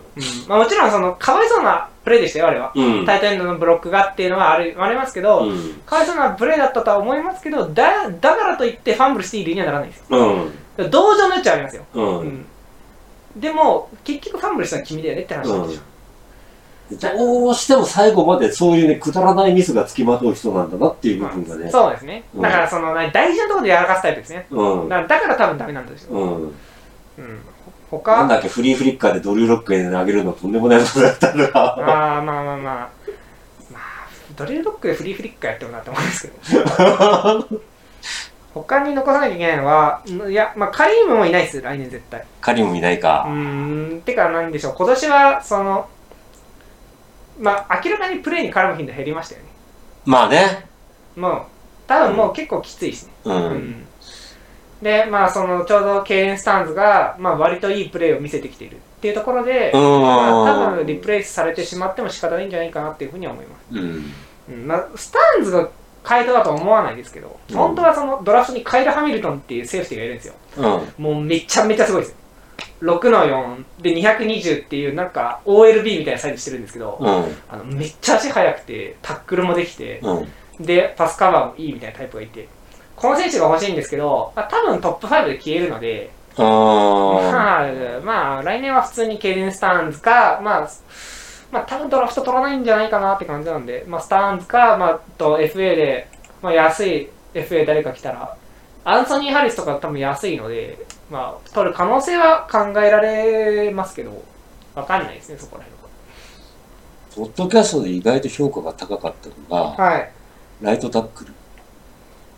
[0.48, 2.72] まあもちろん、その、かわいそうなプレーでしたよ、あれは。
[2.76, 3.06] うん。
[3.06, 5.82] タイトエンドのブロックがっていうのはあるありますけど、うん。
[5.86, 10.52] かわいそうなプレーだったとは思いますけど、だだからといってファンブルしていい理由にはならないんですよ。
[10.78, 10.92] うん。
[10.92, 11.84] 同情の余地はありますよ。
[11.94, 12.20] うん。
[12.20, 12.46] うん
[13.36, 15.82] でも、結局ファンブルしたのは君だよねって話なんでしょ。
[16.92, 21.72] どうしても最後までそういうね、くだらないミスがつきまとう人なんだなっていう部分がね。
[21.72, 22.24] そうですね。
[22.36, 24.48] うんだから、その、な大事なところでやらかすタイプですね。
[24.52, 24.90] うん。
[24.90, 26.12] だから多分ダメなんですよ。
[26.12, 26.44] うん。
[26.46, 26.54] うん。
[27.18, 27.40] なん
[27.90, 31.50] 他、だっけ、フリーフリッカーでドリューロックへ投げるのとんでもないことだったんだ。
[31.54, 32.90] ああ、まあまあまあ。
[33.72, 33.80] まあ、
[34.36, 37.64] ドリルロックでフリーフリックやってもなって思うんですけど。
[38.54, 42.24] 他に残さなきゃいけないのは、んいや、まあ、カリームもいないです、来年絶対。
[42.40, 43.24] カリもいないうーか。
[43.28, 45.88] ん、てか、なんでしょう、今年は、その、
[47.40, 49.48] まあ、明らかにプレーに絡む頻度減りましたよね。
[50.06, 50.66] まあね。
[51.16, 51.42] もう、
[51.88, 53.14] 多分もう結構きついですね。
[53.26, 53.30] う。
[53.30, 53.88] うんん
[54.82, 60.02] で、まあ、その、ちょうどケイレン・スタンズが、まあ、割といいプレーを見せてきているっていうところで、うん。
[60.02, 63.62] まあ、多分リプレイスされてしまっても仕方ないんじゃないかなっていうふうには思います。
[63.72, 64.14] うん。
[64.50, 65.70] うんまあ、スタンズが
[66.04, 70.34] カイトだとは思わないですけど、うん本当はそのドラフトにカイル・ハミルトンっていうセーフティーがいるんですよ。
[70.58, 71.04] うん。
[71.04, 72.18] もうめちゃめちゃすごいですよ。
[72.84, 77.08] 6の4で220っていうなんか OLB みたいなサイズしてるんですけど、うん。
[77.50, 80.26] あのめっちゃ足速くてタックルもできて、う
[80.62, 80.66] ん。
[80.66, 82.48] でパスカバーもいいみたいなタイプがいて、
[82.96, 90.70] この選手が欲しいんですけど、まあ、多分トップ5で消えるので、あまあ、まあ、来年は普通にケイデン・スターンズか、まあ、
[91.52, 96.08] まあ、多分ドラフト取らないんじゃないかなって感じなんで、まあ、スターンズか、まあ、と FA で、
[96.42, 98.38] まあ、安い FA 誰か来たら、
[98.86, 100.78] アンソニー・ハリスとか多分安いので、
[101.14, 104.24] まあ、取る可能性は考えられますけど、
[104.74, 105.74] わかんないですね、そこら辺
[107.16, 110.12] ポッドキャストで意外と評価が高かったのが、はい。
[110.60, 111.34] ライトタックル。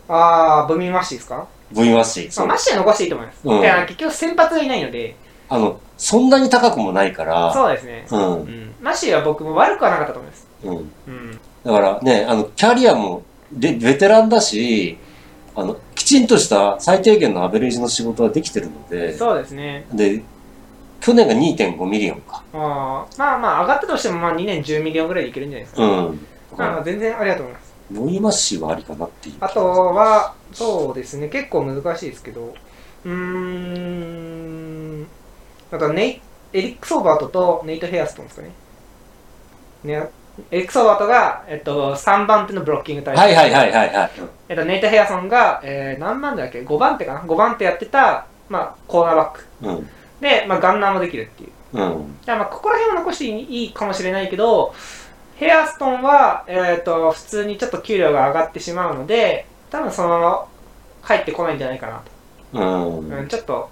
[0.08, 2.24] あー、ブミマッシーですか、V マッシー。
[2.24, 3.40] まあ、そうマッシーは残していいと思います。
[3.42, 5.16] うん結局先発がいないので、
[5.48, 8.06] あの、そんなに高くもないから、そうですね。
[8.10, 8.14] う。
[8.14, 8.74] うんん。
[8.82, 10.46] マッシーは僕も悪くはなかったと思います。
[10.62, 10.76] うん。
[10.76, 11.40] うん。
[11.64, 14.98] だからね、あの、キャリアも、で、ベテランだし、
[15.56, 19.86] あの、きちんとした最低限のアベレージの仕事はできてるので、そうですね。
[19.92, 20.22] で、
[21.00, 22.42] 去年が2.5ミリオンか。
[22.52, 25.82] あーまあまあ、上がったとしても、まあ2年10ミリオンぐらいでいけるんじゃないですか。
[25.82, 26.26] うん。
[26.56, 27.74] まあ、全然ありがとうございます。
[27.92, 29.36] ボビー・マッシーはありかなっていう。
[29.40, 32.54] あとは、そうですね、結構難しいですけど、
[33.04, 35.06] うーん、
[35.70, 36.20] あとネイ
[36.52, 38.50] エリック・ソーバートとネイト・ヘアストンですかね。
[39.84, 40.08] ね
[40.50, 43.20] エリック・ソーバートが、えっと、3番手のブロッキングタイプ。
[43.20, 44.10] はいはいはいはいはい。
[44.48, 49.44] えっと、ネイト・ヘアソンが、えー、何番手だっけ ?5 番手かな ?5 番手やってた、まあ、コーナーバック。
[49.62, 49.90] うん。
[50.20, 51.50] で、まあ、ガンナーもできるっていう。
[51.72, 52.16] うん。
[52.20, 54.74] だからまあここら辺は残していいかもしれないけど、
[55.36, 60.46] ヘアストンは、えー、と普通にちょっと給料が上がってしまうので、多分そのまま
[61.06, 62.02] 帰ってこないんじゃないかな
[62.52, 62.58] と。
[62.58, 63.18] うん。
[63.18, 63.68] うん、ちょっと、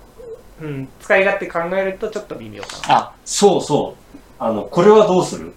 [0.60, 2.94] うん、使い勝手考えるとちょっと微妙かな。
[2.96, 4.16] あ、そうそう。
[4.38, 5.54] あの、これはどうする？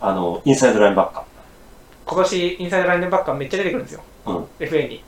[0.00, 1.24] あの、インサイドラインバッカ
[2.06, 4.02] 今年、インサイドラインバッカーめっちゃ出てくるんですよ。
[4.26, 5.02] うん FA に。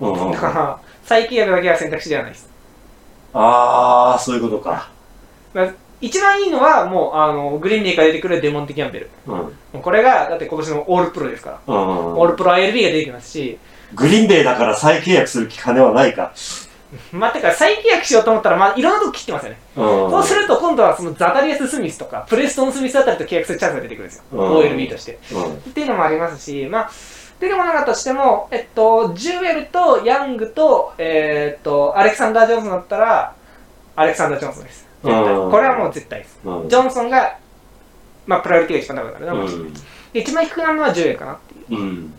[0.00, 0.06] ー。
[0.06, 0.38] うんうんだ。
[0.38, 2.50] から、再契約だけは選択肢ではないです。
[3.32, 4.90] あー、そういうことか。
[6.00, 9.34] 一番いいのはもうあのグリーンデーから出てくるデモンテ・キャンベルうん。
[9.34, 11.76] もうこれがだって今年のオールプロですから、うん。
[12.16, 13.58] オールプロ ILB が出てきますし
[13.94, 16.32] グリーンベイだから再契約する金はないか。
[17.12, 19.84] まあてか再契約しようと思ったらまあいろんなとこ切ってますよね、うん。
[19.84, 25.54] そうすると今度はそのザタリアス・スミスとかプレストン・スミスあたりと契約するチャンスが出てくるんですよ、うん OLB としてうん。
[25.54, 26.90] っていうのもありますし、まあ、
[27.40, 33.34] 出てこなかったとしても、えっと、ジュエルとヤングと、えーっと、アレクサンダー・ジョンソンだったら、
[33.96, 34.86] アレクサンダー・ジョンソンです。
[35.02, 35.14] これ
[35.68, 36.38] はもう絶対です。
[36.44, 36.68] うん。
[36.68, 37.38] ジョンソンが、
[38.26, 39.46] まあ、プライオリティが一番高くなるな、
[40.12, 41.80] 一番低くなるのはジュエルかなっていう。
[41.80, 42.14] うん。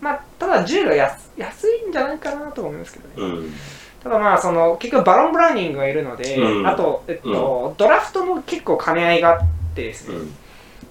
[0.00, 3.14] まあ、ただ、ジュエルは安安いんじゃないかなと思いますけどね。
[3.16, 3.54] うん。
[4.02, 9.40] ただまあ、その、結局バロン・ブラウニングがいるので、うんあと、えっと、ドラフトも結構兼ね合いがあっ
[9.74, 10.34] てですね、うん。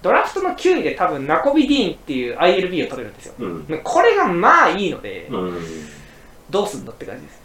[0.01, 3.33] ドラフトの9位で多分、ナコビ・ディーンっていう ILB を取れるんですよ。
[3.39, 3.81] うん。
[3.83, 5.59] これがまあいいので、うん。
[6.49, 7.41] どうすんのって感じです。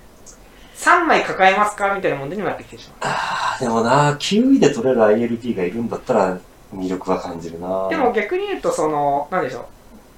[0.89, 6.39] 3枚抱えますかみたいな問題にもなってきてしまああ、でもな、9位で取れる ILP がいるんだったら、
[6.73, 7.87] 魅力は感じるな。
[7.87, 7.91] う。
[7.91, 9.65] でも、逆に言うと、その、なんでしょう。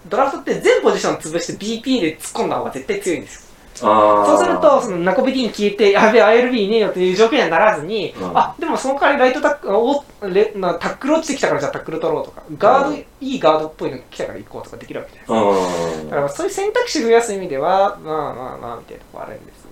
[0.08, 3.47] ドラフトって全ポジション潰して BP で突っ込んだ方が絶対強いんですよ。
[3.78, 16.00] そうすると、そのナコビディン消えて、やべえ、ILB いねえよっていう状況にはならずに、うんあ、でもその代わりライトタック、おレなタックル落ちてきたからじゃあタックル取ろうとか、ガード、うんいいガードっぽいの来たから行こうとかできるわけじゃないですか。
[16.00, 19.70] うんだからそういう選択肢増やす意味では、まあまあまあ、みたいなとこあるんですね。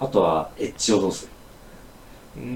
[0.00, 1.30] あとは、エッジをどうする？
[1.30, 1.35] うん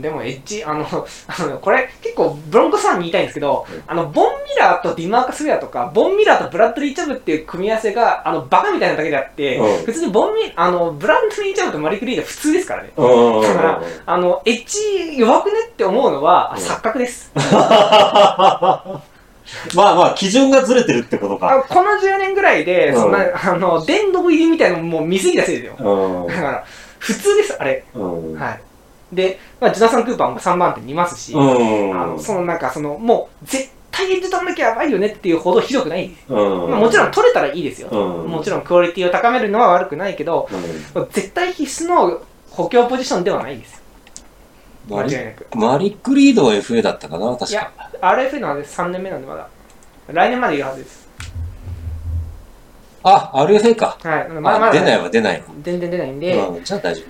[0.00, 0.84] でもエッジ、あの、
[1.26, 12.90] あのこれ結構ブロンコスファンに言いたいんですけど、うんあの、ボンミラーとディマーカスウェアとか、ボンミラーとブラッドリー・チャブっていう組み合わせが、あの、バカみたいなだけであって、うん普通にボンミ、あの、ブラッドリー・チャブとマリク・リーダー普通ですからね。
[12.96, 17.32] うんだから、あの、エッジ弱くねって思うのは、うん錯覚です。
[19.74, 21.50] まあまあ、基準がずれてるってことか。
[21.50, 25.74] あこの10年ぐらいで、うんそんな、あの、電動入りみたいなのもう見すぎたせいですよ。
[25.78, 26.64] うんだから、
[26.98, 27.84] 普通です、あれ。
[27.94, 28.38] うん。
[28.38, 28.60] はい。
[29.12, 32.00] で、まあ、ジョナサン・クーパーも3番手にいますし、うん。
[32.00, 36.10] あの、そのなんかその、もう、絶対エッジ取んなきゃやばいよねっていうほどひどくない。
[36.28, 37.88] まあ、もちろん取れたらいいですよ。
[37.90, 40.48] うんもちろんクオリティを高めるのは悪くないけど、
[40.94, 42.20] うん絶対必須の
[42.50, 43.80] 補強ポジションではないですよ。
[44.88, 45.46] 間マリ違いなく。
[45.56, 49.48] マリック・リードは FA だったかな、確いやか。、RFA なんで3年目なんでまだ。
[50.08, 51.08] 来年までいるはずです。
[53.02, 53.98] あ、RFA か。
[54.02, 54.28] はい。
[54.28, 55.44] まだまだあ出ないわ、出ないわ。
[55.62, 57.02] 全然出ないんで、うん、じゃあ大丈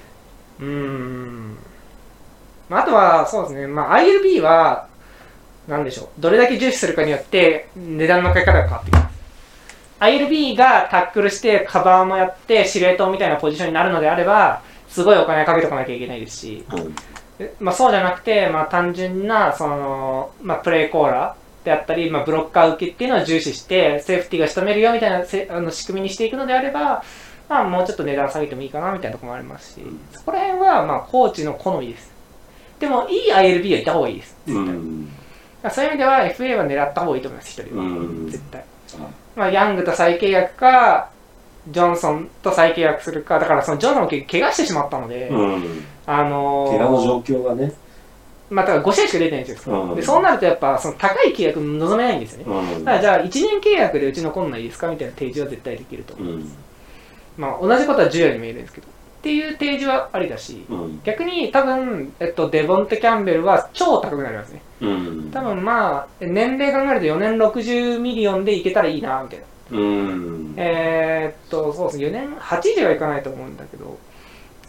[0.61, 1.59] うーん。
[2.71, 4.87] まあ、あとは、そうですね、まあ、ILB は、
[5.67, 9.21] なんでしょう、どれだけ重視するかによって、値段のかけ方が変わってきます。
[9.99, 16.65] ILB がタックルして、カバーもやって、司令塔みたいなポジションになるのであれば、すごいお金かけとかなきゃいけないですし、
[17.59, 27.03] まあ、そうじゃなくて、まあ、単純な、その、まあ、プレーコーラーであったり、まあ、ブロッカー受けっていうのを重視して、セーフティーが仕留めるよみたいなせあの仕組みにしていくのであれば、
[27.49, 29.81] まあ、もうちょっと値段下げてもいいかなみたいなところもありますし、
[30.13, 32.10] そこら辺は、まあ、コーチの好みです。
[32.81, 34.37] でも、いい ILB はいた方がいいです。
[34.47, 34.75] 絶対。
[34.75, 35.09] うん。
[35.71, 37.85] そういう意味では、FA は狙った方がいいと思います、一人は。
[37.85, 38.65] うん絶対。
[39.37, 41.11] まあ、ヤングと再契約か、
[41.69, 45.85] ジョンソンと再契約するか、だからそのジョンソンもけ怪我してしまったので、うん。
[46.07, 47.73] あのー怪我の状況がね。
[48.49, 49.83] まあ、だから5試合しか出てないんですよ。
[49.83, 52.53] うんでそうなるとやっぱその高い契約望めないんですよね。
[52.77, 56.35] うんだからじゃあ1年契約でうち残んないですかみたいな提示は絶対できると思う。
[56.35, 56.53] うん。
[57.39, 58.89] まあ同じことはジュエルにも言えるんですけど。
[59.21, 61.01] っていう提示はありだし、うん。
[61.05, 64.63] 逆に多分、えっと、デボンドレ・キャンベルは超高くなりますね。
[64.81, 65.31] うん。
[65.31, 69.45] 多分まあ、年齢考えると4年60ミリオンでいけたらいいな、みたいな。
[69.79, 70.55] うん。
[70.57, 73.99] えー、っと、そうですね、4年80はいかないと思うんだけど、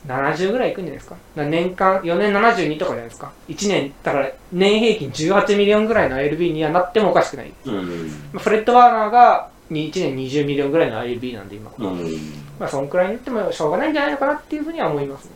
[0.08, 1.16] 70ぐらいいくんじゃないですか？
[1.36, 7.54] 年間、4年72とかじゃないですか？1年、だから年平均18ミリオンぐらいの LB にはなってもおかしくない。
[7.66, 8.08] うん。
[8.34, 9.50] まあ、フレッド・ワーナーが
[9.80, 11.72] 1年20ミリオンぐらいの LB なんで今。
[11.78, 12.12] うん。
[12.60, 15.32] まあ、そんくらいになってもしょうがないんじゃないのかなっていうふうには思いますね。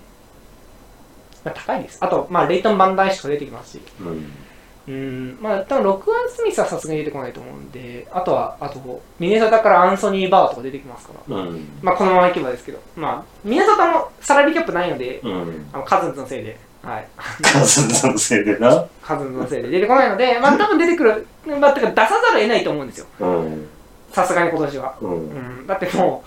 [1.46, 1.98] まあ、高いです。
[2.02, 3.82] あと、まあ、レイトン・バンダーエッシュとか出てきますし。
[4.02, 4.32] うん。
[4.88, 11.38] うん、まあ、多分ロックワン・スミスはさすがに出てこないと思うんで、あとは、あと、ミネソタからアンソニー・バーとか出てきますから。
[11.38, 11.68] うん。
[11.82, 15.66] まあ、このままいけばですけど、まあ、ミネソタもサラリーキャップないので、うん。
[15.74, 17.08] あのカズンズのせいで、はい。
[17.42, 18.86] カズンのせいでな。
[19.02, 21.28] カズンズのせいで出てこないので、まあ、多分出てくる、
[21.60, 23.08] まあ、てか出さざるを得ないと思うんですよ。
[23.22, 23.68] うん。
[24.16, 24.96] さすがに今年は。
[25.02, 25.06] う。
[25.06, 26.24] うんん、だっても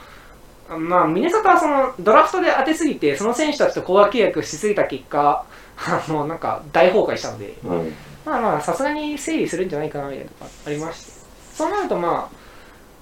[0.68, 5.46] う、まあ、ミネソタはそのドラフトで当てすぎて、その選手たちと高額契約しすぎた結果、
[5.78, 7.94] あの、なんか大崩壊したので、うん。
[8.26, 11.12] まあまあ、さすがに整理するんじゃないかなみたいなとこありまして。
[11.54, 12.30] そうなるとま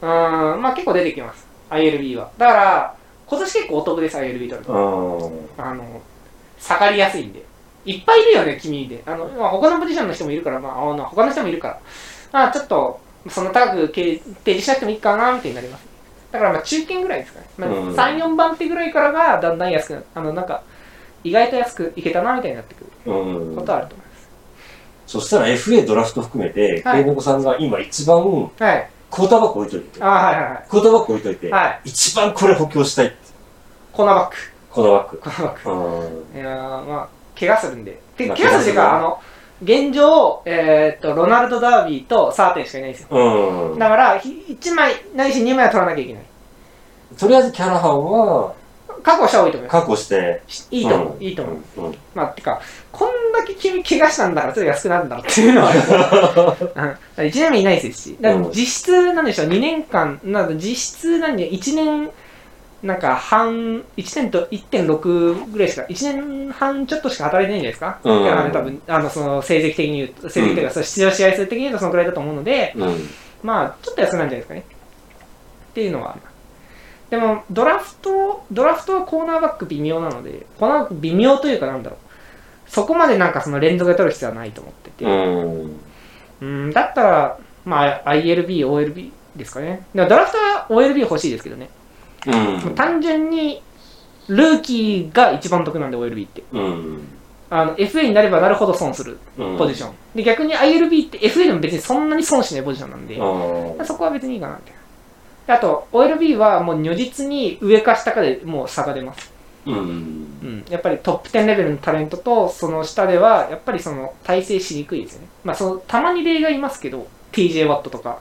[0.01, 1.45] あ、うん、まあ結構出てきます。
[1.71, 2.31] ILB は。
[2.39, 2.95] だから、
[3.27, 4.73] 今年結構お得です、ILB 取ると。
[4.73, 5.65] うん。
[5.65, 6.01] あの、
[6.61, 7.45] 下がりやすいんで。
[7.85, 9.03] いっぱいいるよね、君で。
[9.07, 11.81] あの、まあ、他のポジションの人もいるから、まあ、あの他の人もいるから。
[12.31, 15.86] まあ、ちょっと、その高く提示しなくてもいいかな、みたいになります。
[16.32, 17.47] だから、まあ、中堅ぐらいですかね。
[17.59, 20.07] まあ、うん3、4番手ぐらいからが、だんだん安くなる。
[20.15, 20.62] あの、なんか、
[21.24, 23.57] 意外と安くいけたな、みたいになってくるうん。
[23.57, 24.28] ことはあると思います。
[25.07, 28.90] そしたら FA ドラフト含めて、はいケイネコさんが今一番、はい。
[29.11, 30.65] クォーターバック置いといて、あはいはいはい。
[30.69, 31.81] クォーターバック置いといて、はい。
[31.85, 33.16] 一番これ補強したいって、
[33.93, 34.36] コーナーバック。
[34.70, 35.19] このバック。
[35.19, 35.70] コーナーバック。
[35.70, 36.40] うん。
[36.40, 37.09] いやーまあ、
[37.39, 38.01] 怪我するんで。
[38.19, 39.20] でまあ怪我するっていうか、あの、
[39.62, 43.09] 現状、えーっと、ロナルド・ダービーとサーテンしかいないんですよ。
[43.11, 43.78] うん。
[43.78, 46.23] だから、1枚ないし2枚は取らなきゃいけない。
[47.19, 48.53] とりあえずキャラハンは
[49.03, 50.69] 確保した方がいいと思いま確保して、す。
[50.70, 51.19] いいと思う。
[51.19, 51.81] んいいと思う。。
[51.87, 51.99] うん。
[52.15, 52.61] まあ、てか、
[52.93, 55.81] こんだけ君怪我したんだから、ちょっと安くなるんだろうっていうのはある。
[57.16, 57.27] うん。
[57.27, 58.19] 1年目いないですし。
[58.53, 62.11] 実質、なんでしょう、2年間、なんか実質、なんで、1年、
[62.87, 68.11] なんか半、1年と1.6ぐらいしか、1年半ちょっとしか働いてないんじゃないですか？
[68.11, 73.09] うんだからね、多分、あの、その、成績的に言うと、成績というか、その出場試合数的に言うとそのくらいだと思うので、うん。
[73.43, 74.65] まあ、ちょっと安くなるんじゃないですかね。
[75.71, 76.17] っていうのは。
[77.11, 82.71] でも、ドラフト、ドラフトはコーナーバック微妙なので、コーナーバック微妙というかなんだろう。
[82.71, 85.05] そこまでなんかその連続で取る必要はないと思ってて。
[85.05, 85.81] うん。
[86.41, 89.87] うん、だったら、まあ、ILB、OLB ですかね。
[89.95, 91.69] だからドラフトは OLB 欲しいですけどね。
[92.27, 92.74] うん。
[92.74, 93.62] 単純に、
[94.28, 96.43] ルーキーが一番得なんで、OLB って。
[96.53, 97.09] うん。
[97.48, 99.59] あの、FA になればなるほど損するうん。
[99.59, 99.94] ポジション。
[100.15, 103.16] で、逆に ILB って FA でも別にそんなに損しないポジションなんで。
[103.16, 103.86] うん。
[103.86, 104.73] そこは別にいいかなって。
[105.47, 109.32] であと、OLB はもう如実に上か下かでもう差が出ます。
[109.65, 109.77] うん。
[109.77, 110.65] うん。
[110.69, 115.28] やっぱりトップ10レベルのタレントとその下では、やっぱりその体制しにくいですよね。
[115.44, 118.19] まあその、たまに例がいますけど、TJ ワットとか。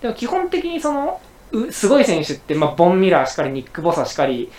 [0.00, 1.29] でも基本的にその、う
[1.70, 4.50] すごい選手って、まあボンミラーしかり、ニック・ボサしかり、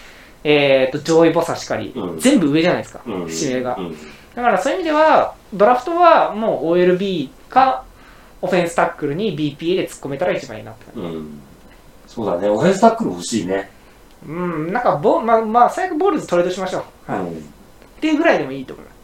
[0.44, 3.14] えーと、ジョーイ・ボサしかり、うん全部上じゃないですか、うん。
[3.30, 3.76] 指名が。
[3.78, 3.96] うん。
[4.36, 7.84] だからそういう意味では、ドラフトはもう OLB か、
[8.42, 10.86] オフェンスタックルに BPA で突っ込めたら一番いいなって。
[12.08, 12.50] そうだね。
[12.50, 13.70] オフェンスタックル欲しいね。
[14.28, 17.12] うん、なんかボ、まあ、まあ、最悪ボールズトレードしましょう。
[17.12, 17.22] はい。
[17.22, 17.54] っうん。
[18.02, 18.96] ていうぐらいでもいいと思います。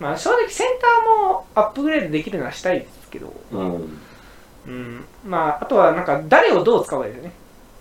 [0.00, 3.98] まあ、正直センターもアップグレードできるのはしたいですけど、うん。
[4.68, 7.32] うん、まあ、あとはなんか誰をどう使うかですよね。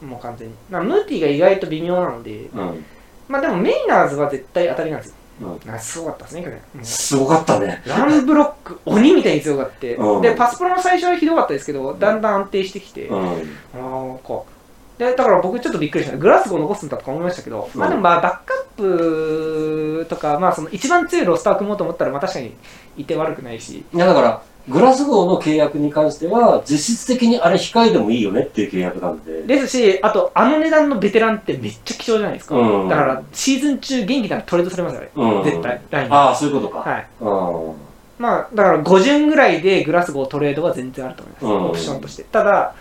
[0.02, 0.54] もう完全に。
[0.70, 2.86] まあ、ムーティが意外と微妙なので、うん。
[3.28, 5.16] まあでもメイナーズは絶対当たりなんですよ。
[5.42, 5.80] うん。
[5.80, 6.60] すごかったですね、去年。
[6.74, 7.84] もうすごかったね。
[7.86, 13.28] ランブロック、鬼みたいに強かって、うんで、パスプロも最初はひどかったですけど、だんだん安定してきて、うん。
[13.28, 13.34] あ
[13.74, 13.82] あ、
[14.24, 15.00] こう。
[15.00, 16.18] で、だから僕ちょっとびっくりした。
[16.18, 22.56] グラスゴー残すんだとか思いましたけど、まあでもまあバックアップとか、まあその一番強いロスター組もうと思ったら、まあ確かに
[22.98, 29.44] いて悪くないし、いや、だから、グラスゴーの契約に関しては、実質的にあれ控えでもいいよねっていう契約なんで。
[29.44, 32.56] ですし、あとあの値段のベテランってめっちゃ貴重じゃないですか。
[32.56, 35.10] うんだからシーズン中元気ならトレードされますよね。
[35.16, 35.44] うん。
[35.44, 36.14] 絶対、ライン。
[36.14, 36.80] ああ、そういうことか。
[36.80, 37.08] はい。
[37.22, 37.26] う
[37.74, 37.88] ん。
[38.20, 41.46] まあ、だから5巡ぐらいでグラスゴートレードは全然あると思います。
[41.46, 42.24] うんオプションとして。
[42.24, 42.74] ただ、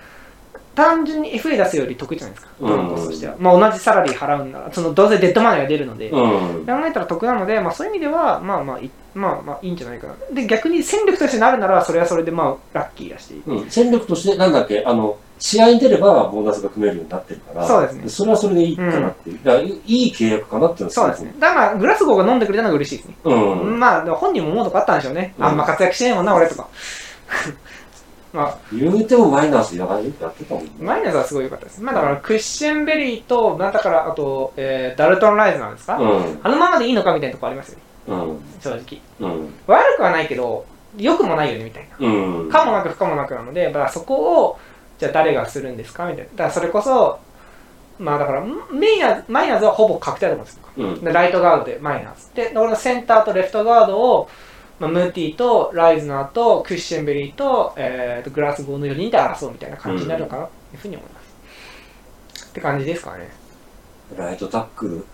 [0.74, 2.52] 単純に FA 出すより得意じゃないですか。
[2.60, 3.36] うんドラコストとしては。
[3.38, 6.66] まあ同じサラリー払うんなら、そのどうせデッドマネーが出るので、うん。
[6.66, 10.14] 考えたら得なので、まあそういう意味では、まあまあい、まあまあいいんじゃないかな。
[10.32, 13.42] で、逆に戦力としてなるなら、それはそれでまあ、ラッキーだし。
[13.46, 13.70] うん。
[13.70, 19.40] 戦力として、なんだっけ、あの、試合に出ればボーナスが組めるようになってるから、そうですねそれはそれでいいかなっていう。
[19.42, 21.34] だからいい契約かなっていうのはそうですね。。
[21.38, 23.16] だからまあ、グラスゴーが飲んでくれたのが嬉しいですね。
[23.24, 23.78] うん。
[23.78, 25.34] まあ、でも本人も思うとこあったんでしょうね。
[25.38, 26.68] あんま活躍してないもんな、俺とか。
[28.32, 30.70] まあ、言うてもマイナースやらよくやってたもんね。
[30.78, 31.82] マイナスはすごい良かったです。
[31.82, 36.38] まあだから、クッシェンベリーと、なんだから、あと、えーダルトン・ライズなんですか、うん。
[36.42, 37.85] あのままでいいのかみたいなとこありますよね、うん。
[38.60, 39.00] 正直。
[39.20, 39.54] うん。
[39.66, 40.64] 悪くはないけど、
[40.96, 42.06] 良くもないよね、みたいな。
[42.06, 42.48] うん。
[42.50, 44.58] かもなく不可もなくなので、だからそこを、
[44.98, 46.30] じゃあ誰がするんですかみたいな。
[46.32, 47.18] だからそれこそ、
[47.98, 50.44] まあだから、メイナーズ、マイナーズはほぼ確定だと思
[50.76, 51.12] うんですよ。
[51.12, 52.34] ライトガードでマイナーズ。
[52.34, 54.28] で、俺のセンターとレフトガードを、
[54.78, 61.20] まあ、ムーティーとライズナーとクッシェンベリーと,、えー、とグラスゴーの4人で争うみたいな感じになるのかなというふうに思いま
[62.34, 62.46] す。
[62.46, 63.30] って感じですかね。
[64.16, 65.06] ライトタックル。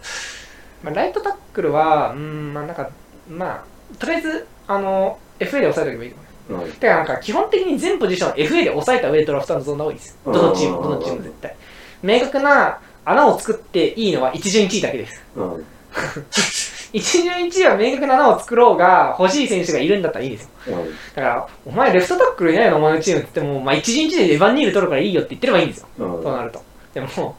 [0.82, 2.90] まあ、ライトタックルは、うーん、まあなんか、
[3.28, 6.16] まあ、とりあえず、あの、FA で抑えておけばいいと
[6.50, 6.74] 思います。
[6.74, 6.80] うん。
[6.80, 10.18] てかなんか、基本的に全ポジション FA で抑えた上でドラフトは望んだ方がいいです。
[10.24, 11.56] どのチームどのチームも絶対。
[12.02, 15.22] 明確な穴を作っていいのは1順1位だけです。
[15.36, 15.64] うん。
[16.92, 20.76] 一順一位は明確な穴を作ろうが、欲しい選手がいるんだったらいいですよ。
[20.78, 20.90] うん。
[20.90, 25.86] だから、お前レフトタックルいないのお前のチームって言っても、まあ一順一位でエヴァンニール取るからいいよって言ってればいいんですよ。
[25.98, 26.22] うん。
[26.22, 26.62] そうなると。
[26.92, 27.36] でも、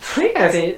[0.00, 0.76] それ以外の選手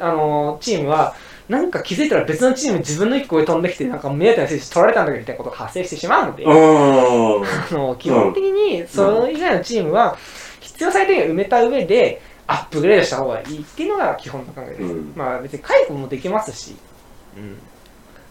[0.00, 1.14] あのチームは、
[1.48, 6.52] なんか気づいたら別のチーム自分の一個上飛んできて、なんか目当ての選手取られたんだけどみたいなことが発生してしまうので、うん。
[6.52, 10.16] あの基本的にそれ以外のチームは
[10.60, 14.82] 必要最低限埋めた上でアップグレードした方がいいっていうのが基本の考えです。
[14.82, 16.76] うんまあ別に解雇もできますし、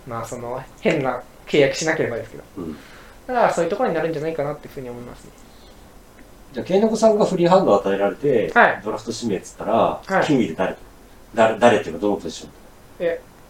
[0.08, 2.78] まあその変な契約しなければですけど、うん
[3.28, 5.32] だからそういうところになるんじゃないかなっていうふうに思いますね。
[6.52, 10.76] じゃあ、ケイノコさんがフリーハンドを与えられて、はいドラフト指名っつったら、はいキウイで誰
[11.34, 12.50] 誰誰っていうか、どのポジション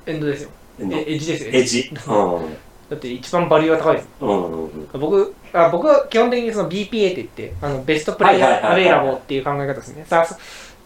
[0.06, 0.50] エンドですよ。
[0.80, 1.50] エンドえエッジですよ。
[1.52, 1.92] エッジ。
[1.92, 2.58] うん。
[2.90, 4.88] だって一番バリューが高いですうんうんうん。
[5.00, 10.36] 僕あ僕は基本的にその BPA って言ってあのベストプレイヤーアベイラボーっていう考え方ですねさあそ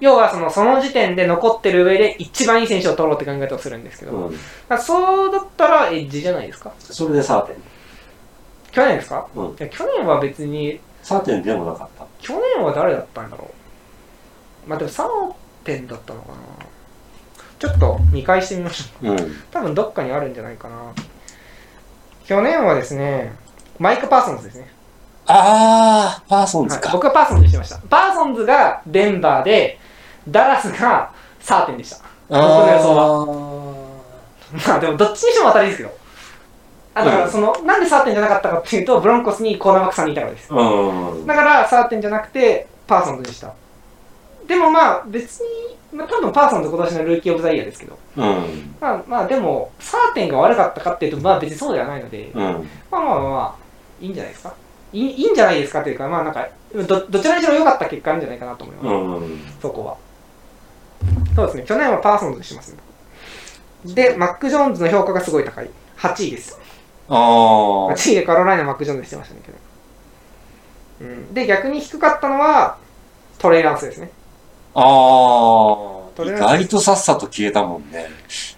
[0.02, 4.38] 要はそのその時点で残ってる上で一番いい選手を取ろうって考え方をするんですけど、うん、
[4.68, 7.56] らそうだったらエッジじゃないですかそれでサーテン。
[8.74, 12.06] 去年ですか、うんいや去年は別にサーテンでもなかった。
[12.20, 13.50] 去年は誰だったんだろ
[14.66, 15.04] うまあでも3
[15.64, 16.36] 点だったのかな
[17.64, 19.18] ちょっと見返してみましょううん。
[19.50, 20.76] 多分どっかにあるんじゃないかな
[22.26, 23.34] 去年はですね
[23.80, 24.70] マイカ・パーソンズですね
[25.28, 26.92] あー、パーソンズはい、か。
[26.92, 27.78] 僕はパーソンズにしてました。
[27.90, 29.80] パーソンズがデンバーで、
[30.28, 32.00] ダラスがサーテンでした。
[32.28, 33.26] 僕の予想は。
[34.68, 35.98] まあでもどっちにしても当たりですけど。
[36.96, 40.54] あだからその、なんでサーテンじゃなかったかっていうと、ブロンコスにコーナーバック3人いたからです。
[40.54, 41.26] うん。
[41.26, 43.54] だからサーテンじゃなくて、パーソンズにした。
[44.48, 45.48] でもまあ別に、
[45.94, 48.76] まあ多分パーソンズ今年のルーキーオブザイヤーですけど、うん。
[48.80, 52.42] まあまあでも、サーテンが悪かったかっていうと、まあ別にそうではないので、うん。
[52.42, 52.56] まあ
[52.92, 53.64] まあまあまあ、
[54.02, 54.54] いいんじゃないですか？
[54.92, 58.88] いいいいんじゃないですかっていうか、まあなんか、どどちらにしろ良かった結果なんじゃないかなと思います。
[58.88, 59.40] うん。
[59.62, 59.98] そこは。
[61.36, 62.78] そうですね、去年はパーソンズにしますね。
[63.86, 65.70] で、マック・ジョーンズの評価がすごい高い。
[65.98, 66.60] 8位です。
[67.10, 67.94] あー。
[67.94, 69.52] 8位でカロライナ・マック・ジョーンズしてましたね、去
[71.02, 71.10] 年。
[71.10, 72.78] うん、で、逆に低かったのは、
[73.40, 74.12] トレイランスですね。
[74.76, 78.10] ああえず外とさっさと消えたもんね。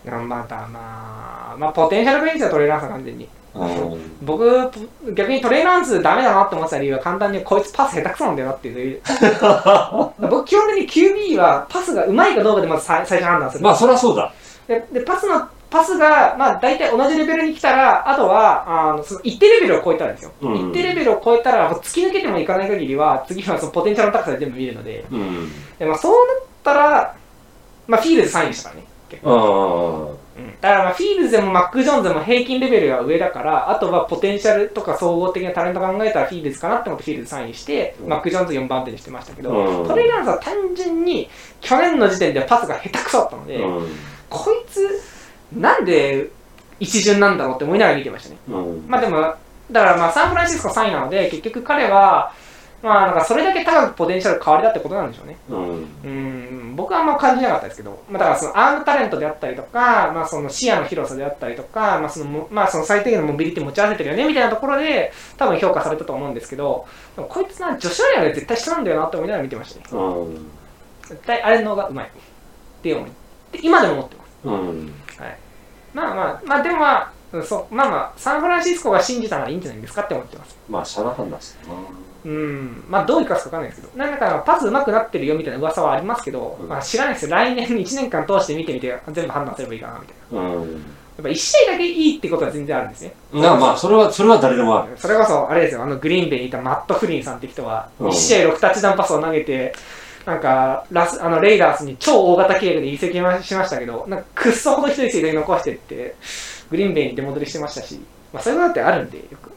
[0.05, 3.27] またまあ、まあ、ポテンシャルベンチはトレイランスは完全に。
[3.55, 4.17] うん。
[4.21, 4.71] 僕、
[5.13, 9.01] 逆にトレイランスダメだなって思ってた理由は簡単にこいつパス下手くそなんだよなっていう。
[10.29, 13.63] 僕、基本的に QB はパスが上手いかどうかでまず最最初判断する。
[13.63, 14.33] まあ、そりゃそうだ。
[14.67, 20.31] ででパスのパスが、まあ、大体同じレベルに来たら、あとは、あのその一定レベルを超えたらですよ。
[20.41, 25.51] うん一定レベルを超えたら、突き抜けてもいかない限りは、次はそのポテンシャルの高さで全部見るので、うん。
[25.77, 27.15] でまあ、そうなったら、
[27.87, 28.87] まあ、フィールズ3位でしたからね。
[29.09, 41.29] 結構あうん、だからまあフィールズでもマック・ジョーンズでも平均レベルが上だから、あとはポテンシャルとか総合的なタレント考えたらフィールズかなって思ってフィールズ3位にして、うんマック・ジョーンズ4番手にしてましたけど、うんトレイランスは単純に
[41.61, 43.87] 去年の時点でパスが下手くそだったので、うん。
[44.29, 45.01] こいつ、
[45.55, 46.29] なんで
[46.79, 48.37] 一巡なんだろうって思いながら見てましたね。
[48.49, 48.85] うん。
[48.87, 49.35] まあでも、
[49.71, 52.33] だからまあサンフランシスコ3位なので、結局彼は、
[52.83, 55.37] まあなんかそれだけ高くポテンシャル変わりだってことなんでしょうね。
[55.49, 55.87] うん。
[56.03, 69.85] うん、僕はあんま感じなかったですけど、まあだからそのアームタレントであったりとか、まあその視野の広さであったりとか、まあそのも、まあその最低限のモビリティ持ち合わせてるよねみたいなところで、多分評価されたと思うんですけど、こいつな、女子アリアで絶対下なんだよなって思いながら見てましたね。
[69.91, 70.51] うん。
[71.07, 72.05] 絶対あれの方がうまい。
[72.05, 72.09] っ
[72.83, 73.09] て思い。
[73.51, 74.27] で今でも思ってます。
[74.43, 74.93] うん。
[75.95, 80.57] まあまあ、まあでもまあ、うんそう、まあまあ、サンフランシスコが信じたならいいんじゃないですかって思ってます。
[80.69, 81.73] まあ、シャナハンだしな。
[82.25, 87.31] うん、まあどう生かすかわかんないですけど、なんかパス上手くなってるよみたいな噂はありますけど、うんまあ知らないですよ。
[87.31, 90.55] 来年1年間通して見てみて、全部判断すればいいかなみたいな。
[90.55, 90.71] うん。
[90.71, 93.13] やっぱ1試合だけいいってことは全然あるんですね。
[93.31, 94.97] なまあ、それは、それは誰でもある。
[94.97, 99.73] それこそ、あれですよ、あのグリーンベイにいたマット・フリンさんって人は、うん1試合6タッチダウンパスを投げて、
[100.25, 106.15] なんかラスあのレイダースに超大型契約で移籍しましたけど、なんかくっそほど一人で残してって、
[106.69, 107.99] グリーンベイに出戻りしてましたし、
[108.33, 109.51] まあ、そういうことってあるんで、よく。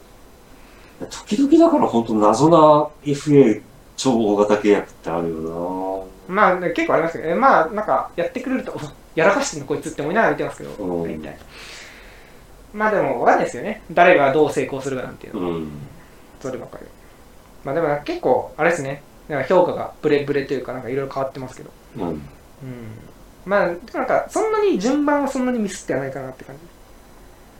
[1.09, 3.61] 時々だから本当謎な FA
[3.95, 8.79] 超大型契約ってあるよまあ、ね結構ありますけど、えまあ、なんか、やってくれると、お
[9.15, 11.29] やらかしてんのこいつって思いながら見てますけど、うん。
[12.73, 13.81] まあでも、わかんないですよね。
[13.91, 15.49] 誰がどう成功するかなんていうのは。
[15.49, 15.71] なうん。
[16.39, 16.85] そそればっかり。
[17.63, 19.01] まあでも、結構、あれですね。
[19.29, 21.69] なんか評価がブレブレというか、なんかいろいろ変わってますけど。
[21.97, 22.07] うん。
[22.07, 22.19] うん。
[23.45, 26.61] まあ、なんか、そんなに順番はそんなにミスってはないかなって感じ。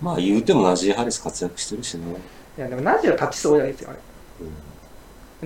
[0.01, 2.15] まあ、言うてもナジー・ハリス活躍してるしね。
[2.57, 3.99] いや、でもナジーはタッチ数多いだけですよ、あれ。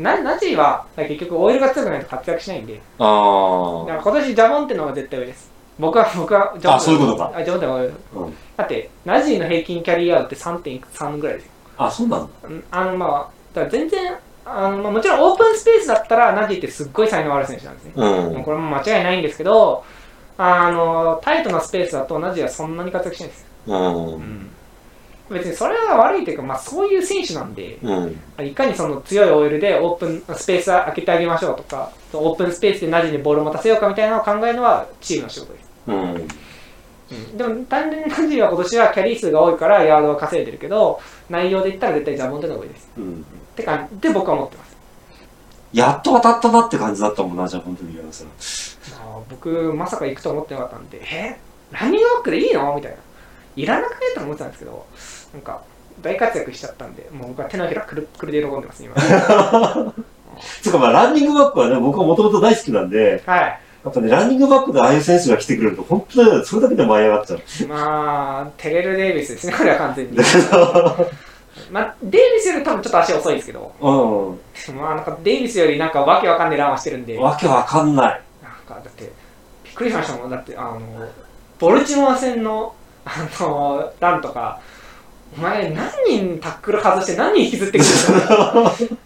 [0.01, 5.51] なナジーは、結局、オイルが強くないと活躍しないんで、あだから今年ジャボンテの方が絶対上です。
[5.77, 7.89] 僕は、僕は、ジャボンテあそういうことかあ、ジャボンテの方が上。
[7.89, 7.93] あ。
[8.15, 8.33] うん。
[8.57, 11.51] だって、ナジーの平均キャリアって3.3ぐらいですよ。
[11.77, 12.27] あ、そうなんだ。
[12.43, 13.09] うんあの、まあ、
[13.53, 14.15] だから全然、
[14.45, 17.93] あのまあ、もちろんオープンスペースだったら、ナジーってすっごい才能ある選手なんですね。
[17.95, 18.43] うん。
[18.43, 19.83] これも間違いないんですけど、
[20.37, 23.77] あの、タイトなスペースだとナジーはそんなに活躍しないんですよ。
[23.77, 24.49] うん。
[25.29, 28.45] 別にそれが悪いというか、まあそういう選手なんで、うん。
[28.45, 35.69] いかにその強いオイルでオープンスペース開けてあげましょうとか、オープンスペースでナジーにボールを持たせようかみたいなのを考えるのはチームの仕事です。
[35.87, 36.27] うん。
[37.11, 40.99] うん、でも単純にナジーは今年はキャリー数が多いからヤードは稼いでるけど、
[41.29, 42.89] 内容で言ったら絶対ジャボンテの方がいいです。
[42.97, 43.25] うん。
[43.53, 44.73] って感じで僕は思ってます。
[45.71, 47.97] やっと当たったなって感じだったもんな、じゃあ本当に
[49.29, 51.37] 僕、まさか行くと思ってなかったんで、え？
[51.71, 52.75] ランニングバックでいいの？
[52.75, 52.97] みたいな。
[53.55, 53.97] いらなくね？
[54.15, 54.85] と思ってたんですけど、
[55.33, 55.61] なんか、
[56.01, 58.95] 大活躍しちゃったんで、もう僕は手のひらくるくるで喜んでます、今。
[60.61, 63.59] つうかまあ、ランニングバックはね、僕はもともと大好きなんで、はい。
[63.85, 67.67] やっぱね、ランニングバックでああいう選手が来てくれると、本当にそれだけで舞い上がっちゃう。
[67.67, 70.17] まあ、テレル・デイビスですね、これは完全に
[71.73, 77.15] まあ、デイビスより多分ちょっと足遅いんですけど、うまあ、なんかデイビスよりなんかわけわかんないランはしてるんで、ん。
[77.17, 78.21] なんわけわかんない。
[78.67, 79.11] かだって、
[79.63, 80.79] びっくりしましたもん、だって、あの、
[81.57, 82.75] ボルチモア戦の、
[83.05, 84.61] あの、ランとか、
[85.35, 88.97] お前何人タックル外して何人引きずってくるん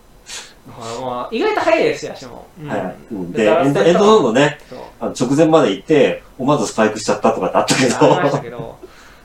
[1.01, 2.45] まあ、意外と速いですよ、足も。
[2.61, 2.69] うん。
[2.69, 2.95] はい。
[3.11, 3.31] うん。
[3.31, 4.59] でで、エンドエンドゾーンのね、
[4.99, 8.77] あの直前まで行って、思わずスパイクしちゃったとかってあったけど、ありましたけど、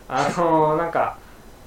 [0.08, 1.16] あのなんか、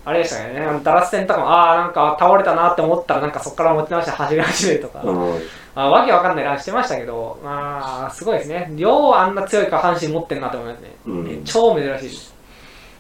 [0.06, 5.40] あれでしたね、あのダラス戦とかも、ああ、なんか倒れたなって思ったら、なんかそこから持ち直して走り始めるとか、うん。
[5.74, 8.72] あわけわかんないランしてましたけど、まあ、すごいですね。
[8.78, 10.96] ようあんな強い下半身持ってんなと思いますね。
[11.08, 12.34] うん超珍しいです。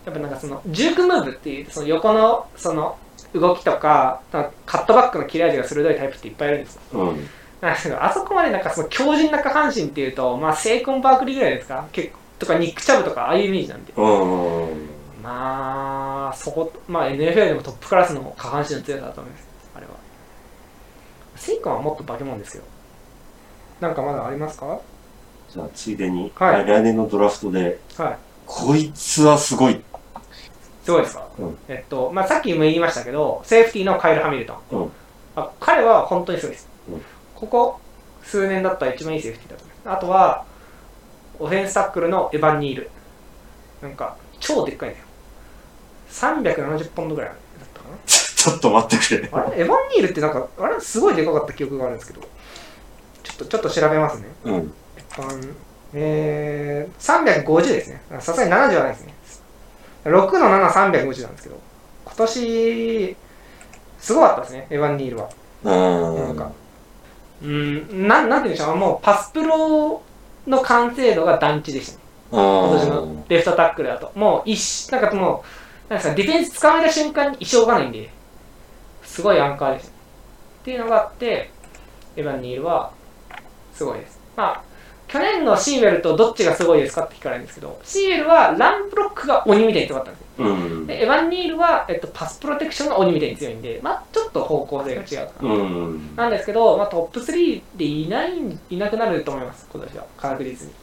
[0.05, 2.97] やっぱなんかその、ジュークムーブっていう、その横の、その、
[3.33, 4.21] 動きとか、
[4.65, 6.81] カットバックの切れ味が鋭いタイプっていっぱいいるんですよ。
[6.93, 7.29] うん。
[7.61, 7.75] あ
[8.13, 11.85] そこまでなんかその強靭な下半身っていうと、まあ、セイコン・バークリーぐらいですか？
[11.91, 13.93] 結構とか、ニック・チャブとか、ああいうイメージなんで。
[13.95, 14.89] うん。
[15.25, 19.93] まあ、そこ、まあ、NFL でもトップクラスの下半身の強さだと思います、あれは。
[21.35, 22.63] セイコンはもっと化け物ですけど。
[23.81, 24.67] なんかまだありますか？
[24.67, 24.79] は
[25.49, 27.93] じゃあ、ついでに、はい来年のドラフトで、い。
[28.45, 29.81] こいつはすごい。
[30.83, 34.57] すごいですか、うんえっと、まあ、さっきも言いましたけど、セーフティーのカイル・ハミルトン。
[34.71, 34.91] うん
[35.35, 37.01] あ彼は本当にすごいです、うん
[37.35, 37.79] ここ
[38.23, 39.97] 数年だったら一番いいセーフティーだと思います。
[39.97, 40.45] あとは、
[41.39, 42.89] オフェンスタックルのエヴァン・ニール。
[43.81, 45.04] なんか、超でっかいんだよ。
[46.15, 47.37] 370ポンドぐらいだっ
[47.73, 47.97] たかな。
[48.05, 49.29] ちょっと待ってくれ。
[49.31, 49.61] あれ？
[49.61, 52.25] エヴァン・ニールってなんか、あれすごいでかかった記憶があるんですけど、
[53.23, 54.27] ちょっと、ちょっと調べますね。
[54.45, 54.73] うん。
[55.93, 58.01] えー、350ですね。
[58.19, 59.13] さすがに70はないですね。
[60.05, 61.59] 6の7、350なんですけど、
[62.05, 63.17] 今年、
[63.99, 65.29] すごかったですね、エヴァン・ニールは。
[65.63, 66.27] うん。
[66.27, 66.51] なんか、
[67.41, 70.01] うん、なん、なんて言うんでしょう、もうパスプロ
[70.47, 71.99] の完成度が団地でしたね。
[72.31, 74.11] 今年のレフトタックルだと。
[74.15, 75.47] もう一、なんかもう、
[75.89, 78.09] なんか、ディフェンス掴めた瞬間に一生がないんで、
[79.03, 79.89] すごいアンカーでした。
[79.89, 79.93] っ
[80.63, 81.51] ていうのがあって、
[82.15, 82.91] エヴァン・ニールは、
[83.73, 84.19] すごいです。
[84.35, 84.61] まあ、
[85.07, 90.27] 去年のシーウェルとどっちがすごいですかって聞かれるんですけど、シーウェルはランブロックが鬼みたいに強かったんですよ。
[90.37, 90.87] うん。
[90.87, 95.53] で、エヴァン・ニールは、えっと、パスプロテクションが鬼みたいに強いんで、まあ、ちょっと方向性が違うかな。
[95.53, 96.15] うん。
[96.15, 98.31] なんですけど、まあ、トップ3でいない、
[98.69, 100.73] いなくなると思います、今年は、確実に。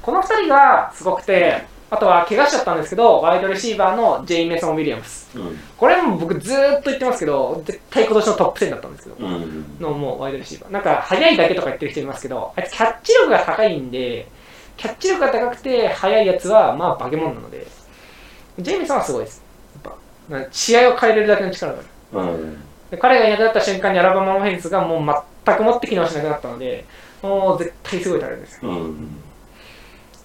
[0.00, 5.30] この2人がすごくて、あとは怪我しちゃったんですけど、ワイドレシーバーのジェイ・メソン・ウィリアムス。
[5.38, 5.58] うん。
[5.76, 9.76] これも僕ずーっと言ってますけど、絶対今年のトップ10だったんですけど、うん。
[9.78, 10.72] のもうワイドレシーバー。
[10.72, 14.26] なんか、速いだけとか言ってる人いますけど、あいつキャッチ力が高いんで、
[14.76, 17.66] キャッチ力が高くて速いやつは、まあ、化け物なので、
[18.58, 19.42] ジェイ・メソンはすごいです。
[19.84, 19.92] やっ
[20.28, 22.32] ぱ、な試合を変えれるだけの力がある。
[22.32, 22.62] うん。
[22.90, 26.84] で彼がいなくなった瞬間にアラバマオフェンスがもう全くもって機能しなくなったので、
[27.22, 28.70] もう絶対すごいタレントですよ。
[28.70, 29.08] うん。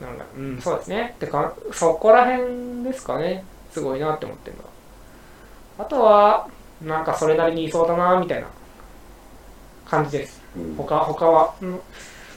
[0.01, 1.15] なんか、うん、そうですね。
[1.19, 3.43] てか、そこら辺ですかね。
[3.71, 4.69] すごいなって思ってるのは。
[5.79, 6.47] あとは、
[6.81, 8.47] なんかそれなりにいそうだなみたいな
[9.85, 10.41] 感じです。
[10.77, 11.53] 他、他は。
[11.61, 11.79] うん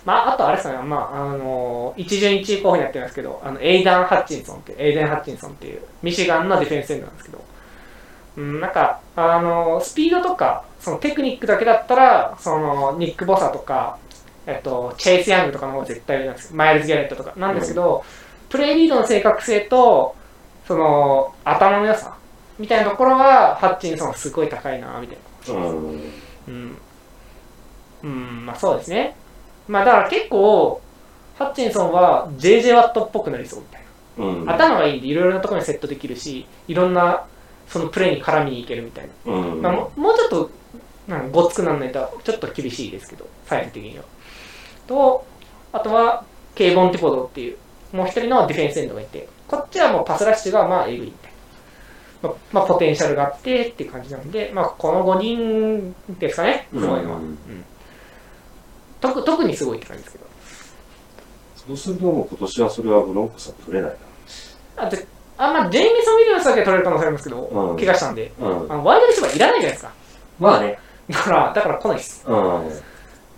[0.05, 7.45] まあ、あとあれですかね、まあ、あの一巡一位候補にやってますけど、あの、エイダン・ハッチンソンって、エイデン・ハッチンソンっていう、ミシガンのディフェンスエンドなんですけど、
[8.37, 13.97] うん、なんか、あのスピードとか、そのテクニックだけだったら、その、ニック・ボサとか、
[14.47, 18.05] えっと、チェイス・ヤングとかの方が絶対上なんですマイルズ・ギャレットとかなんですけど、
[18.49, 20.15] プレイリードの正確性と、
[20.67, 22.17] その、頭の良さ、
[22.59, 25.61] みたいなところは、ハッチンソンはすごい高いな、みたいな。
[25.61, 26.13] うん。
[26.49, 26.79] うん。
[28.03, 29.17] うん、まあそうですね。
[29.67, 30.81] まあだから結構、
[31.39, 33.83] ハッチンソンは JJ ワットっぽくなりそうみたい
[34.19, 34.45] うん。
[34.45, 34.55] な。
[34.55, 37.25] 頭がいいんでいろいろなところにセットできるし、いろんな
[37.69, 39.33] そのプレーに絡みにいけるみたいな。
[39.33, 39.63] うん。
[39.63, 40.51] まあ、ももうちょっと、
[41.09, 44.05] なんかごつくならないとちょっと厳しいですけど、サイズ的には。
[44.87, 45.25] と、
[45.73, 46.25] あとは、
[46.55, 47.57] ケイボン・ティポドっていう、
[47.93, 51.33] もう一人のディフェンスエンドがいて、こっちはもうパスラッシュがまあエグいみたい
[52.23, 52.29] な。
[52.29, 57.17] まあ、まあ、ポテンシャルがあってっていう感じなんで、まあ、この5人ですかね、すごいのは。
[57.19, 57.39] うんうん
[59.05, 60.25] 特特にすごいって感じですけど。
[61.67, 63.97] そうするともう今年はそれはブロンコスは取れない
[64.77, 65.07] あで
[65.37, 68.47] あまあ、ジェイミソン・ウィリアムスだけは取れる可能性ありますけど、うん怪我したんで、な。
[68.49, 68.73] うん。
[68.73, 69.93] あのワイドレシーバーいらないじゃないですか。
[70.39, 70.79] まあね。
[71.11, 72.25] だから、だから来ないです。
[72.27, 72.71] うん。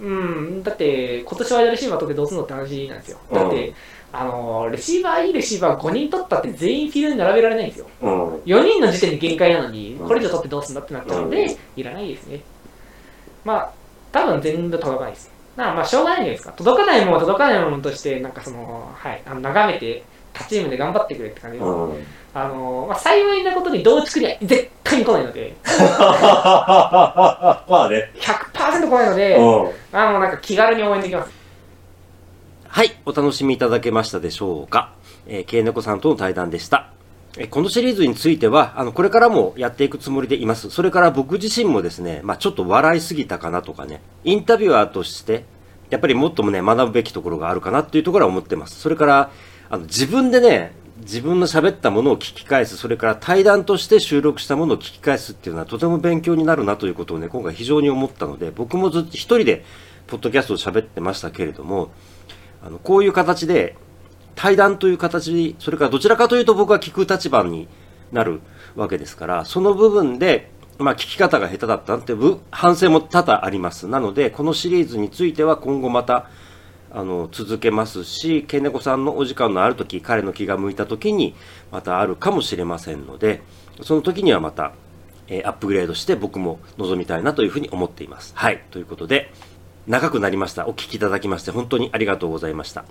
[0.01, 3.18] うん、だって、今年ワイドレシーバー取ってどうすんのって話なんですよ。
[3.31, 3.73] うんだって、
[4.12, 7.86] あのレシーバー、いいレシーバー5人取ったって全員フィールドに並べられないんですよ。
[8.02, 8.35] うん。
[8.40, 12.40] 4人の時点で限界なのに、うんこれ以上取ってどうすんだってなっちゃうので、うんいらないですね。
[13.44, 13.73] まあ、
[14.12, 15.31] 多分全部届かないです。
[15.56, 16.52] まあ、まあ、しょうがないんじゃないですか。
[16.52, 20.05] 届かないものは届かないものとして、なんかその、はい、あの眺めて、
[20.35, 21.68] 他チームで頑張ってくれって感じです。
[21.68, 22.06] うん。
[22.38, 25.74] あのまあ、幸いなことに同地区には絶対に来ないので、 ま
[27.66, 28.12] あね。
[28.14, 29.98] 100%来ないので、うん。
[29.98, 31.30] あもうなんか気軽に応援できます。
[32.68, 34.90] はい、お楽しみいただけましたでしょうか。
[35.26, 36.88] えー、ケイネコさんとの対談でした。
[37.38, 40.68] えーこのシリーズについては、あの、これからもやっていくつもりでいます。
[40.68, 45.44] それから僕自身もですね、まあちょっと笑いすぎたかなとかね、インタビュアーとして、
[45.88, 48.78] やっぱりもっともね、学ぶべきところがあるかなっていうところは思ってます。
[48.78, 49.30] それから、
[49.70, 50.76] あの、自分でね、
[51.06, 59.64] 自分の喋ったものを聞き返す、それから対談として収録したものを聞き返すっていうのはとても勉強になるなということをね、今回非常に思ったので、僕もずっと一人で、
[60.08, 61.92] ポッドキャストを喋ってましたけれども、
[62.60, 63.76] あの、こういう形で、
[64.34, 67.68] 対談という形、それからどちらかというと僕は聞く立場に
[68.10, 68.40] なる
[68.74, 72.14] わけですから、その部分で、まあ聞き方が下手だったって
[72.50, 73.86] 反省も多々あります。
[73.86, 76.28] なので、このシリーズについては今後また、
[76.97, 81.35] あの、続けますし、ケネコさんのお時間のある時、彼の気が向いた時に、
[81.70, 83.43] またあるかもしれませんので、
[83.82, 84.73] その時にはまた、
[85.28, 88.32] えーアップグレードして僕も望みたいなというふうに思っています。
[88.35, 88.64] はい。
[88.70, 89.31] ということで、
[89.86, 90.68] 長くなりました。
[90.68, 92.86] お聞きいただきまして本当にありがとうございました。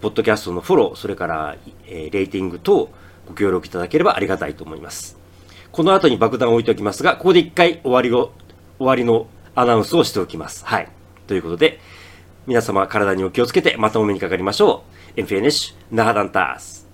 [0.00, 1.56] ポッドキャストのフォロー、それから、
[1.88, 2.90] えーレーティング等
[3.26, 5.18] ご協力いただければありがたいと思います。
[5.72, 8.30] この後に爆弾を置いておきますが、ここで一回終わりを、
[8.78, 10.64] 終わりのアナウンスをしておきます。
[10.64, 10.88] はい。
[11.26, 11.80] ということで、
[12.44, 14.82] 皆様体にお気をつけてまたお目にかかりましょ
[15.16, 15.20] う。
[15.20, 16.88] エンフィエネッシュ、ナハダンタース。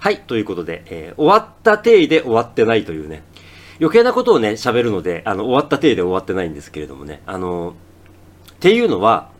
[0.00, 3.22] はい、ということで、えー終わった体で終わってないというね、
[3.80, 7.74] 余計なことをね、喋るので、あの、終わった体で終わってないんですけれどもね、あの、
[8.52, 9.30] っていうのは、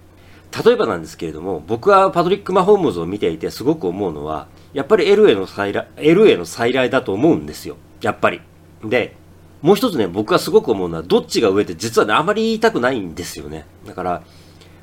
[0.64, 7.76] 例えばなんですけれども、僕はパトリック・マホームズを見ていてすごく思うのは、やっぱり LA の再来、LA の再来だと思うんですよ。
[8.00, 8.40] やっぱり。
[8.84, 9.16] で、
[9.64, 13.64] もう一つね、僕がすごく思うのは、どっちが上って実はね、あまり言いたくないんですよね。
[13.86, 14.22] だから、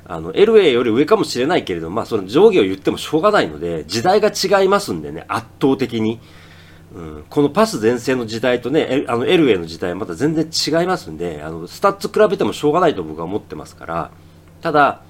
[0.04, 6.18] あの、LA より上かもしれないけれど、まあ、その上下を言ってもしょうがないので、時代が違いますんでね、圧倒的に。
[6.96, 14.10] うん、このパス全盛の時代とね、あの LA の時代はまた全然違いますんで、あの、スタッツ比べてもしょうがないと僕は思ってますから、
[14.62, 15.02] ただ、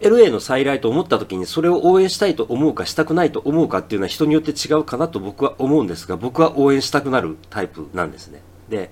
[0.00, 8.42] LA の再来と思った時にそれを応援したいと思うかしたくないと思うかっていうのは人によって違うかなと僕は思うんですが、僕は応援したくなるタイプなんですね。
[8.70, 8.90] で、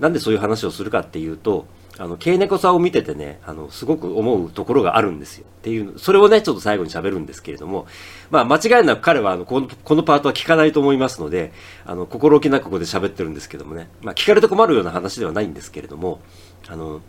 [0.00, 1.66] なんでそういう話をするかっていうと、
[1.98, 5.44] あの、ケイネコさんを見ててね、あの、すごく思うところがあるんですよ。
[5.46, 7.86] っていう、それをね、ちょっと最後に喋るんですけれども、
[8.30, 11.52] まあ、間違いなく彼は、あの、この、このパートは聞かないと思いますので、
[11.84, 16.20] あの、心置きなくここで喋ってるんですけどもね、まあ、聞かれて困るような話ではないんですけれども、
[16.68, 17.02] あの、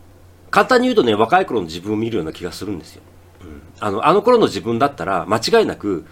[0.50, 3.02] 簡単に言うとね、若い頃の自分を見るような気がするんですよ。
[3.80, 6.04] あの、あの頃の自分だったら、間違いなく、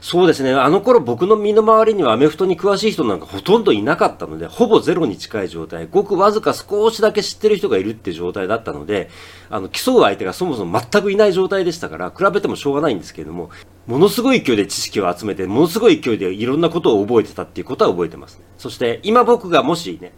[0.00, 9.10] そうですね、あの頃僕の身の回りにはアメフトに詳しい人なんかほとんどいなかったので、ほぼゼロに近い状態、ごくわずか少しだけ知ってる人がいるって状態だったので、
[9.50, 13.50] あの、競う相手がそもそも全くいない状態でしたから、比べてもしょうがないんですけれども、
[13.86, 18.40] ものすごい勢いで知識を集めて、ものすごい勢いでいろんなことを覚えてたっていうことは覚えてます。
[18.56, 20.12] そして、今僕がもしね、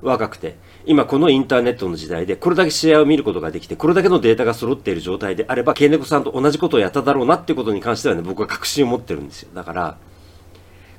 [0.00, 9.50] 若くて、今このインターネットの時代でこれだけ試合を見ることができて、これだけのデータが揃っている状態であれば、ケイネコさんと同じことをやっただろうなっていうことに関してはね、僕は確信を持ってるんですよ。
[9.54, 9.96] だから、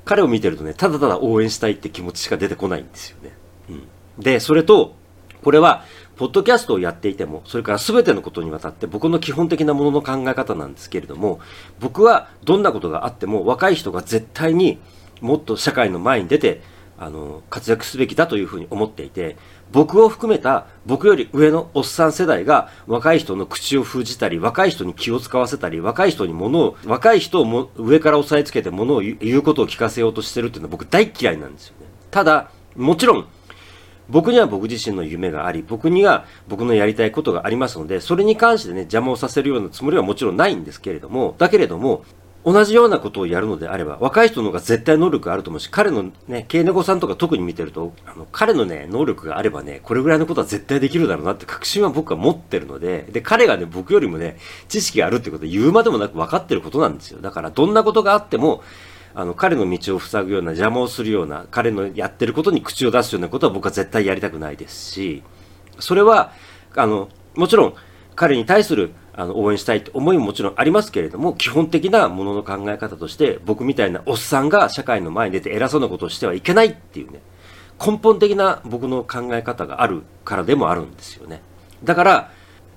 [0.04, 3.32] 彼を見てるとね、ただただ応援したいって気持ちしか出てこないんですよね。
[3.70, 4.22] うん。
[4.22, 4.94] で、それと、
[5.42, 5.84] これは、
[6.16, 11.40] ポッドキャストをやっていても、それから全てのことにわたって僕の基本的なものの考え方なんですけれども、
[11.80, 14.78] 僕はどんなことがあっても若い人が絶対に
[15.20, 16.62] もっと社会の前に出て、
[16.98, 19.36] あの、活躍すべきだというふうに思っていて、
[19.72, 31.86] 僕を含めた僕より上のおっさん世代が若い人の口を封じたり、若い人に気を使わせたり、若い人に物を、若い人をも上から押さえつけて物を言う言うことを聞かせようとしてるっていうのは僕大嫌いなんですよね。
[32.10, 33.26] ただ、もちろん、
[34.08, 42.04] 僕には僕自身の夢があり、僕には僕のやりたいことがありますので、それに関してね、邪魔をさせるようなつもりはもちろんないんですけれども、だけれども、
[42.44, 54.36] 同じようなことをやるのであれば、若い人の方が絶対能力があると思うし、彼のね、ケイネコさんとか特に見てると、あの、彼のね、能力があればね、これぐらいのことは絶対できるだろうなって確信は僕は持ってるので、で、彼がね、僕よりもね、
[54.68, 57.20] 知識があるってことは言うまでもなく分かってることなんですよ。
[57.22, 58.62] だから、どんなことがあっても、
[59.14, 65.22] あの、彼の道を塞ぐような、邪魔をするような、彼のやってることに口を出すようなことは僕は絶対やりたくないですし、
[65.78, 66.32] それは、
[66.76, 67.74] あの、もちろん、
[68.16, 77.20] 彼に対する、あの、応援したいって思いももちろんありますけれども、基本的なものの考え方として、僕みたいなおっさんが社会の前に出て偉そうなことをしてはいけないっていうね、
[77.84, 81.42] 根本的な僕の考え方があるからでもあるんですよね。
[81.82, 82.30] だから、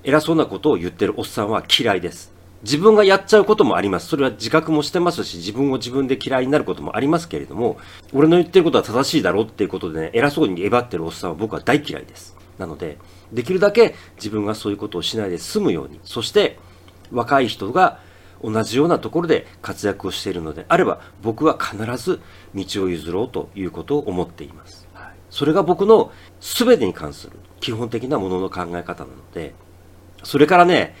[0.04, 2.32] 偉そうなことを言ってるおっさんは嫌いです。
[2.62, 4.08] 自分がやっちゃうこともあります。
[4.08, 7.78] それは自覚もしてますし、自分を自分で嫌いになることもありますけれども、
[8.12, 12.37] 俺の言ってることは正しいだろうっていうことでね、偉そうにえばってるおっさんは僕は大嫌いです。
[12.58, 12.98] なので、
[13.32, 16.58] できるだけ自分がそういうことをしないで済むように、そして
[17.12, 18.00] 若い人が
[18.42, 22.20] 同じようなところで活躍をしているのであれば、僕は必ず
[22.54, 24.86] 道を譲ろうということを思っています。
[25.30, 26.10] それが僕の
[26.40, 29.54] 全てに関する基本的なものの考え方なので、
[30.22, 30.94] それからね、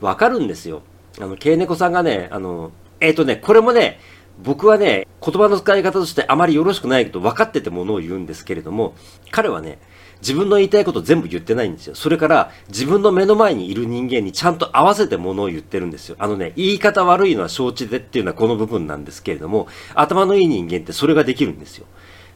[0.00, 0.82] わかるんですよ。
[1.20, 3.98] あの、ケイネコさんがね、あの、えっ、とね、これもね、
[4.42, 8.94] 僕はね、言葉の使い方としてあまりよろしくないけど分かっててものを言うんですけれども、
[9.30, 9.78] 彼はね、
[10.22, 11.96] 自分の言いたいこと全部言ってないんですよ。
[11.96, 16.16] それから自分の目の前にいる人間にちゃんと合わせてものを言ってるんですよ。
[16.20, 21.86] あのね、言い方悪いのは承知でっていうのはこの部分なんですけれども、頭のいい人間ってそれができるんですよ。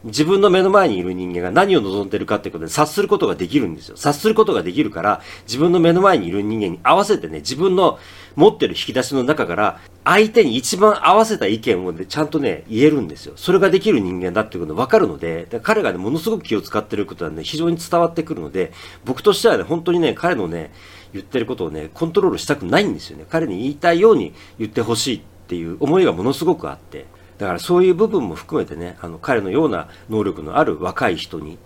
[0.05, 3.97] 自分の目の前にいる人間が何を望んでるかってことで察することができるんですよ。
[3.97, 7.99] 察することができるから、自分の目の前にいる人間に合わせてね、自分の
[8.37, 13.33] 持ってる引き出しの中から、相手に一番合わせた意見をね、ちゃんとね、言えるんですよ。
[13.37, 18.73] それができる人間だっていうことがわかるので、彼がね、ものすごく気を使ってることはね、非常に伝わってくるので、
[19.05, 20.73] 僕としてはね、本当にね、彼のね、
[21.13, 23.25] 言ってることをね、コントロールしたくないんですよね。
[23.29, 27.07] 彼に言いたいように言ってほしいっていう思いがものすごくあって。
[27.39, 31.59] だからそういう部分も含めてね、あの彼のような能力のある若い人に、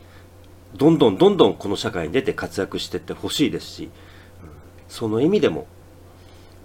[0.77, 3.91] どんどんどんどんこの社会に出て活躍していってほしいですし、
[4.89, 5.67] その意味でも、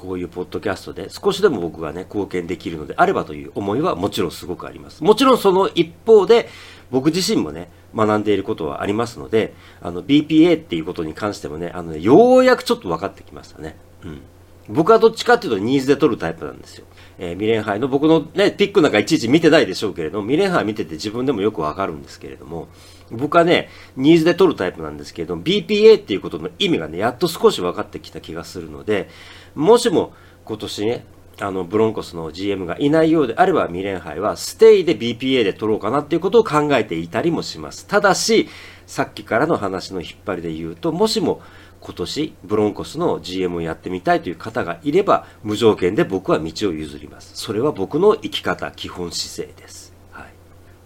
[0.06, 5.03] こういうポッドキャストで少しでも僕がね、貢献できるのであればという思いはもちろんすごくあります。
[5.03, 6.49] もちろんその一方で、
[6.91, 13.76] 僕自身もね、学んでいることはありますので、あの、BPA っていうことに関してもね、あのね、ようやくちょっと分かってきましたね。
[14.03, 14.22] うん。
[14.68, 16.86] 僕はどっちかっていうとニーズで取るタイプなんですよ。
[17.19, 22.68] えー、ミレンハイの僕のね、ピックなんかいちいち見てないでしょうけれども、ミレンハイ見てて自分でもよくわかるんですけれども、
[23.11, 29.10] 僕はね、ニーズで取るタイプなんですけれども、BPA っていうことの意味がね、やっと少し分かってきた気がするので、
[29.56, 30.14] もしも
[30.45, 31.06] 今年ね、
[31.41, 37.88] あの、ブロンコスの GM がいないようであれば、ミレンハイはステイで BPA で取ろうかなっていうことを考えていたりもします。
[37.88, 38.48] ただし、
[38.86, 41.41] さっきからの話の引っ張りで言うと、もしも
[41.86, 47.32] 今年ブロンコスの GM をやってみたいという方がいれば無条件で僕は道を譲ります。
[47.36, 50.34] それは僕の生き方基本姿勢です、はい、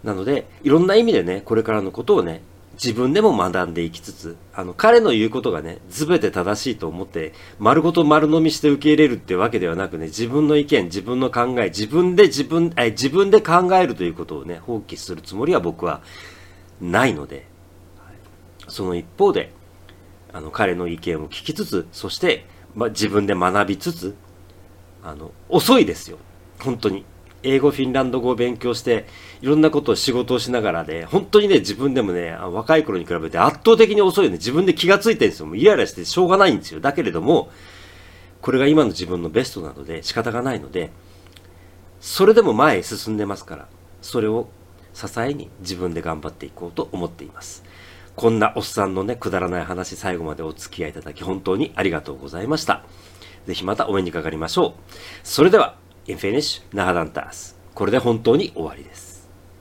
[0.04, 2.42] なのでいろんな意味でねこれからのことをね
[2.74, 16.00] 自分でも学んでいきつつあの彼の言うことがね全て正しいと思って丸ごと丸飲みして受け入れるってわけではなくね自分の意見自分の考え自分で自分え自分で考えるということをね放棄するつもりは僕は
[16.80, 17.46] ないので、
[18.68, 19.52] その一方で
[20.32, 24.16] あの彼の意見を聞きつつそして、ま自分で学びつつ
[25.02, 26.18] あの遅いですよ。
[26.60, 27.04] 本当に。
[27.42, 29.06] 英語フィンランド語を勉強して
[29.42, 37.50] いろんなことを仕事をしながらで、ね、本当にね自分でもね若い頃に比べて圧倒的に遅いよね自分で気がついてるんですよもうイライラしてしょうがないんですよだけれども
[38.42, 40.90] これが今の自分のベストなので仕方がないので
[42.00, 43.68] それでも前へ進んでますから
[44.02, 44.48] それを
[44.92, 47.64] 支えに自分で頑張っていこうと思っています
[48.20, 52.84] こんなおっさんのね、くだらない話最後までお付き合いいただき本当にありがとうございました。
[53.46, 54.92] ぜひまたお目にかかりましょう。
[55.24, 55.76] それでは、
[56.06, 57.56] インフィニッシュ、ナハダンタース。
[57.74, 59.09] これで本当に終わりです。